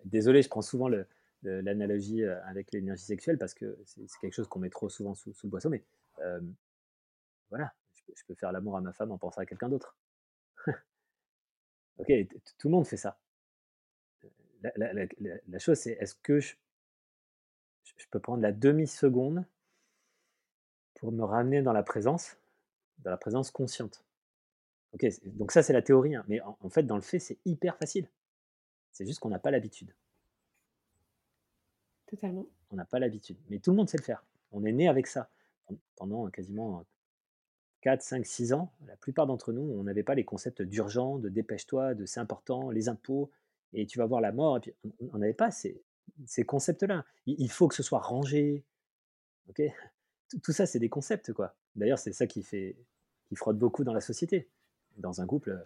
désolé, 0.05 0.43
je 0.43 0.49
prends 0.49 0.61
souvent 0.61 0.87
l'analogie 1.41 2.23
avec 2.23 2.71
l'énergie 2.71 3.05
sexuelle 3.05 3.39
parce 3.39 3.55
que 3.55 3.75
c'est 3.85 4.19
quelque 4.21 4.33
chose 4.33 4.47
qu'on 4.47 4.59
met 4.59 4.69
trop 4.69 4.87
souvent 4.87 5.15
sous, 5.15 5.33
le 5.43 5.49
boisseau, 5.49 5.69
mais 5.69 5.83
voilà, 7.49 7.73
je 8.13 8.23
peux 8.27 8.35
faire 8.35 8.51
l'amour 8.51 8.77
à 8.77 8.81
ma 8.81 8.93
femme 8.93 9.11
en 9.11 9.17
pensant 9.17 9.41
à 9.41 9.47
quelqu'un 9.47 9.69
d'autre. 9.69 9.97
Ok, 11.97 12.11
tout 12.57 12.67
le 12.67 12.71
monde 12.71 12.87
fait 12.87 12.97
ça? 12.97 13.17
La, 14.61 15.59
chose, 15.59 15.77
c'est 15.77 15.91
est-ce 15.93 16.15
que 16.15 16.39
je, 16.39 16.55
peux 18.09 18.19
prendre 18.19 18.41
la 18.41 18.51
demi-seconde 18.51 19.45
pour 20.95 21.11
me 21.11 21.23
ramener 21.23 21.61
dans 21.61 21.73
la 21.73 21.83
présence, 21.83 22.37
dans 22.99 23.11
la 23.11 23.17
présence 23.17 23.51
consciente? 23.51 24.03
Ok, 24.93 25.05
donc 25.25 25.51
ça 25.51 25.61
c'est 25.61 25.73
la 25.73 25.81
théorie, 25.81 26.15
hein, 26.15 26.23
mais 26.27 26.39
en, 26.41 26.69
fait 26.69 26.83
dans 26.83 26.95
le 26.95 27.01
fait 27.01 27.19
c'est 27.19 27.37
hyper 27.45 27.77
facile. 27.77 28.09
C'est 28.91 29.05
juste 29.05 29.19
qu'on 29.19 29.29
n'a 29.29 29.39
pas 29.39 29.51
l'habitude. 29.51 29.93
Totalement. 32.07 32.45
On 32.71 32.75
n'a 32.75 32.85
pas 32.85 32.99
l'habitude, 32.99 33.37
mais 33.49 33.59
tout 33.59 33.71
le 33.71 33.77
monde 33.77 33.89
sait 33.89 33.97
le 33.97 34.03
faire. 34.03 34.23
On 34.51 34.63
est 34.63 34.71
né 34.71 34.87
avec 34.87 35.07
ça 35.07 35.29
pendant 35.95 36.29
quasiment 36.29 36.85
4, 37.85 38.01
5, 38.01 38.25
6 38.25 38.53
ans, 38.53 38.71
la 38.87 38.95
plupart 38.95 39.27
d'entre 39.27 39.53
nous, 39.53 39.61
on 39.61 39.83
n'avait 39.83 40.01
pas 40.01 40.15
les 40.15 40.25
concepts 40.25 40.63
d'urgent, 40.63 41.19
de 41.19 41.29
dépêche-toi, 41.29 41.93
de 41.93 42.07
c'est 42.07 42.19
important, 42.19 42.71
les 42.71 42.89
impôts, 42.89 43.29
et 43.73 43.85
tu 43.85 43.99
vas 43.99 44.07
voir 44.07 44.21
la 44.21 44.31
mort. 44.31 44.57
Et 44.57 44.59
puis, 44.59 44.73
on 45.13 45.19
n'avait 45.19 45.35
pas 45.35 45.51
ces, 45.51 45.83
concepts-là. 46.47 47.05
Il, 47.27 47.51
faut 47.51 47.67
que 47.67 47.75
ce 47.75 47.83
soit 47.83 47.99
rangé. 47.99 48.63
ok? 49.49 49.61
Tout, 50.41 50.51
ça, 50.51 50.65
c'est 50.65 50.79
des 50.79 50.89
concepts, 50.89 51.31
quoi. 51.31 51.53
D'ailleurs, 51.75 51.99
c'est 51.99 52.11
ça 52.11 52.25
qui 52.25 52.41
fait, 52.41 52.75
qui 53.25 53.35
frottent 53.35 53.59
beaucoup 53.59 53.83
dans 53.83 53.93
la 53.93 54.01
société. 54.01 54.49
Dans 54.97 55.21
un 55.21 55.27
couple, 55.27 55.63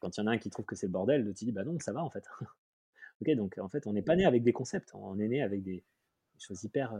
quand 0.00 0.16
il 0.16 0.20
y 0.20 0.24
en 0.24 0.26
a 0.26 0.32
un 0.32 0.38
qui 0.38 0.50
trouve 0.50 0.64
que 0.64 0.74
c'est 0.74 0.86
le 0.86 0.92
bordel, 0.92 1.22
l'autre 1.22 1.38
dit 1.38 1.52
bah 1.52 1.62
non, 1.62 1.78
ça 1.78 1.92
va 1.92 2.02
en 2.02 2.10
fait. 2.10 2.28
ok, 3.22 3.30
donc 3.36 3.58
en 3.58 3.68
fait, 3.68 3.86
on 3.86 3.92
n'est 3.92 4.02
pas 4.02 4.16
né 4.16 4.24
avec 4.24 4.42
des 4.42 4.52
concepts, 4.52 4.90
on 4.94 5.20
est 5.20 5.28
né 5.28 5.40
avec 5.40 5.62
des, 5.62 5.84
choses 6.36 6.64
hyper 6.64 6.94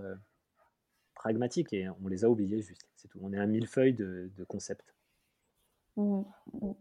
pragmatiques 1.21 1.75
et 1.75 1.87
on 2.03 2.09
les 2.09 2.25
a 2.25 2.31
oubliés 2.31 2.63
juste. 2.63 2.89
C'est 2.97 3.09
tout. 3.09 3.19
On 3.23 3.33
est 3.35 3.39
un 3.39 3.47
millefeuille 3.47 3.93
de, 3.93 4.31
de 4.37 4.45
concepts. 4.45 4.95
Mmh, 5.97 6.23
mmh. 6.55 6.73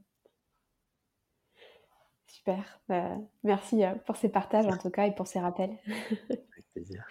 Super. 2.27 2.79
Bah, 2.87 3.17
merci 3.43 3.81
pour 4.05 4.15
ces 4.15 4.29
partages 4.29 4.65
en 4.65 4.77
tout 4.77 4.89
cas 4.89 5.07
et 5.07 5.13
pour 5.13 5.27
ces 5.27 5.39
rappels. 5.39 5.77
Avec 6.29 6.69
plaisir. 6.73 7.05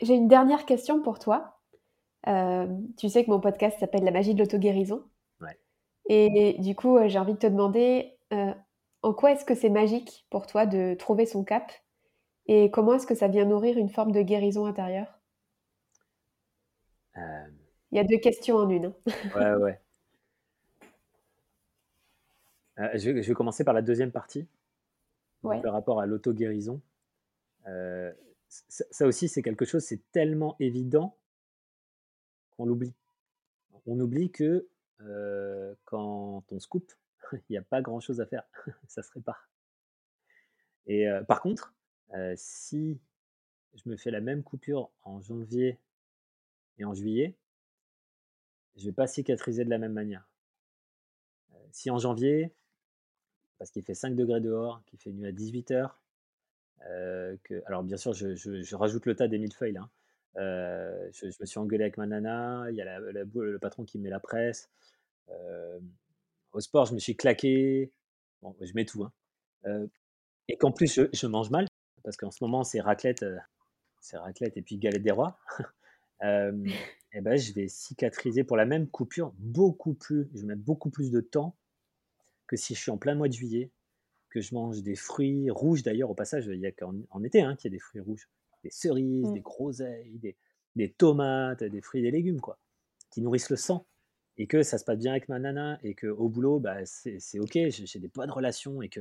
J'ai 0.00 0.14
une 0.14 0.28
dernière 0.28 0.64
question 0.64 1.02
pour 1.02 1.18
toi. 1.18 1.60
tu 2.24 3.08
sais 3.08 3.24
que 3.24 3.30
mon 3.30 3.40
podcast 3.40 3.80
s'appelle 3.80 4.04
La 4.04 4.12
magie 4.12 4.34
de 4.34 4.38
l'auto-guérison. 4.38 5.04
Et 6.10 6.56
du 6.58 6.76
coup, 6.76 6.98
j'ai 7.06 7.18
envie 7.18 7.32
de 7.32 7.38
te 7.38 7.46
demander 7.46 8.16
en 8.30 9.12
quoi 9.12 9.32
est-ce 9.32 9.44
que 9.44 9.54
c'est 9.54 9.70
magique 9.70 10.26
pour 10.30 10.46
toi 10.46 10.66
de 10.66 10.94
trouver 10.94 11.26
son 11.26 11.42
cap 11.44 11.72
et 12.46 12.70
comment 12.70 12.94
est-ce 12.94 13.06
que 13.06 13.14
ça 13.14 13.28
vient 13.28 13.46
nourrir 13.46 13.78
une 13.78 13.88
forme 13.88 14.12
de 14.12 14.20
guérison 14.20 14.66
intérieure? 14.66 15.18
Il 17.16 17.96
y 17.96 17.98
a 17.98 18.04
deux 18.04 18.18
questions 18.18 18.56
en 18.56 18.68
une. 18.68 18.86
Hein. 18.86 18.94
ouais, 19.36 19.54
ouais. 19.54 19.80
Euh, 22.78 22.88
je, 22.94 23.10
vais, 23.10 23.34
commencer 23.34 23.64
par 23.64 23.74
la 23.74 23.82
deuxième 23.82 24.10
partie, 24.10 24.48
le 25.44 25.68
rapport 25.68 26.00
à 26.00 26.06
l'auto-guérison. 26.06 26.80
Euh, 27.68 28.12
ça, 28.48 29.06
aussi, 29.06 29.28
c'est 29.28 29.42
quelque 29.42 29.64
chose, 29.64 29.84
c'est 29.84 30.00
tellement 30.10 30.56
évident 30.58 31.16
qu'on 32.50 32.66
l'oublie. 32.66 32.94
On 33.86 33.98
oublie 34.00 34.30
que 34.30 34.66
euh, 35.02 35.74
quand 35.84 36.44
on 36.50 36.58
se 36.58 36.66
coupe, 36.66 36.92
il 37.32 37.42
n'y 37.50 37.56
a 37.56 37.62
pas 37.62 37.80
grand-chose 37.80 38.20
à 38.20 38.26
faire, 38.26 38.44
ça 38.88 39.02
se 39.02 39.12
répare. 39.12 39.48
Et 40.86 41.06
par 41.26 41.40
contre, 41.40 41.72
si 42.36 43.00
je 43.72 43.88
me 43.88 43.96
fais 43.96 44.10
la 44.10 44.20
même 44.20 44.42
coupure 44.42 44.90
en 45.02 45.22
janvier 45.22 45.78
et 46.78 46.84
en 46.84 46.94
juillet, 46.94 47.36
je 48.76 48.82
ne 48.82 48.86
vais 48.86 48.92
pas 48.92 49.06
cicatriser 49.06 49.64
de 49.64 49.70
la 49.70 49.78
même 49.78 49.92
manière. 49.92 50.28
si 51.70 51.90
en 51.90 51.98
janvier, 51.98 52.52
parce 53.58 53.70
qu'il 53.70 53.82
fait 53.82 53.94
5 53.94 54.14
degrés 54.14 54.40
dehors, 54.40 54.82
qu'il 54.86 54.98
fait 54.98 55.12
nuit 55.12 55.26
à 55.26 55.32
18 55.32 55.70
heures. 55.70 56.00
Euh, 56.86 57.36
alors 57.66 57.82
bien 57.82 57.96
sûr, 57.96 58.12
je, 58.12 58.74
rajoute 58.74 59.06
le 59.06 59.16
tas 59.16 59.28
des 59.28 59.38
millefeuilles 59.38 59.72
là. 59.72 59.82
Hein. 59.82 59.90
Euh, 60.36 61.08
je, 61.12 61.26
me 61.40 61.46
suis 61.46 61.58
engueulé 61.58 61.84
avec 61.84 61.96
ma 61.96 62.06
nana, 62.06 62.66
il 62.70 62.76
y 62.76 62.82
a 62.82 62.98
le 62.98 63.58
patron 63.58 63.84
qui 63.84 63.98
me 63.98 64.04
met 64.04 64.10
la 64.10 64.20
presse. 64.20 64.68
Euh, 65.30 65.78
au 66.52 66.60
sport, 66.60 66.86
je 66.86 66.94
me 66.94 66.98
suis 66.98 67.16
claqué. 67.16 67.92
Bon, 68.42 68.54
je 68.60 68.72
mets 68.74 68.84
tout. 68.84 69.04
Hein. 69.64 69.86
et 70.48 70.56
qu'en 70.56 70.72
plus, 70.72 71.00
je, 71.12 71.26
mange 71.26 71.50
mal, 71.50 71.66
parce 72.02 72.16
qu'en 72.16 72.30
ce 72.30 72.42
moment, 72.42 72.64
c'est 72.64 72.80
raclette, 72.80 73.24
c'est 74.00 74.18
raclette 74.18 74.56
et 74.56 74.62
puis 74.62 74.76
galette 74.76 75.02
des 75.02 75.12
rois. 75.12 75.38
et 76.24 77.20
ben, 77.20 77.36
je 77.36 77.52
vais 77.52 77.68
cicatriser 77.68 78.44
pour 78.44 78.56
la 78.56 78.66
même 78.66 78.88
coupure 78.88 79.32
beaucoup 79.38 79.94
plus, 79.94 80.28
je 80.34 80.40
vais 80.40 80.46
mettre 80.46 80.62
beaucoup 80.62 80.90
plus 80.90 81.10
de 81.10 81.20
temps 81.20 81.56
que 82.46 82.56
si 82.56 82.74
je 82.74 82.80
suis 82.80 82.90
en 82.90 82.98
plein 82.98 83.14
mois 83.14 83.28
de 83.28 83.32
juillet, 83.32 83.70
que 84.30 84.40
je 84.40 84.54
mange 84.54 84.82
des 84.82 84.96
fruits 84.96 85.50
rouges 85.50 85.82
d'ailleurs, 85.82 86.10
au 86.10 86.14
passage, 86.14 86.46
il 86.46 86.58
n'y 86.58 86.66
a 86.66 86.72
qu'en 86.72 87.22
été 87.22 87.40
hein, 87.40 87.56
qu'il 87.56 87.70
y 87.70 87.74
a 87.74 87.76
des 87.76 87.80
fruits 87.80 88.00
rouges, 88.00 88.28
des 88.62 88.70
cerises, 88.70 89.28
mmh. 89.28 89.34
des 89.34 89.40
groseilles, 89.40 90.18
des, 90.18 90.36
des, 90.76 90.90
tomates, 90.90 91.62
des 91.62 91.80
fruits 91.80 92.02
des 92.02 92.10
légumes, 92.10 92.40
quoi, 92.40 92.58
qui 93.10 93.20
nourrissent 93.20 93.50
le 93.50 93.56
sang. 93.56 93.86
Et 94.36 94.48
que 94.48 94.64
ça 94.64 94.78
se 94.78 94.84
passe 94.84 94.98
bien 94.98 95.12
avec 95.12 95.28
ma 95.28 95.38
nana, 95.38 95.78
et 95.84 95.94
qu'au 95.94 96.28
boulot, 96.28 96.58
bah, 96.58 96.84
c'est 96.84 97.38
ok, 97.38 97.56
j'ai 97.68 98.00
des 98.00 98.08
bonnes 98.08 98.32
relations, 98.32 98.82
et 98.82 98.88
que 98.88 99.00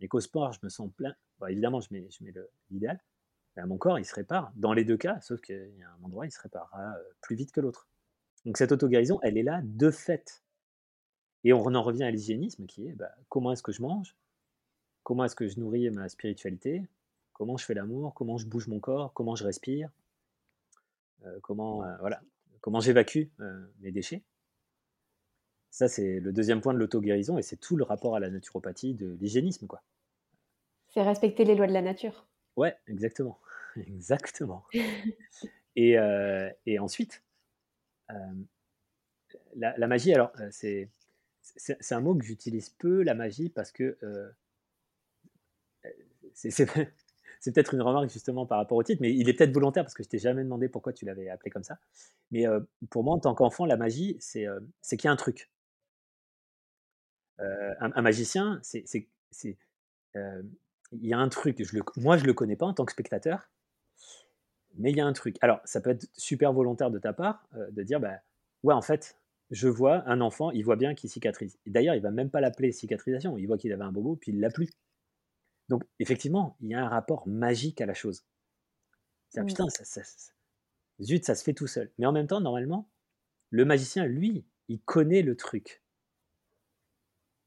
et 0.00 0.08
qu'au 0.08 0.20
sport, 0.20 0.52
je 0.52 0.58
me 0.62 0.68
sens 0.68 0.90
plein. 0.96 1.14
évidemment, 1.48 1.80
je 1.80 1.88
mets, 1.90 2.06
je 2.10 2.24
mets 2.24 2.34
l'idéal. 2.70 3.00
Mon 3.56 3.78
corps, 3.78 3.98
il 3.98 4.04
se 4.04 4.14
répare 4.14 4.52
dans 4.56 4.72
les 4.72 4.84
deux 4.84 4.96
cas, 4.96 5.20
sauf 5.20 5.40
qu'il 5.40 5.74
y 5.78 5.82
a 5.82 5.90
un 5.90 6.04
endroit, 6.04 6.26
il 6.26 6.32
se 6.32 6.40
réparera 6.40 6.94
euh, 6.96 7.02
plus 7.20 7.36
vite 7.36 7.52
que 7.52 7.60
l'autre. 7.60 7.88
Donc 8.44 8.56
cette 8.56 8.72
auto-guérison, 8.72 9.20
elle 9.22 9.38
est 9.38 9.42
là 9.42 9.60
de 9.62 9.90
fait. 9.90 10.42
Et 11.44 11.52
on 11.52 11.64
en 11.66 11.82
revient 11.82 12.04
à 12.04 12.10
l'hygiénisme 12.10 12.66
qui 12.66 12.88
est 12.88 12.92
bah, 12.92 13.12
comment 13.28 13.52
est-ce 13.52 13.62
que 13.62 13.72
je 13.72 13.82
mange? 13.82 14.16
Comment 15.02 15.24
est-ce 15.24 15.36
que 15.36 15.46
je 15.46 15.60
nourris 15.60 15.90
ma 15.90 16.08
spiritualité? 16.08 16.88
Comment 17.32 17.56
je 17.56 17.64
fais 17.64 17.74
l'amour? 17.74 18.14
Comment 18.14 18.38
je 18.38 18.46
bouge 18.46 18.68
mon 18.68 18.80
corps? 18.80 19.12
Comment 19.12 19.36
je 19.36 19.44
respire? 19.44 19.90
Euh, 21.24 21.38
Comment 21.42 21.84
euh, 21.84 21.96
voilà 22.00 22.22
Comment 22.60 22.80
j'évacue 22.80 23.28
euh, 23.40 23.66
mes 23.80 23.92
déchets? 23.92 24.22
Ça, 25.70 25.88
c'est 25.88 26.20
le 26.20 26.32
deuxième 26.32 26.60
point 26.60 26.72
de 26.72 26.78
l'auto-guérison 26.78 27.36
et 27.36 27.42
c'est 27.42 27.56
tout 27.56 27.76
le 27.76 27.84
rapport 27.84 28.16
à 28.16 28.20
la 28.20 28.30
naturopathie 28.30 28.94
de 28.94 29.16
l'hygiénisme. 29.20 29.66
quoi. 29.66 29.82
C'est 30.88 31.02
respecter 31.02 31.44
les 31.44 31.56
lois 31.56 31.66
de 31.66 31.72
la 31.72 31.82
nature. 31.82 32.26
Ouais, 32.56 32.76
exactement. 32.86 33.38
exactement. 33.86 34.64
et, 35.76 35.96
et, 36.66 36.78
ensuite, 36.78 37.22
la, 39.56 39.76
la, 39.76 39.86
magie, 39.86 40.12
alors, 40.12 40.32
c'est 40.50 40.90
c'est 41.56 41.94
un 41.94 42.00
mot 42.00 42.14
que 42.14 42.24
j'utilise 42.24 42.70
peu, 42.70 43.02
la 43.02 43.14
magie, 43.14 43.48
parce 43.48 43.70
que 43.70 43.96
euh, 44.02 44.30
c'est 46.32 46.66
peut-être 47.52 47.74
une 47.74 47.82
remarque 47.82 48.10
justement 48.10 48.46
par 48.46 48.58
rapport 48.58 48.78
au 48.78 48.82
titre, 48.82 49.02
mais 49.02 49.14
il 49.14 49.28
est 49.28 49.34
peut-être 49.34 49.52
volontaire 49.52 49.84
parce 49.84 49.94
que 49.94 50.02
je 50.02 50.08
t'ai 50.08 50.18
jamais 50.18 50.42
demandé 50.42 50.68
pourquoi 50.68 50.92
tu 50.92 51.04
l'avais 51.04 51.28
appelé 51.28 51.50
comme 51.50 51.62
ça. 51.62 51.78
Mais 52.30 52.46
euh, 52.46 52.60
pour 52.90 53.04
moi, 53.04 53.14
en 53.14 53.18
tant 53.18 53.34
qu'enfant, 53.34 53.66
la 53.66 53.76
magie, 53.76 54.16
c'est 54.20 54.46
euh, 54.46 54.60
qu'il 54.88 55.04
y 55.04 55.08
a 55.08 55.12
un 55.12 55.16
truc. 55.16 55.50
Un, 57.38 58.00
magicien, 58.00 58.60
c'est 58.62 58.84
il 59.42 59.56
y 60.92 61.12
a 61.12 61.18
un 61.18 61.28
truc. 61.28 61.60
Moi, 61.96 62.16
je 62.16 62.24
le 62.24 62.32
connais 62.32 62.56
pas 62.56 62.66
en 62.66 62.72
tant 62.72 62.84
que 62.84 62.92
spectateur, 62.92 63.50
mais 64.76 64.90
il 64.90 64.96
y 64.96 65.00
a 65.00 65.06
un 65.06 65.12
truc. 65.12 65.36
Alors, 65.40 65.60
ça 65.64 65.80
peut 65.80 65.90
être 65.90 66.06
super 66.14 66.52
volontaire 66.52 66.90
de 66.90 66.98
ta 66.98 67.12
part 67.12 67.46
de 67.70 67.82
dire, 67.82 68.00
bah 68.00 68.18
ouais, 68.62 68.74
en 68.74 68.82
fait, 68.82 69.16
je 69.50 69.68
vois 69.68 70.08
un 70.08 70.20
enfant, 70.20 70.50
il 70.50 70.64
voit 70.64 70.76
bien 70.76 70.94
qu'il 70.94 71.10
cicatrise. 71.10 71.58
D'ailleurs, 71.66 71.94
il 71.94 72.00
va 72.02 72.10
même 72.10 72.30
pas 72.30 72.40
l'appeler 72.40 72.72
cicatrisation, 72.72 73.38
il 73.38 73.46
voit 73.46 73.58
qu'il 73.58 73.72
avait 73.72 73.84
un 73.84 73.92
bobo, 73.92 74.16
puis 74.16 74.32
il 74.32 74.40
l'a 74.40 74.50
plus. 74.50 74.70
Donc, 75.68 75.84
effectivement, 75.98 76.56
il 76.60 76.70
y 76.70 76.74
a 76.74 76.84
un 76.84 76.88
rapport 76.88 77.26
magique 77.26 77.80
à 77.80 77.86
la 77.86 77.94
chose. 77.94 78.24
C'est 79.30 79.44
putain, 79.44 79.68
ça, 79.68 80.02
zut, 81.00 81.24
ça 81.24 81.34
se 81.34 81.42
fait 81.42 81.54
tout 81.54 81.66
seul. 81.66 81.90
Mais 81.98 82.06
en 82.06 82.12
même 82.12 82.26
temps, 82.26 82.40
normalement, 82.40 82.88
le 83.50 83.64
magicien, 83.64 84.06
lui, 84.06 84.44
il 84.68 84.80
connaît 84.80 85.22
le 85.22 85.36
truc. 85.36 85.82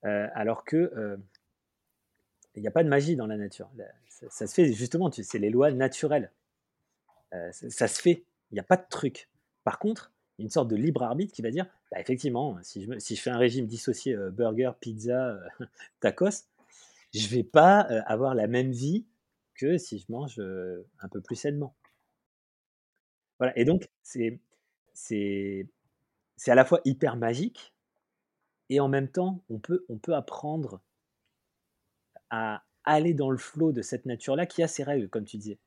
Euh, 0.06 0.28
alors 0.34 0.64
que 0.64 0.76
euh, 0.78 1.18
il 2.56 2.62
n'y 2.62 2.68
a 2.68 2.72
pas 2.72 2.84
de 2.84 2.90
magie 2.90 3.16
dans 3.16 3.28
la 3.28 3.38
nature. 3.38 3.70
Ça, 4.30 4.48
se 4.48 4.54
fait 4.54 4.74
justement, 4.74 5.12
c'est 5.12 5.40
les 5.40 5.50
lois 5.50 5.72
naturelles. 5.72 6.32
Euh, 7.34 7.52
ça, 7.52 7.88
se 7.88 8.02
fait. 8.02 8.24
Il 8.52 8.56
n'y 8.56 8.60
a 8.60 8.64
pas 8.64 8.78
de 8.78 8.86
truc. 8.90 9.30
Par 9.64 9.80
contre, 9.80 10.12
une 10.40 10.50
sorte 10.50 10.68
de 10.68 10.76
libre 10.76 11.04
arbitre 11.04 11.34
qui 11.34 11.42
va 11.42 11.52
dire, 11.52 11.66
bah, 11.92 12.00
effectivement, 12.00 12.58
si 12.62 12.84
je, 12.84 13.22
fais 13.22 13.30
un 13.30 13.38
régime 13.38 13.66
dissocié 13.66 14.14
euh, 14.14 14.30
burger, 14.30 14.72
pizza, 14.80 15.30
euh, 15.30 15.66
tacos, 16.00 16.46
je 17.14 17.28
vais 17.28 17.44
pas 17.44 17.80
avoir 18.06 18.36
la 18.36 18.48
même 18.48 18.72
vie 18.72 19.06
que 19.56 19.78
si 19.78 19.98
je 19.98 20.06
mange 20.10 20.40
un 20.40 21.08
peu 21.08 21.22
plus 21.22 21.36
sainement. 21.36 21.74
Voilà, 23.40 23.58
et 23.58 23.66
donc 23.66 23.90
c'est 24.04 24.40
à 26.48 26.56
la 26.56 26.66
fois 26.66 26.82
hyper 26.86 27.16
magique 27.16 27.74
et 28.70 28.80
en 28.80 28.90
même 28.90 29.08
temps 29.08 29.42
on 29.50 29.58
peut 29.58 29.86
on 29.90 29.98
peut 29.98 30.16
apprendre 30.16 30.82
à 32.30 32.64
aller 32.84 33.14
dans 33.14 33.30
le 33.30 33.38
flot 33.38 33.72
de 33.72 33.82
cette 33.82 34.06
nature-là 34.06 34.46
qui 34.46 34.64
a 34.64 34.68
ses 34.68 34.84
règles, 34.84 35.10
comme 35.10 35.26
tu 35.26 35.38
disais. 35.38 35.60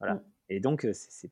Voilà. 0.00 0.22
Et 0.48 0.60
donc 0.60 0.86
c'est 0.92 1.30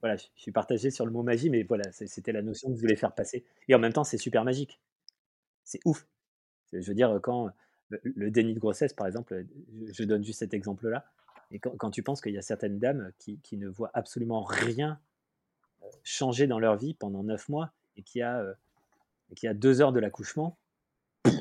voilà, 0.00 0.16
je 0.16 0.26
suis 0.36 0.52
partagé 0.52 0.90
sur 0.90 1.06
le 1.06 1.12
mot 1.12 1.22
magie, 1.22 1.50
mais 1.50 1.62
voilà, 1.62 1.90
c'était 1.90 2.32
la 2.32 2.42
notion 2.42 2.68
que 2.68 2.76
je 2.76 2.80
voulais 2.80 2.96
faire 2.96 3.12
passer. 3.12 3.44
Et 3.68 3.74
en 3.74 3.78
même 3.78 3.92
temps, 3.92 4.04
c'est 4.04 4.18
super 4.18 4.44
magique. 4.44 4.78
C'est 5.64 5.80
ouf. 5.84 6.06
Je 6.72 6.86
veux 6.86 6.94
dire, 6.94 7.18
quand 7.22 7.50
le, 7.88 8.30
déni 8.30 8.54
de 8.54 8.58
grossesse, 8.58 8.92
par 8.92 9.06
exemple, 9.06 9.46
je 9.90 10.04
donne 10.04 10.22
juste 10.22 10.40
cet 10.40 10.52
exemple-là, 10.54 11.06
et 11.52 11.60
quand, 11.60 11.90
tu 11.90 12.02
penses 12.02 12.20
qu'il 12.20 12.32
y 12.32 12.38
a 12.38 12.42
certaines 12.42 12.78
dames 12.78 13.12
qui, 13.18 13.40
ne 13.52 13.68
voient 13.68 13.90
absolument 13.94 14.42
rien 14.42 14.98
euh, 15.82 15.86
changer 16.02 16.48
dans 16.48 16.58
leur 16.58 16.76
vie 16.76 16.94
pendant 16.94 17.22
neuf 17.22 17.48
mois, 17.48 17.72
et 17.96 18.02
qui 18.02 18.20
a, 18.20 18.40
euh, 18.40 18.52
qui 19.36 19.46
a 19.46 19.54
deux 19.54 19.80
heures 19.80 19.92
de 19.92 20.00
l'accouchement, 20.00 20.58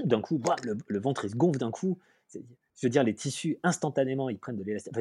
d'un 0.06 0.22
coup, 0.22 0.42
le, 0.88 1.00
ventre 1.00 1.26
il 1.26 1.32
se 1.32 1.36
gonfle 1.36 1.60
d'un 1.60 1.72
coup. 1.72 2.00
Je 2.34 2.40
veux 2.84 2.90
dire, 2.90 3.04
les 3.04 3.16
tissus 3.16 3.58
instantanément, 3.64 4.30
ils 4.30 4.38
prennent 4.38 4.58
de 4.58 4.64
l'élastique. 4.64 4.94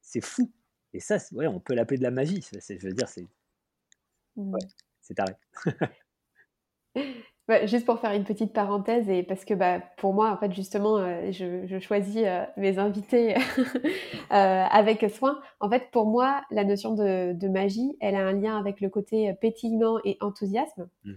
c'est 0.00 0.20
fou. 0.20 0.50
Et 0.94 1.00
ça, 1.00 1.16
ouais, 1.32 1.46
on 1.46 1.60
peut 1.60 1.74
l'appeler 1.74 1.98
de 1.98 2.02
la 2.02 2.10
magie. 2.10 2.44
je 2.52 2.86
veux 2.86 2.92
dire, 2.92 3.08
c'est. 3.08 3.26
Mmh. 4.36 4.52
Ouais, 4.54 4.60
c'est 5.00 5.14
taré. 5.14 5.34
juste 7.64 7.86
pour 7.86 7.98
faire 7.98 8.12
une 8.12 8.24
petite 8.24 8.52
parenthèse, 8.52 9.08
et 9.08 9.22
parce 9.22 9.44
que 9.44 9.54
bah, 9.54 9.80
pour 9.98 10.14
moi, 10.14 10.30
en 10.30 10.36
fait, 10.36 10.52
justement, 10.52 10.98
euh, 10.98 11.30
je, 11.30 11.78
choisis 11.80 12.22
euh, 12.24 12.44
mes 12.56 12.78
invités 12.78 13.34
euh, 14.32 14.64
avec 14.70 15.04
soin. 15.10 15.40
En 15.60 15.68
fait, 15.68 15.90
pour 15.90 16.06
moi, 16.06 16.42
la 16.50 16.64
notion 16.64 16.94
de, 16.94 17.48
magie, 17.48 17.96
elle 18.00 18.14
a 18.14 18.26
un 18.26 18.32
lien 18.32 18.58
avec 18.58 18.80
le 18.80 18.88
côté 18.88 19.32
pétillement 19.40 19.98
et 20.04 20.16
enthousiasme. 20.20 20.88
Mmh. 21.04 21.12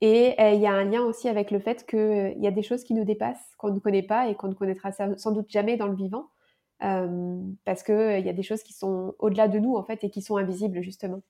Et 0.00 0.36
il 0.54 0.60
y 0.60 0.66
a 0.66 0.72
un 0.72 0.84
lien 0.84 1.02
aussi 1.02 1.28
avec 1.28 1.50
le 1.50 1.58
fait 1.58 1.84
qu'il 1.84 2.36
y 2.38 2.46
a 2.46 2.52
des 2.52 2.62
choses 2.62 2.84
qui 2.84 2.94
nous 2.94 3.04
dépassent, 3.04 3.54
qu'on 3.56 3.72
ne 3.72 3.80
connaît 3.80 4.04
pas 4.04 4.28
et 4.28 4.36
qu'on 4.36 4.46
ne 4.46 4.54
connaîtra 4.54 4.92
sans 4.92 5.32
doute 5.32 5.50
jamais 5.50 5.76
dans 5.76 5.88
le 5.88 5.96
vivant, 5.96 6.28
parce 6.80 7.82
qu'il 7.82 8.20
y 8.20 8.28
a 8.28 8.32
des 8.32 8.42
choses 8.42 8.62
qui 8.62 8.72
sont 8.72 9.14
au-delà 9.18 9.48
de 9.48 9.58
nous, 9.58 9.76
en 9.76 9.82
fait, 9.82 10.04
et 10.04 10.10
qui 10.10 10.22
sont 10.22 10.36
invisibles, 10.36 10.82
justement. 10.82 11.22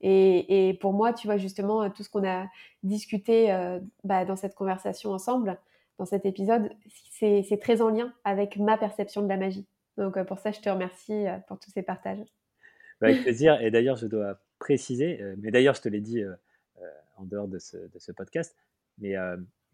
Et, 0.00 0.76
pour 0.80 0.92
moi, 0.92 1.12
tu 1.12 1.26
vois, 1.26 1.36
justement, 1.36 1.88
tout 1.90 2.02
ce 2.02 2.10
qu'on 2.10 2.26
a 2.26 2.46
discuté 2.82 3.48
bah, 4.04 4.24
dans 4.24 4.36
cette 4.36 4.54
conversation 4.54 5.10
ensemble, 5.10 5.58
dans 5.98 6.04
cet 6.04 6.26
épisode, 6.26 6.70
c'est 7.10 7.58
très 7.60 7.80
en 7.80 7.88
lien 7.88 8.12
avec 8.24 8.58
ma 8.58 8.76
perception 8.76 9.22
de 9.22 9.28
la 9.28 9.36
magie. 9.36 9.66
Donc 9.96 10.22
pour 10.24 10.38
ça, 10.38 10.52
je 10.52 10.60
te 10.60 10.68
remercie 10.68 11.24
pour 11.48 11.58
tous 11.58 11.70
ces 11.70 11.82
partages. 11.82 12.18
Bah, 13.00 13.08
avec 13.08 13.22
plaisir. 13.22 13.60
Et 13.62 13.70
d'ailleurs, 13.70 13.96
je 13.96 14.06
dois 14.06 14.38
préciser, 14.58 15.20
mais 15.38 15.50
d'ailleurs, 15.50 15.74
je 15.74 15.82
te 15.82 15.88
l'ai 15.88 16.00
dit 16.00 16.22
en 17.16 17.24
dehors 17.24 17.48
de 17.48 17.58
ce, 17.58 18.12
podcast, 18.12 18.56
mais 18.98 19.14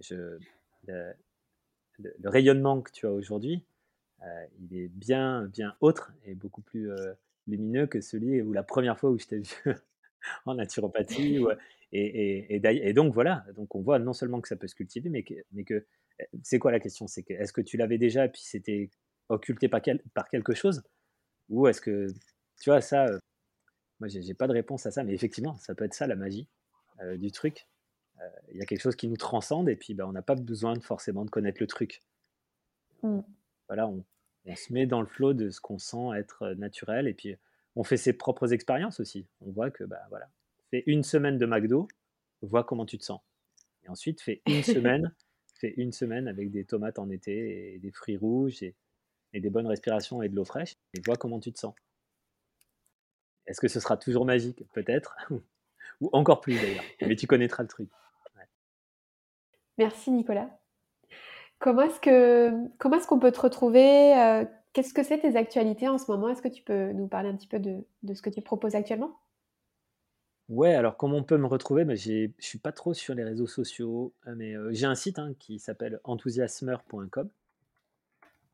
je, 0.01 0.39
le, 0.87 1.15
rayonnement 2.29 2.81
que 2.81 2.91
tu 2.91 3.07
as 3.07 3.13
aujourd'hui, 3.13 3.63
il 4.61 4.77
est 4.77 4.89
bien, 4.89 5.45
bien 5.47 5.75
autre 5.81 6.13
et 6.25 6.35
beaucoup 6.35 6.63
plus 6.63 6.91
lumineux 7.47 7.87
que 7.87 8.01
celui 8.01 8.43
où 8.43 8.53
la 8.53 8.63
première 8.63 8.99
fois 8.99 9.11
où 9.11 9.19
je 9.19 9.27
t'ai 9.27 9.39
vu 9.39 9.47
en 10.47 10.55
naturopathie. 10.55 11.39
et, 11.93 12.55
et, 12.55 12.93
donc 12.93 13.13
voilà, 13.13 13.45
donc 13.55 13.75
on 13.75 13.81
voit 13.81 13.99
non 13.99 14.13
seulement 14.13 14.41
que 14.41 14.49
ça 14.49 14.57
peut 14.57 14.69
se 14.69 14.75
cultiver, 14.75 15.11
mais 15.11 15.23
que, 15.23 15.35
mais 15.53 15.65
que 15.65 15.87
c'est 16.43 16.59
quoi 16.59 16.73
la 16.73 16.81
question? 16.81 17.07
C'est 17.07 17.23
que 17.23 17.35
est-ce 17.35 17.53
que 17.53 17.61
tu 17.61 17.77
l'avais 17.77 17.99
déjà 17.99 18.29
puis 18.29 18.43
c'était 18.43 18.91
occulté 19.29 19.69
par, 19.69 19.81
par 20.15 20.29
quelque 20.29 20.55
chose? 20.55 20.83
Ou 21.49 21.67
est-ce 21.67 21.81
que, 21.81 22.07
tu 22.61 22.71
vois, 22.71 22.81
ça, 22.81 23.07
moi 24.01 24.09
j'ai 24.09 24.35
pas 24.35 24.47
de 24.47 24.53
réponse 24.53 24.87
à 24.87 24.91
ça, 24.91 25.05
mais 25.05 25.15
effectivement, 25.15 25.57
ça 25.59 25.75
peut 25.75 25.85
être 25.85 25.95
ça 25.95 26.07
la 26.07 26.17
magie 26.17 26.49
du 27.17 27.33
truc. 27.33 27.67
Il 28.53 28.59
y 28.59 28.63
a 28.63 28.67
quelque 28.67 28.81
chose 28.81 28.95
qui 28.95 29.09
nous 29.09 29.17
transcende 29.17 29.69
et 29.69 29.75
puis 29.75 29.95
bah, 29.95 30.07
on 30.07 30.13
n'a 30.13 30.23
pas 30.23 30.37
besoin 30.37 30.75
de, 30.75 30.83
forcément 30.83 31.25
de 31.25 31.31
connaître 31.31 31.61
le 31.61 31.67
truc. 31.67 32.03
Mmh. 33.03 33.21
Voilà, 33.67 33.89
on, 33.89 34.05
on, 34.47 34.57
se 34.57 34.73
met 34.73 34.87
dans 34.87 35.01
le 35.01 35.07
flot 35.07 35.35
de 35.35 35.51
ce 35.51 35.61
qu'on 35.61 35.79
sent 35.79 36.17
être 36.17 36.49
naturel 36.55 37.09
et 37.09 37.15
puis 37.15 37.37
on 37.77 37.85
fait 37.85 37.97
ses 37.97 38.13
propres 38.13 38.53
expériences 38.53 39.01
aussi. 39.01 39.27
On 39.41 39.51
voit 39.51 39.71
que, 39.71 39.85
bah 39.85 40.03
voilà, 40.11 40.29
fais 40.71 40.83
une 40.87 41.03
semaine 41.03 41.39
de 41.39 41.47
McDo, 41.47 41.89
vois 42.43 42.65
comment 42.65 42.87
tu 42.87 42.99
te 42.99 43.05
sens. 43.05 43.21
Et 43.85 43.89
ensuite, 43.89 44.21
fais 44.21 44.43
une 44.47 44.63
semaine, 44.63 45.15
fais 45.55 45.75
une 45.77 45.93
semaine 45.93 46.29
avec 46.29 46.51
des 46.51 46.65
tomates 46.65 46.99
en 46.99 47.11
été 47.11 47.75
et 47.75 47.79
des 47.79 47.93
fruits 47.93 48.17
rouges 48.17 48.63
et, 48.63 48.75
des 49.35 49.49
bonnes 49.49 49.67
respirations 49.67 50.23
et 50.23 50.29
de 50.29 50.37
l'eau 50.37 50.45
fraîche 50.45 50.75
et 50.95 51.01
vois 51.07 51.17
comment 51.17 51.41
tu 51.41 51.53
te 51.53 51.59
sens. 51.59 51.75
Est-ce 53.47 53.61
que 53.61 53.69
ce 53.69 53.81
sera 53.81 53.97
toujours 53.97 54.27
magique? 54.27 54.63
Peut-être. 54.73 55.17
Ou 56.01 56.11
encore 56.13 56.41
plus 56.41 56.61
d'ailleurs. 56.61 56.85
Mais 57.01 57.17
tu 57.17 57.27
connaîtras 57.27 57.63
le 57.63 57.69
truc. 57.69 57.89
Merci 59.79 60.11
Nicolas. 60.11 60.62
Comment 61.63 61.83
est-ce 61.83 62.01
que 62.01 62.69
comment 62.79 62.97
est-ce 62.97 63.07
qu'on 63.07 63.21
peut 63.21 63.33
te 63.33 63.41
retrouver 63.41 64.19
euh, 64.19 64.45
Qu'est-ce 64.73 64.95
que 64.95 65.03
c'est 65.03 65.19
tes 65.19 65.37
actualités 65.37 65.87
en 65.87 65.99
ce 65.99 66.11
moment? 66.11 66.29
Est-ce 66.29 66.41
que 66.41 66.49
tu 66.49 66.63
peux 66.63 66.93
nous 66.93 67.07
parler 67.07 67.29
un 67.29 67.37
petit 67.37 67.47
peu 67.47 67.59
de, 67.59 67.85
ce 68.15 68.23
que 68.23 68.31
tu 68.31 68.41
proposes 68.41 68.75
actuellement? 68.75 69.19
Ouais, 70.49 70.75
alors 70.75 70.97
comment 70.97 71.19
on 71.19 71.23
peut 71.23 71.37
me 71.37 71.47
retrouver? 71.47 71.85
Bah, 71.85 71.95
Je 71.95 72.27
ne 72.27 72.33
suis 72.39 72.59
pas 72.59 72.73
trop 72.73 72.95
sur 72.95 73.15
les 73.15 73.23
réseaux 73.23 73.47
sociaux, 73.47 74.13
euh, 74.27 74.35
mais 74.37 74.55
euh, 74.55 74.73
j'ai 74.73 74.87
un 74.87 74.95
site 74.95 75.19
hein, 75.19 75.35
qui 75.39 75.59
s'appelle 75.59 76.01
enthousiasmeur.com. 76.05 77.29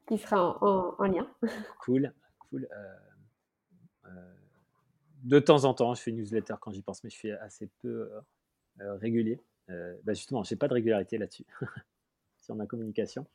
Qui 0.07 0.19
sera 0.19 0.59
en, 0.63 1.05
lien. 1.05 1.27
cool, 1.81 2.13
cool. 2.51 2.69
Euh, 4.07 4.11
de 5.23 5.39
temps 5.39 5.65
en 5.65 5.75
temps, 5.75 5.95
je 5.95 6.03
fais 6.03 6.11
une 6.11 6.17
newsletter 6.19 6.55
quand 6.61 6.73
j'y 6.73 6.83
pense, 6.83 7.05
mais 7.05 7.11
je 7.11 7.17
suis 7.17 7.31
assez 7.31 7.69
peu 7.81 8.11
régulier. 8.79 9.41
Bah, 9.69 10.15
justement, 10.15 10.43
je 10.43 10.55
n'ai 10.55 10.59
pas 10.59 10.69
de 10.69 10.75
régularité 10.75 11.19
là-dessus, 11.19 11.45
sur 12.49 12.57
ma 12.57 12.67
communication. 12.67 13.27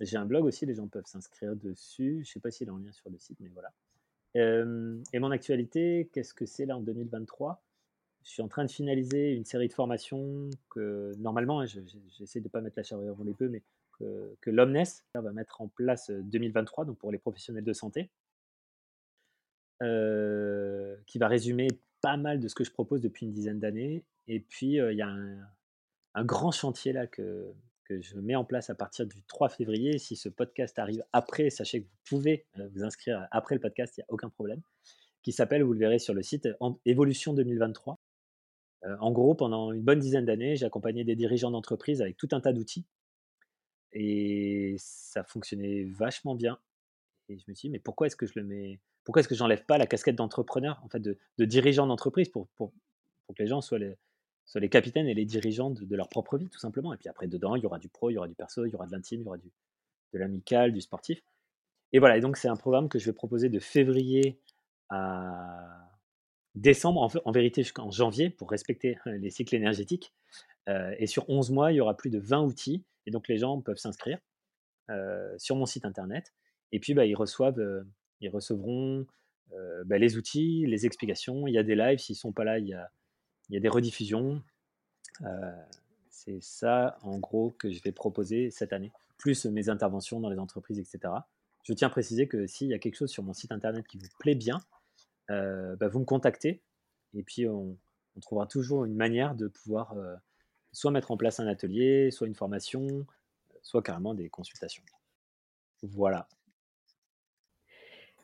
J'ai 0.00 0.16
un 0.16 0.24
blog 0.24 0.44
aussi, 0.44 0.66
les 0.66 0.74
gens 0.74 0.88
peuvent 0.88 1.06
s'inscrire 1.06 1.54
dessus. 1.54 2.14
Je 2.24 2.30
ne 2.30 2.32
sais 2.32 2.40
pas 2.40 2.50
s'il 2.50 2.66
est 2.66 2.72
en 2.72 2.78
lien 2.78 2.90
sur 2.90 3.08
le 3.08 3.18
site, 3.18 3.38
mais 3.38 3.50
voilà. 3.50 3.72
et 4.34 5.18
mon 5.20 5.30
actualité, 5.30 6.10
qu'est-ce 6.12 6.34
que 6.34 6.44
c'est 6.44 6.66
là 6.66 6.76
en 6.76 6.80
2023 6.80 7.62
Je 8.24 8.30
suis 8.30 8.42
en 8.42 8.48
train 8.48 8.64
de 8.64 8.70
finaliser 8.70 9.32
une 9.32 9.44
série 9.44 9.68
de 9.68 9.72
formations 9.72 10.50
que 10.70 11.14
normalement, 11.18 11.60
hein, 11.60 11.66
j'essaie 11.66 12.40
de 12.40 12.46
ne 12.46 12.50
pas 12.50 12.60
mettre 12.60 12.78
la 12.78 12.82
charrue 12.82 13.08
avant 13.08 13.22
les 13.22 13.34
peu, 13.34 13.48
mais 13.48 13.62
que, 14.00 14.50
l'Omnes 14.50 14.82
va 15.14 15.32
mettre 15.32 15.60
en 15.60 15.68
place 15.68 16.10
2023, 16.10 16.84
donc 16.84 16.98
pour 16.98 17.12
les 17.12 17.18
professionnels 17.18 17.64
de 17.64 17.72
santé, 17.72 18.10
qui 19.80 21.18
va 21.18 21.28
résumer 21.28 21.68
pas 22.00 22.16
mal 22.16 22.40
de 22.40 22.48
ce 22.48 22.56
que 22.56 22.64
je 22.64 22.72
propose 22.72 23.00
depuis 23.02 23.26
une 23.26 23.32
dizaine 23.32 23.60
d'années. 23.60 24.04
Et 24.26 24.40
puis, 24.40 24.74
il 24.74 24.96
y 24.96 25.02
a 25.02 25.08
un, 25.08 25.38
un, 26.18 26.24
grand 26.24 26.50
chantier 26.50 26.92
là 26.92 27.06
que, 27.06 27.52
que 27.84 28.00
je 28.00 28.16
mets 28.16 28.36
en 28.36 28.44
place 28.44 28.70
à 28.70 28.74
partir 28.74 29.06
du 29.06 29.22
3 29.24 29.48
février. 29.48 29.98
Si 29.98 30.16
ce 30.16 30.28
podcast 30.28 30.78
arrive 30.78 31.04
après, 31.12 31.50
sachez 31.50 31.82
que 31.82 31.86
vous 31.86 31.96
pouvez 32.04 32.46
euh, 32.58 32.68
vous 32.74 32.84
inscrire 32.84 33.26
après 33.30 33.54
le 33.54 33.60
podcast, 33.60 33.96
il 33.96 34.00
n'y 34.00 34.04
a 34.04 34.12
aucun 34.12 34.28
problème. 34.28 34.60
Qui 35.22 35.32
s'appelle, 35.32 35.62
vous 35.62 35.72
le 35.72 35.78
verrez 35.78 35.98
sur 35.98 36.14
le 36.14 36.22
site, 36.22 36.48
Évolution 36.84 37.34
2023. 37.34 37.98
Euh, 38.84 38.96
en 39.00 39.10
gros, 39.10 39.34
pendant 39.34 39.72
une 39.72 39.82
bonne 39.82 39.98
dizaine 39.98 40.24
d'années, 40.24 40.56
j'ai 40.56 40.66
accompagné 40.66 41.04
des 41.04 41.16
dirigeants 41.16 41.50
d'entreprise 41.50 42.00
avec 42.00 42.16
tout 42.16 42.28
un 42.32 42.40
tas 42.40 42.52
d'outils. 42.52 42.86
Et 43.92 44.76
ça 44.78 45.24
fonctionnait 45.24 45.84
vachement 45.84 46.34
bien. 46.34 46.58
Et 47.28 47.38
je 47.38 47.44
me 47.48 47.54
suis 47.54 47.68
dit, 47.68 47.72
mais 47.72 47.78
pourquoi 47.78 48.06
est-ce 48.06 48.16
que 48.16 48.26
je 48.26 48.32
le 48.36 48.44
mets 48.44 48.80
Pourquoi 49.04 49.20
est-ce 49.20 49.28
que 49.28 49.34
j'enlève 49.34 49.64
pas 49.64 49.78
la 49.78 49.86
casquette 49.86 50.16
d'entrepreneur, 50.16 50.80
en 50.84 50.88
fait, 50.88 51.00
de, 51.00 51.18
dirigeant 51.38 51.86
d'entreprise 51.86 52.28
pour, 52.28 52.48
pour, 52.48 52.72
que 53.36 53.42
les 53.42 53.48
gens 53.48 53.60
soient 53.60 53.78
les, 53.78 53.96
soit 54.48 54.62
les 54.62 54.70
capitaines 54.70 55.06
et 55.06 55.14
les 55.14 55.26
dirigeants 55.26 55.70
de, 55.70 55.96
leur 55.96 56.08
propre 56.08 56.38
vie, 56.38 56.48
tout 56.48 56.58
simplement. 56.58 56.92
Et 56.94 56.96
puis 56.96 57.08
après, 57.08 57.28
dedans, 57.28 57.54
il 57.54 57.62
y 57.62 57.66
aura 57.66 57.78
du 57.78 57.88
pro, 57.88 58.10
il 58.10 58.14
y 58.14 58.18
aura 58.18 58.28
du 58.28 58.34
perso, 58.34 58.64
il 58.64 58.70
y 58.70 58.74
aura 58.74 58.86
de 58.86 58.92
l'intime, 58.92 59.20
il 59.20 59.24
y 59.24 59.28
aura 59.28 59.36
du, 59.36 59.52
de 60.14 60.18
l'amical, 60.18 60.72
du 60.72 60.80
sportif. 60.80 61.22
Et 61.92 61.98
voilà, 61.98 62.16
et 62.16 62.20
donc 62.20 62.38
c'est 62.38 62.48
un 62.48 62.56
programme 62.56 62.88
que 62.88 62.98
je 62.98 63.04
vais 63.04 63.12
proposer 63.12 63.50
de 63.50 63.58
février 63.58 64.40
à 64.88 65.90
décembre, 66.54 67.10
en, 67.24 67.30
vérité 67.30 67.62
jusqu'en 67.62 67.90
janvier, 67.90 68.30
pour 68.30 68.50
respecter 68.50 68.98
euh, 69.06 69.18
les 69.18 69.30
cycles 69.30 69.54
énergétiques. 69.54 70.14
Euh, 70.68 70.94
et 70.98 71.06
sur 71.06 71.28
11 71.28 71.50
mois, 71.50 71.70
il 71.72 71.76
y 71.76 71.80
aura 71.80 71.94
plus 71.94 72.10
de 72.10 72.18
20 72.18 72.42
outils, 72.42 72.84
et 73.06 73.10
donc 73.10 73.28
les 73.28 73.36
gens 73.36 73.60
peuvent 73.60 73.76
s'inscrire 73.76 74.18
euh, 74.88 75.34
sur 75.36 75.56
mon 75.56 75.66
site 75.66 75.84
internet. 75.84 76.32
Et 76.72 76.80
puis, 76.80 76.94
bah, 76.94 77.04
ils, 77.04 77.14
reçoivent, 77.14 77.62
ils 78.20 78.28
recevront 78.28 79.06
bah, 79.86 79.96
les 79.98 80.16
outils, 80.16 80.66
les 80.66 80.84
explications. 80.84 81.46
Il 81.46 81.54
y 81.54 81.58
a 81.58 81.62
des 81.62 81.74
lives, 81.74 81.98
s'ils 81.98 82.14
ne 82.14 82.18
sont 82.18 82.32
pas 82.32 82.44
là, 82.44 82.58
il 82.58 82.66
y 82.66 82.74
a 82.74 82.90
il 83.48 83.54
y 83.54 83.56
a 83.56 83.60
des 83.60 83.68
rediffusions. 83.68 84.42
Euh, 85.22 85.64
c'est 86.10 86.40
ça, 86.42 86.98
en 87.02 87.18
gros, 87.18 87.50
que 87.52 87.70
je 87.70 87.82
vais 87.82 87.92
proposer 87.92 88.50
cette 88.50 88.72
année, 88.72 88.92
plus 89.16 89.46
mes 89.46 89.68
interventions 89.68 90.20
dans 90.20 90.30
les 90.30 90.38
entreprises, 90.38 90.78
etc. 90.78 91.14
Je 91.62 91.72
tiens 91.72 91.88
à 91.88 91.90
préciser 91.90 92.28
que 92.28 92.46
s'il 92.46 92.68
y 92.68 92.74
a 92.74 92.78
quelque 92.78 92.96
chose 92.96 93.10
sur 93.10 93.22
mon 93.22 93.32
site 93.32 93.52
internet 93.52 93.86
qui 93.86 93.98
vous 93.98 94.08
plaît 94.18 94.34
bien, 94.34 94.60
euh, 95.30 95.76
bah, 95.76 95.88
vous 95.88 96.00
me 96.00 96.04
contactez 96.04 96.62
et 97.14 97.22
puis 97.22 97.46
on, 97.46 97.76
trouvera 98.20 98.48
toujours 98.48 98.84
une 98.84 98.96
manière 98.96 99.36
de 99.36 99.46
pouvoir 99.46 99.92
euh, 99.92 100.16
soit 100.72 100.90
mettre 100.90 101.12
en 101.12 101.16
place 101.16 101.38
un 101.38 101.46
atelier, 101.46 102.10
soit 102.10 102.26
une 102.26 102.34
formation, 102.34 103.06
soit 103.62 103.80
carrément 103.80 104.12
des 104.12 104.28
consultations. 104.28 104.82
Voilà. 105.82 106.28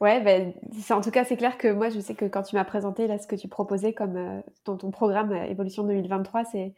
Ouais, 0.00 0.20
ben, 0.20 0.52
en 0.90 1.00
tout 1.00 1.10
cas, 1.10 1.24
c'est 1.24 1.36
clair 1.36 1.56
que 1.56 1.68
moi, 1.68 1.88
je 1.88 2.00
sais 2.00 2.14
que 2.14 2.24
quand 2.24 2.42
tu 2.42 2.56
m'as 2.56 2.64
présenté 2.64 3.06
là, 3.06 3.18
ce 3.18 3.26
que 3.26 3.36
tu 3.36 3.48
proposais 3.48 3.92
comme 3.94 4.16
euh, 4.16 4.40
dans 4.64 4.76
ton 4.76 4.90
programme 4.90 5.32
euh, 5.32 5.44
Évolution 5.44 5.84
2023, 5.84 6.44
c'est, 6.44 6.74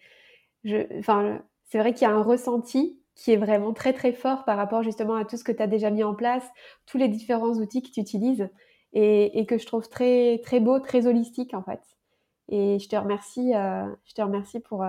enfin, 0.99 1.41
vrai 1.75 1.95
qu'il 1.95 2.07
y 2.07 2.11
a 2.11 2.14
un 2.14 2.23
ressenti 2.23 3.01
qui 3.14 3.33
est 3.33 3.37
vraiment 3.37 3.73
très 3.73 3.95
très 3.95 4.12
fort 4.12 4.45
par 4.45 4.59
rapport 4.59 4.83
justement 4.83 5.14
à 5.14 5.25
tout 5.25 5.37
ce 5.39 5.45
que 5.45 5.53
tu 5.53 5.62
as 5.62 5.67
déjà 5.67 5.91
mis 5.91 6.05
en 6.05 6.14
place, 6.14 6.45
tous 6.87 6.99
les 6.99 7.09
différents 7.09 7.55
outils 7.55 7.83
que 7.83 7.91
tu 7.91 8.01
utilises 8.01 8.49
et, 8.93 9.47
que 9.47 9.59
je 9.59 9.67
trouve 9.67 9.89
très 9.89 10.41
très 10.45 10.61
beau, 10.61 10.79
très 10.81 11.07
holistique 11.07 11.55
en 11.55 11.62
fait. 11.62 11.81
Et 12.49 12.79
je 12.79 12.89
te 12.89 12.97
remercie, 12.97 13.55
euh, 13.55 13.87
je 14.05 14.14
te 14.14 14.23
remercie 14.23 14.61
pour 14.61 14.85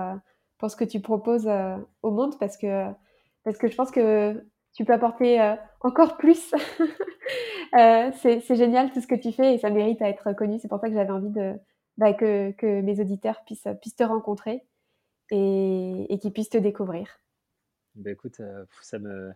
pour 0.58 0.70
ce 0.70 0.76
que 0.76 0.84
tu 0.84 1.00
proposes 1.00 1.48
au 2.02 2.10
monde 2.10 2.38
parce 2.38 2.56
que 2.58 2.90
parce 3.44 3.58
que 3.58 3.68
je 3.68 3.76
pense 3.76 3.90
que 3.90 4.44
tu 4.78 4.84
peux 4.84 4.92
apporter 4.92 5.40
euh, 5.40 5.56
encore 5.80 6.16
plus. 6.16 6.54
euh, 7.76 8.12
c'est 8.22 8.54
génial 8.54 8.92
tout 8.92 9.00
ce 9.00 9.08
que 9.08 9.16
tu 9.16 9.32
fais 9.32 9.54
et 9.54 9.58
ça 9.58 9.70
mérite 9.70 10.00
à 10.00 10.08
être 10.08 10.32
connu. 10.34 10.60
C'est 10.60 10.68
pour 10.68 10.78
ça 10.78 10.86
que 10.86 10.94
j'avais 10.94 11.10
envie 11.10 11.30
de, 11.30 11.54
bah, 11.96 12.12
que, 12.12 12.80
mes 12.80 13.00
auditeurs 13.00 13.42
puissent, 13.44 13.64
te 13.64 14.04
rencontrer 14.04 14.64
et, 15.32 16.16
qu'ils 16.22 16.32
puissent 16.32 16.50
te 16.50 16.58
découvrir. 16.58 17.08
Bah 17.96 18.12
écoute, 18.12 18.38
euh, 18.38 18.66
ça 18.80 19.00
me, 19.00 19.32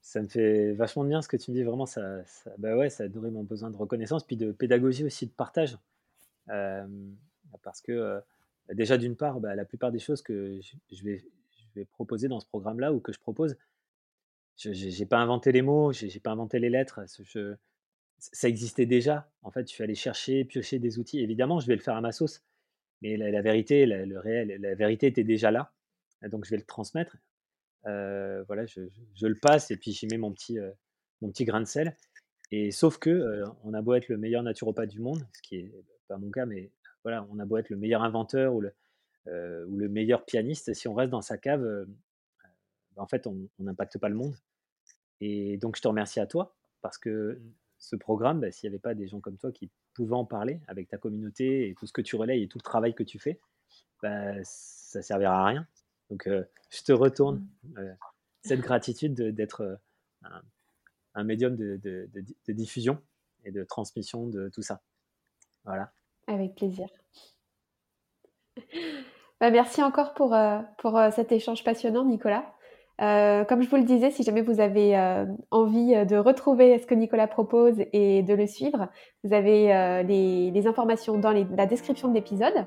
ça 0.00 0.22
me 0.22 0.26
fait 0.26 0.72
vachement 0.72 1.04
bien 1.04 1.20
ce 1.20 1.28
que 1.28 1.36
tu 1.36 1.50
me 1.50 1.56
dis. 1.56 1.62
Vraiment, 1.62 1.84
ça, 1.84 2.24
ça, 2.24 2.50
bah 2.56 2.78
ouais, 2.78 2.88
ça 2.88 3.04
a 3.04 3.08
nourri 3.08 3.30
mon 3.30 3.42
besoin 3.42 3.70
de 3.70 3.76
reconnaissance, 3.76 4.24
puis 4.24 4.36
de 4.36 4.52
pédagogie 4.52 5.04
aussi, 5.04 5.26
de 5.26 5.32
partage. 5.32 5.76
Parce 7.62 7.82
que 7.82 8.22
déjà, 8.72 8.96
d'une 8.96 9.16
part, 9.16 9.38
bah, 9.38 9.54
la 9.54 9.66
plupart 9.66 9.92
des 9.92 9.98
choses 9.98 10.22
que 10.22 10.58
je 10.90 11.04
vais 11.04 11.84
proposer 11.92 12.28
dans 12.28 12.40
ce 12.40 12.46
programme-là 12.46 12.94
ou 12.94 13.00
que 13.00 13.12
je 13.12 13.20
propose, 13.20 13.58
je 14.56 14.98
n'ai 14.98 15.06
pas 15.06 15.18
inventé 15.18 15.52
les 15.52 15.62
mots, 15.62 15.92
je 15.92 16.06
n'ai 16.06 16.20
pas 16.20 16.32
inventé 16.32 16.58
les 16.58 16.70
lettres. 16.70 17.00
ça 18.18 18.48
existait 18.48 18.86
déjà. 18.86 19.30
En 19.42 19.50
fait, 19.50 19.68
je 19.68 19.74
suis 19.74 19.84
allé 19.84 19.94
chercher, 19.94 20.44
piocher 20.44 20.78
des 20.78 20.98
outils. 20.98 21.20
Évidemment, 21.20 21.60
je 21.60 21.66
vais 21.66 21.76
le 21.76 21.82
faire 21.82 21.96
à 21.96 22.00
ma 22.00 22.12
sauce. 22.12 22.42
mais 23.02 23.16
la, 23.16 23.42
vérité, 23.42 23.86
le 23.86 24.18
réel, 24.18 24.56
la 24.60 24.74
vérité 24.74 25.06
était 25.06 25.24
déjà 25.24 25.50
là. 25.50 25.72
Donc 26.22 26.44
je 26.44 26.50
vais 26.50 26.56
le 26.56 26.64
transmettre. 26.64 27.16
voilà, 27.84 28.66
je, 28.66 29.26
le 29.26 29.38
passe 29.40 29.70
et 29.70 29.76
puis 29.76 29.92
j'y 29.92 30.06
mets 30.06 30.18
mon 30.18 30.32
petit, 30.32 30.58
mon 31.20 31.30
petit 31.30 31.44
grain 31.44 31.60
de 31.60 31.66
sel. 31.66 31.96
Et 32.50 32.70
sauf 32.70 32.98
que 32.98 33.42
on 33.64 33.74
a 33.74 33.82
beau 33.82 33.94
être 33.94 34.08
le 34.08 34.16
meilleur 34.16 34.42
naturopathe 34.42 34.90
du 34.90 35.00
monde, 35.00 35.26
ce 35.32 35.42
qui 35.42 35.56
est 35.56 35.72
pas 36.08 36.18
mon 36.18 36.30
cas, 36.30 36.46
mais 36.46 36.70
voilà, 37.02 37.26
on 37.30 37.38
a 37.38 37.44
beau 37.44 37.56
être 37.56 37.70
le 37.70 37.76
meilleur 37.76 38.02
inventeur 38.02 38.54
ou 38.54 38.60
le, 38.60 39.88
meilleur 39.88 40.24
pianiste, 40.24 40.72
si 40.74 40.88
on 40.88 40.94
reste 40.94 41.10
dans 41.10 41.22
sa 41.22 41.36
cave, 41.36 41.86
en 42.96 43.06
fait, 43.06 43.26
on 43.26 43.48
n'impacte 43.58 43.98
pas 43.98 44.08
le 44.08 44.14
monde. 44.14 44.34
Et 45.20 45.56
donc, 45.58 45.76
je 45.76 45.82
te 45.82 45.88
remercie 45.88 46.20
à 46.20 46.26
toi 46.26 46.54
parce 46.82 46.98
que 46.98 47.40
ce 47.78 47.96
programme, 47.96 48.40
bah, 48.40 48.50
s'il 48.50 48.68
n'y 48.68 48.74
avait 48.74 48.80
pas 48.80 48.94
des 48.94 49.08
gens 49.08 49.20
comme 49.20 49.36
toi 49.36 49.52
qui 49.52 49.70
pouvaient 49.94 50.14
en 50.14 50.24
parler 50.24 50.60
avec 50.66 50.88
ta 50.88 50.98
communauté 50.98 51.68
et 51.68 51.74
tout 51.74 51.86
ce 51.86 51.92
que 51.92 52.02
tu 52.02 52.16
relayes 52.16 52.42
et 52.42 52.48
tout 52.48 52.58
le 52.58 52.62
travail 52.64 52.94
que 52.94 53.02
tu 53.02 53.18
fais, 53.18 53.40
bah, 54.02 54.34
ça 54.42 54.98
ne 54.98 55.04
servira 55.04 55.42
à 55.42 55.46
rien. 55.46 55.66
Donc, 56.10 56.28
je 56.28 56.82
te 56.82 56.92
retourne 56.92 57.46
mmh. 57.64 57.80
cette 58.42 58.60
gratitude 58.60 59.14
d'être 59.14 59.80
un, 61.14 61.24
médium 61.24 61.56
de, 61.56 62.08
diffusion 62.48 63.02
et 63.44 63.50
de 63.50 63.64
transmission 63.64 64.26
de 64.26 64.48
tout 64.48 64.62
ça. 64.62 64.82
Voilà. 65.64 65.92
Avec 66.26 66.54
plaisir. 66.54 66.88
Bah, 69.40 69.50
merci 69.50 69.82
encore 69.82 70.14
pour, 70.14 70.34
pour 70.78 70.98
cet 71.12 71.32
échange 71.32 71.62
passionnant, 71.62 72.04
Nicolas. 72.04 72.55
Euh, 73.02 73.44
comme 73.44 73.62
je 73.62 73.68
vous 73.68 73.76
le 73.76 73.82
disais, 73.82 74.10
si 74.10 74.22
jamais 74.22 74.40
vous 74.40 74.60
avez 74.60 74.96
euh, 74.96 75.26
envie 75.50 75.94
euh, 75.94 76.04
de 76.06 76.16
retrouver 76.16 76.78
ce 76.78 76.86
que 76.86 76.94
Nicolas 76.94 77.26
propose 77.26 77.74
et 77.92 78.22
de 78.22 78.34
le 78.34 78.46
suivre, 78.46 78.88
vous 79.22 79.34
avez 79.34 80.02
les, 80.04 80.66
informations 80.66 81.18
dans 81.18 81.32
la 81.32 81.66
description 81.66 82.08
de 82.08 82.14
l'épisode. 82.14 82.66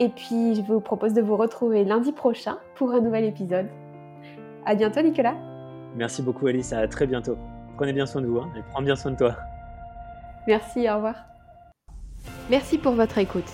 Et 0.00 0.08
puis, 0.08 0.56
je 0.56 0.62
vous 0.62 0.80
propose 0.80 1.14
de 1.14 1.22
vous 1.22 1.36
retrouver 1.36 1.84
lundi 1.84 2.12
prochain 2.12 2.58
pour 2.74 2.90
un 2.92 3.00
nouvel 3.00 3.24
épisode. 3.24 3.68
À 4.66 4.74
bientôt, 4.74 5.00
Nicolas. 5.00 5.36
Merci 5.94 6.20
beaucoup, 6.20 6.46
Alice. 6.46 6.72
À 6.72 6.86
très 6.88 7.06
bientôt. 7.06 7.38
Prenez 7.76 7.92
bien 7.92 8.06
soin 8.06 8.20
de 8.20 8.26
vous 8.26 8.38
hein, 8.38 8.50
et 8.56 8.62
prends 8.70 8.82
bien 8.82 8.96
soin 8.96 9.12
de 9.12 9.16
toi. 9.16 9.36
Merci, 10.46 10.90
au 10.90 10.96
revoir. 10.96 11.14
Merci 12.50 12.76
pour 12.76 12.92
votre 12.92 13.18
écoute. 13.18 13.50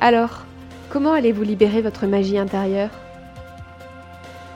Alors, 0.00 0.44
comment 0.90 1.12
allez-vous 1.12 1.42
libérer 1.42 1.82
votre 1.82 2.06
magie 2.06 2.38
intérieure? 2.38 2.90